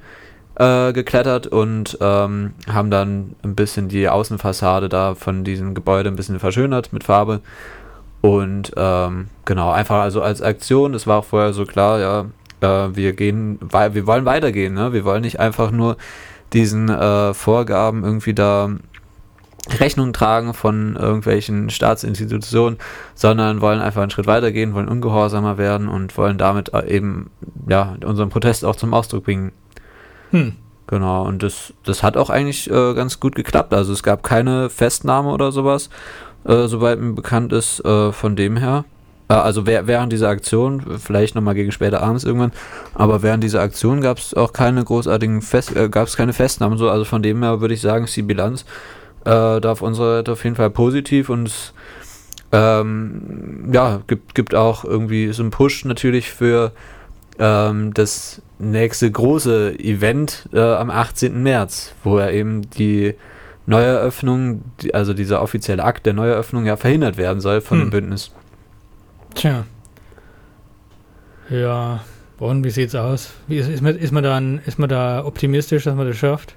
äh, 0.55 0.93
geklettert 0.93 1.47
und 1.47 1.97
ähm, 2.01 2.53
haben 2.71 2.91
dann 2.91 3.35
ein 3.43 3.55
bisschen 3.55 3.89
die 3.89 4.07
Außenfassade 4.07 4.89
da 4.89 5.15
von 5.15 5.43
diesem 5.43 5.73
Gebäude 5.73 6.09
ein 6.09 6.15
bisschen 6.15 6.39
verschönert 6.39 6.93
mit 6.93 7.03
Farbe. 7.03 7.41
Und 8.21 8.71
ähm, 8.77 9.27
genau, 9.45 9.71
einfach 9.71 10.01
also 10.01 10.21
als 10.21 10.41
Aktion, 10.41 10.93
das 10.93 11.07
war 11.07 11.19
auch 11.19 11.25
vorher 11.25 11.53
so 11.53 11.65
klar, 11.65 11.99
ja, 11.99 12.25
äh, 12.61 12.95
wir 12.95 13.13
gehen, 13.13 13.59
wir 13.61 14.07
wollen 14.07 14.25
weitergehen, 14.25 14.73
ne? 14.73 14.93
Wir 14.93 15.03
wollen 15.03 15.23
nicht 15.23 15.39
einfach 15.39 15.71
nur 15.71 15.97
diesen 16.53 16.89
äh, 16.89 17.33
Vorgaben 17.33 18.03
irgendwie 18.03 18.33
da 18.33 18.69
Rechnung 19.69 20.11
tragen 20.11 20.53
von 20.53 20.95
irgendwelchen 20.95 21.69
Staatsinstitutionen, 21.69 22.79
sondern 23.13 23.61
wollen 23.61 23.79
einfach 23.79 24.01
einen 24.01 24.11
Schritt 24.11 24.27
weitergehen, 24.27 24.73
wollen 24.73 24.87
ungehorsamer 24.87 25.57
werden 25.57 25.87
und 25.87 26.17
wollen 26.17 26.37
damit 26.37 26.73
äh, 26.73 26.87
eben 26.87 27.29
ja 27.69 27.95
unseren 28.03 28.29
Protest 28.29 28.65
auch 28.65 28.75
zum 28.75 28.93
Ausdruck 28.93 29.25
bringen. 29.25 29.51
Hm. 30.31 30.53
Genau, 30.87 31.25
und 31.25 31.43
das, 31.43 31.73
das 31.85 32.03
hat 32.03 32.17
auch 32.17 32.29
eigentlich 32.29 32.69
äh, 32.69 32.93
ganz 32.93 33.19
gut 33.19 33.35
geklappt. 33.35 33.73
Also 33.73 33.93
es 33.93 34.03
gab 34.03 34.23
keine 34.23 34.69
Festnahme 34.69 35.29
oder 35.29 35.51
sowas, 35.51 35.89
äh, 36.43 36.67
soweit 36.67 36.99
mir 36.99 37.13
bekannt 37.13 37.53
ist, 37.53 37.85
äh, 37.85 38.11
von 38.11 38.35
dem 38.35 38.57
her. 38.57 38.83
Äh, 39.29 39.35
also 39.35 39.65
während 39.65 40.11
dieser 40.11 40.29
Aktion, 40.29 40.99
vielleicht 40.99 41.35
nochmal 41.35 41.55
gegen 41.55 41.71
später 41.71 42.01
abends 42.01 42.25
irgendwann, 42.25 42.51
aber 42.93 43.21
während 43.21 43.43
dieser 43.43 43.61
Aktion 43.61 44.01
gab 44.01 44.17
es 44.17 44.33
auch 44.33 44.51
keine 44.51 44.83
großartigen 44.83 45.41
Fest, 45.41 45.75
äh, 45.75 45.87
gab 45.87 46.07
es 46.07 46.17
keine 46.17 46.33
Festnahmen 46.33 46.77
so. 46.77 46.89
Also 46.89 47.05
von 47.05 47.23
dem 47.23 47.41
her 47.41 47.61
würde 47.61 47.73
ich 47.73 47.81
sagen, 47.81 48.03
ist 48.05 48.15
die 48.17 48.23
Bilanz 48.23 48.65
äh, 49.25 49.59
da 49.61 49.71
auf 49.71 49.81
unserer 49.81 50.17
Seite 50.17 50.31
auf 50.31 50.43
jeden 50.43 50.55
Fall 50.55 50.69
positiv 50.69 51.29
und 51.29 51.47
es 51.47 51.73
ähm, 52.51 53.69
ja, 53.71 54.01
gibt, 54.07 54.35
gibt 54.35 54.55
auch 54.55 54.83
irgendwie 54.83 55.31
so 55.31 55.41
einen 55.43 55.51
Push 55.51 55.85
natürlich 55.85 56.31
für 56.31 56.71
ähm, 57.39 57.93
das 57.93 58.41
nächste 58.59 59.09
große 59.09 59.79
Event 59.79 60.49
äh, 60.53 60.59
am 60.59 60.89
18. 60.89 61.41
März, 61.41 61.93
wo 62.03 62.17
er 62.17 62.33
eben 62.33 62.69
die 62.71 63.15
Neueröffnung, 63.65 64.63
die, 64.81 64.93
also 64.93 65.13
dieser 65.13 65.41
offizielle 65.41 65.83
Akt 65.83 66.05
der 66.05 66.13
Neueröffnung 66.13 66.65
ja 66.65 66.75
verhindert 66.75 67.17
werden 67.17 67.41
soll 67.41 67.61
von 67.61 67.79
Hm. 67.79 67.85
dem 67.85 67.91
Bündnis. 67.91 68.31
Tja. 69.33 69.65
Ja. 71.49 72.01
Und 72.37 72.63
wie 72.63 72.71
sieht's 72.71 72.95
aus? 72.95 73.33
Wie 73.47 73.57
ist, 73.57 73.69
ist, 73.69 73.81
man, 73.81 73.95
ist, 73.95 74.11
man 74.11 74.23
da, 74.23 74.39
ist 74.65 74.79
man 74.79 74.89
da 74.89 75.23
optimistisch, 75.23 75.83
dass 75.83 75.95
man 75.95 76.07
das 76.07 76.17
schafft? 76.17 76.55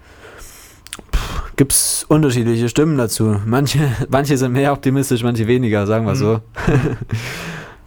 Gibt 1.56 1.72
es 1.72 2.04
unterschiedliche 2.08 2.68
Stimmen 2.68 2.98
dazu. 2.98 3.40
Manche, 3.46 3.78
manche 4.08 4.36
sind 4.36 4.52
mehr 4.52 4.72
optimistisch, 4.72 5.22
manche 5.22 5.46
weniger, 5.46 5.86
sagen 5.86 6.04
wir 6.06 6.12
Mhm. 6.14 6.16
so. 6.16 6.40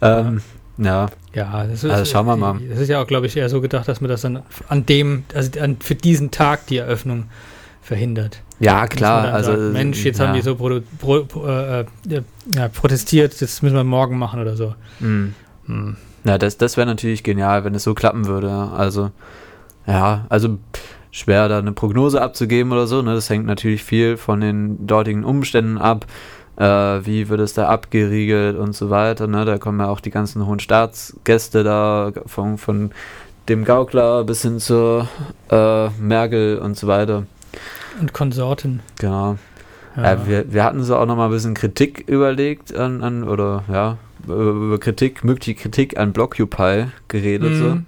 ähm, 0.02 0.40
ja, 0.78 1.08
Ja, 1.34 1.64
das 1.66 1.84
ist, 1.84 1.90
Also 1.90 2.04
schauen 2.10 2.26
wir 2.26 2.36
mal. 2.36 2.58
Das 2.70 2.78
ist 2.78 2.88
ja 2.88 3.02
auch, 3.02 3.06
glaube 3.06 3.26
ich, 3.26 3.36
eher 3.36 3.48
so 3.48 3.60
gedacht, 3.60 3.88
dass 3.88 4.00
man 4.00 4.08
das 4.08 4.20
dann 4.22 4.42
an 4.68 4.86
dem, 4.86 5.24
also 5.34 5.60
an, 5.60 5.76
für 5.80 5.94
diesen 5.96 6.30
Tag 6.30 6.66
die 6.66 6.76
Eröffnung 6.78 7.24
verhindert. 7.82 8.42
ja 8.60 8.86
klar. 8.86 9.32
Also 9.32 9.50
sagt, 9.52 9.72
Mensch, 9.72 10.04
jetzt 10.04 10.18
ja. 10.20 10.26
haben 10.28 10.34
die 10.34 10.42
so 10.42 10.54
pro, 10.54 10.80
pro, 10.98 11.46
äh, 11.46 11.80
äh, 11.80 11.84
ja, 12.54 12.68
protestiert, 12.68 13.40
das 13.42 13.60
müssen 13.62 13.74
wir 13.76 13.84
morgen 13.84 14.18
machen 14.18 14.40
oder 14.40 14.56
so. 14.56 14.74
Mhm. 15.00 15.34
Hm. 15.66 15.96
Ja, 16.24 16.38
das, 16.38 16.58
das 16.58 16.76
wäre 16.76 16.86
natürlich 16.86 17.22
genial, 17.22 17.64
wenn 17.64 17.74
es 17.74 17.82
so 17.84 17.94
klappen 17.94 18.26
würde. 18.26 18.50
Also, 18.50 19.10
ja, 19.86 20.26
also 20.28 20.58
schwer 21.10 21.48
da 21.48 21.58
eine 21.58 21.72
Prognose 21.72 22.20
abzugeben 22.20 22.72
oder 22.72 22.86
so. 22.86 23.02
Ne? 23.02 23.14
Das 23.14 23.30
hängt 23.30 23.46
natürlich 23.46 23.84
viel 23.84 24.16
von 24.16 24.40
den 24.40 24.86
dortigen 24.86 25.24
Umständen 25.24 25.78
ab. 25.78 26.06
Äh, 26.56 26.64
wie 27.06 27.28
wird 27.28 27.40
es 27.40 27.54
da 27.54 27.68
abgeriegelt 27.68 28.56
und 28.56 28.74
so 28.74 28.90
weiter. 28.90 29.26
Ne? 29.28 29.44
Da 29.44 29.58
kommen 29.58 29.78
ja 29.80 29.88
auch 29.88 30.00
die 30.00 30.10
ganzen 30.10 30.44
hohen 30.46 30.58
Staatsgäste 30.58 31.62
da 31.62 32.12
von, 32.26 32.58
von 32.58 32.90
dem 33.48 33.64
Gaukler 33.64 34.24
bis 34.24 34.42
hin 34.42 34.58
zur 34.58 35.08
äh, 35.50 35.88
Merkel 36.00 36.58
und 36.58 36.76
so 36.76 36.86
weiter. 36.88 37.24
Und 38.00 38.12
Konsorten. 38.12 38.80
Genau. 38.98 39.36
Ja. 39.96 40.12
Äh, 40.12 40.26
wir, 40.26 40.52
wir 40.52 40.64
hatten 40.64 40.82
so 40.82 40.96
auch 40.96 41.06
noch 41.06 41.16
mal 41.16 41.26
ein 41.26 41.30
bisschen 41.30 41.54
Kritik 41.54 42.04
überlegt 42.08 42.74
an, 42.74 43.02
an 43.02 43.24
oder 43.24 43.64
ja, 43.72 43.96
über, 44.26 44.78
Kritik, 44.78 45.24
mögliche 45.24 45.54
Kritik 45.54 45.98
an 45.98 46.12
Blockupy 46.12 46.86
geredet. 47.08 47.56
so. 47.56 47.64
Mhm. 47.64 47.86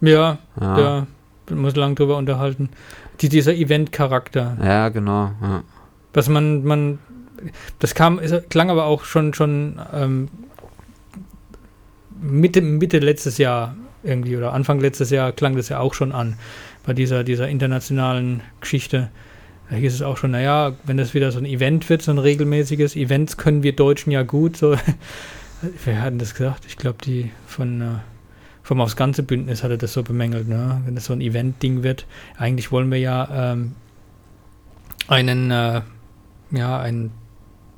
Ja, 0.00 0.38
Ja. 0.60 0.78
ja, 0.78 1.06
muss 1.50 1.76
lang 1.76 1.94
drüber 1.94 2.16
unterhalten. 2.16 2.70
Die, 3.20 3.28
dieser 3.28 3.54
Event-Charakter. 3.54 4.56
Ja, 4.62 4.88
genau. 4.88 5.32
Ja. 5.40 5.62
Was 6.12 6.28
man, 6.28 6.64
man, 6.64 6.98
das 7.78 7.94
kam, 7.94 8.18
es 8.18 8.32
klang 8.48 8.70
aber 8.70 8.84
auch 8.84 9.04
schon, 9.04 9.34
schon 9.34 9.80
ähm, 9.92 10.28
Mitte, 12.20 12.60
Mitte 12.60 12.98
letztes 12.98 13.38
Jahr 13.38 13.76
irgendwie 14.02 14.36
oder 14.36 14.52
Anfang 14.52 14.80
letztes 14.80 15.10
Jahr 15.10 15.32
klang 15.32 15.56
das 15.56 15.68
ja 15.68 15.80
auch 15.80 15.94
schon 15.94 16.12
an 16.12 16.36
bei 16.86 16.94
dieser, 16.94 17.24
dieser 17.24 17.48
internationalen 17.48 18.42
Geschichte. 18.60 19.10
Da 19.70 19.76
hieß 19.76 19.94
es 19.94 20.02
auch 20.02 20.16
schon, 20.16 20.30
naja, 20.30 20.72
wenn 20.84 20.96
das 20.96 21.12
wieder 21.12 21.30
so 21.30 21.38
ein 21.38 21.44
Event 21.44 21.88
wird, 21.90 22.00
so 22.00 22.10
ein 22.10 22.18
regelmäßiges, 22.18 22.96
Events 22.96 23.36
können 23.36 23.62
wir 23.62 23.76
Deutschen 23.76 24.10
ja 24.10 24.22
gut. 24.22 24.56
So. 24.56 24.76
Wer 25.84 26.00
hat 26.00 26.12
denn 26.12 26.18
das 26.18 26.34
gesagt? 26.34 26.64
Ich 26.66 26.78
glaube, 26.78 26.98
die 27.04 27.30
von 27.46 28.00
vom 28.68 28.82
Aufs 28.82 28.96
Ganze 28.96 29.22
Bündnis 29.22 29.64
hatte 29.64 29.78
das 29.78 29.94
so 29.94 30.02
bemängelt, 30.02 30.46
ne? 30.46 30.82
wenn 30.84 30.94
das 30.94 31.06
so 31.06 31.14
ein 31.14 31.22
Event-Ding 31.22 31.82
wird. 31.82 32.04
Eigentlich 32.36 32.70
wollen 32.70 32.90
wir 32.90 32.98
ja 32.98 33.52
ähm, 33.52 33.74
einen, 35.06 35.50
äh, 35.50 35.80
ja, 36.50 36.78
ein 36.78 37.10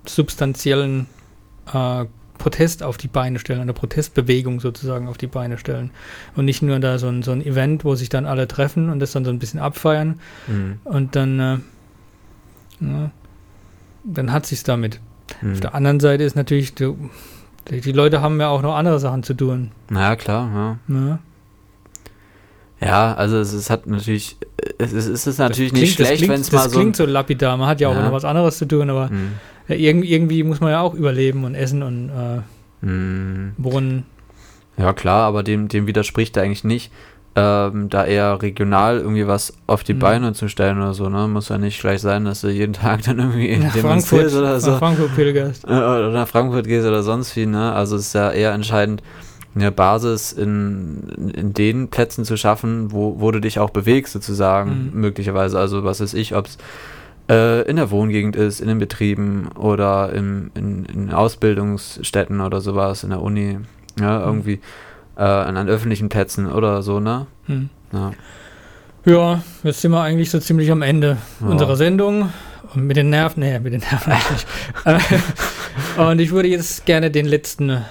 substanziellen 0.04 1.06
äh, 1.72 2.06
Protest 2.38 2.82
auf 2.82 2.96
die 2.96 3.06
Beine 3.06 3.38
stellen, 3.38 3.60
eine 3.60 3.72
Protestbewegung 3.72 4.58
sozusagen 4.58 5.06
auf 5.06 5.16
die 5.16 5.28
Beine 5.28 5.58
stellen. 5.58 5.92
Und 6.34 6.46
nicht 6.46 6.60
nur 6.60 6.80
da 6.80 6.98
so 6.98 7.06
ein, 7.06 7.22
so 7.22 7.30
ein 7.30 7.46
Event, 7.46 7.84
wo 7.84 7.94
sich 7.94 8.08
dann 8.08 8.26
alle 8.26 8.48
treffen 8.48 8.90
und 8.90 8.98
das 8.98 9.12
dann 9.12 9.24
so 9.24 9.30
ein 9.30 9.38
bisschen 9.38 9.60
abfeiern 9.60 10.18
Mhm. 10.48 10.80
und 10.82 11.14
dann, 11.14 11.38
äh, 11.38 11.58
ja, 12.80 13.10
dann 14.02 14.32
hat 14.32 14.44
sich's 14.44 14.64
damit. 14.64 14.98
Mhm. 15.40 15.52
Auf 15.52 15.60
der 15.60 15.76
anderen 15.76 16.00
Seite 16.00 16.24
ist 16.24 16.34
natürlich, 16.34 16.74
die, 17.68 17.80
die 17.80 17.92
Leute 17.92 18.20
haben 18.22 18.40
ja 18.40 18.48
auch 18.48 18.62
noch 18.62 18.74
andere 18.76 18.98
Sachen 19.00 19.22
zu 19.22 19.34
tun. 19.34 19.70
Na 19.90 20.00
ja, 20.10 20.16
klar, 20.16 20.48
ja. 20.54 20.76
Ne? 20.94 21.18
Ja, 22.80 23.12
also 23.14 23.36
es, 23.38 23.52
es 23.52 23.68
hat 23.68 23.86
natürlich, 23.86 24.36
es 24.78 24.92
ist, 24.92 25.06
es 25.06 25.26
ist 25.26 25.38
natürlich 25.38 25.72
Das 25.72 25.80
nicht 25.80 25.96
klingt- 25.96 26.00
das 26.10 26.16
schlecht, 26.18 26.30
wenn 26.32 26.40
es 26.40 26.50
mal 26.52 26.62
Das 26.64 26.72
so. 26.72 26.78
ein- 26.78 26.82
klingt 26.82 26.96
so 26.96 27.04
lapidar, 27.04 27.56
man 27.58 27.68
hat 27.68 27.80
ja 27.80 27.88
auch 27.88 27.94
Ja. 27.94 28.04
noch 28.04 28.12
was 28.12 28.24
anderes 28.24 28.56
zu 28.56 28.66
tun, 28.66 28.88
aber 28.88 29.08
Mhm. 29.10 29.32
ja, 29.68 29.74
irgendwie, 29.74 30.12
irgendwie 30.12 30.42
muss 30.44 30.60
man 30.60 30.70
ja 30.70 30.80
auch 30.80 30.94
überleben 30.94 31.44
und 31.44 31.54
essen 31.54 31.82
und 31.82 32.08
äh, 32.08 32.86
Mhm. 32.86 33.52
Brunnen. 33.58 34.04
Ja, 34.78 34.94
klar, 34.94 35.24
aber 35.24 35.42
dem, 35.42 35.68
dem 35.68 35.86
widerspricht 35.86 36.38
er 36.38 36.44
eigentlich 36.44 36.64
nicht, 36.64 36.90
ähm, 37.36 37.88
da 37.90 38.04
eher 38.04 38.42
regional 38.42 38.98
irgendwie 38.98 39.26
was 39.26 39.52
auf 39.68 39.84
die 39.84 39.94
Mhm. 39.94 39.98
Beine 40.00 40.32
zu 40.32 40.48
stellen 40.48 40.78
oder 40.78 40.94
so, 40.94 41.08
ne? 41.08 41.28
Muss 41.28 41.48
ja 41.48 41.58
nicht 41.58 41.80
gleich 41.80 42.00
sein, 42.00 42.24
dass 42.24 42.40
du 42.40 42.48
jeden 42.48 42.72
Tag 42.84 43.02
dann 43.02 43.18
irgendwie 43.18 43.56
Nach 43.56 43.70
Frankfurt, 43.72 43.82
demonstrierst 43.84 44.36
oder 44.36 44.60
so. 44.60 44.70
nach 44.72 44.78
Frankfurt 44.80 45.14
pilgerst. 45.14 45.64
äh, 45.64 45.68
oder 45.68 46.10
nach 46.10 46.26
Frankfurt 46.28 46.66
gehst 46.66 46.86
oder 46.86 47.02
sonst 47.02 47.34
wie, 47.36 47.46
ne? 47.46 47.72
Also 47.72 47.96
es 47.96 48.08
ist 48.08 48.12
ja 48.14 48.30
eher 48.30 48.52
entscheidend, 48.52 49.02
eine 49.54 49.72
Basis 49.72 50.32
in, 50.32 51.32
in 51.34 51.52
den 51.54 51.88
Plätzen 51.88 52.24
zu 52.24 52.36
schaffen, 52.36 52.92
wo, 52.92 53.20
wo 53.20 53.30
du 53.32 53.40
dich 53.40 53.58
auch 53.58 53.70
bewegst, 53.70 54.12
sozusagen, 54.12 54.90
Mhm. 54.94 55.00
möglicherweise. 55.00 55.58
Also 55.58 55.82
was 55.84 56.00
weiß 56.00 56.14
ich, 56.14 56.34
ob 56.36 56.46
es 56.46 56.58
äh, 57.28 57.62
in 57.68 57.76
der 57.76 57.90
Wohngegend 57.92 58.34
ist, 58.36 58.60
in 58.60 58.68
den 58.68 58.78
Betrieben 58.78 59.48
oder 59.56 60.12
im, 60.12 60.50
in, 60.54 60.84
in 60.86 61.12
Ausbildungsstätten 61.12 62.40
oder 62.40 62.60
sowas, 62.60 63.04
in 63.04 63.10
der 63.10 63.22
Uni, 63.22 63.58
ja, 64.00 64.20
irgendwie 64.24 64.60
äh, 65.20 65.24
an 65.24 65.68
öffentlichen 65.68 66.08
Plätzen 66.08 66.50
oder 66.50 66.82
so, 66.82 66.98
ne? 66.98 67.26
Hm. 67.44 67.68
Ja. 67.92 68.12
ja. 69.04 69.42
jetzt 69.62 69.82
sind 69.82 69.92
wir 69.92 70.00
eigentlich 70.00 70.30
so 70.30 70.40
ziemlich 70.40 70.70
am 70.70 70.80
Ende 70.80 71.18
ja. 71.40 71.46
unserer 71.46 71.76
Sendung. 71.76 72.32
Und 72.74 72.86
mit 72.86 72.96
den 72.96 73.10
Nerven, 73.10 73.40
nee, 73.40 73.58
mit 73.58 73.72
den 73.72 73.80
Nerven 73.80 74.12
eigentlich. 74.12 74.46
und 75.98 76.20
ich 76.20 76.30
würde 76.30 76.48
jetzt 76.48 76.86
gerne 76.86 77.10
den 77.10 77.26
letzten, 77.26 77.84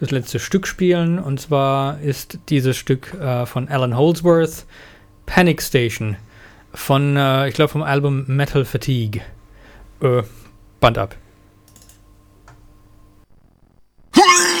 das 0.00 0.10
letzte 0.10 0.38
Stück 0.38 0.66
spielen. 0.66 1.18
Und 1.18 1.40
zwar 1.40 2.00
ist 2.00 2.38
dieses 2.50 2.76
Stück 2.76 3.14
äh, 3.14 3.46
von 3.46 3.68
Alan 3.68 3.96
Holdsworth, 3.96 4.66
Panic 5.24 5.62
Station. 5.62 6.16
Von, 6.74 7.16
äh, 7.16 7.48
ich 7.48 7.54
glaube, 7.54 7.70
vom 7.70 7.82
Album 7.82 8.24
Metal 8.26 8.64
Fatigue. 8.64 9.22
Äh, 10.02 10.22
Band 10.80 10.98
ab. 10.98 11.16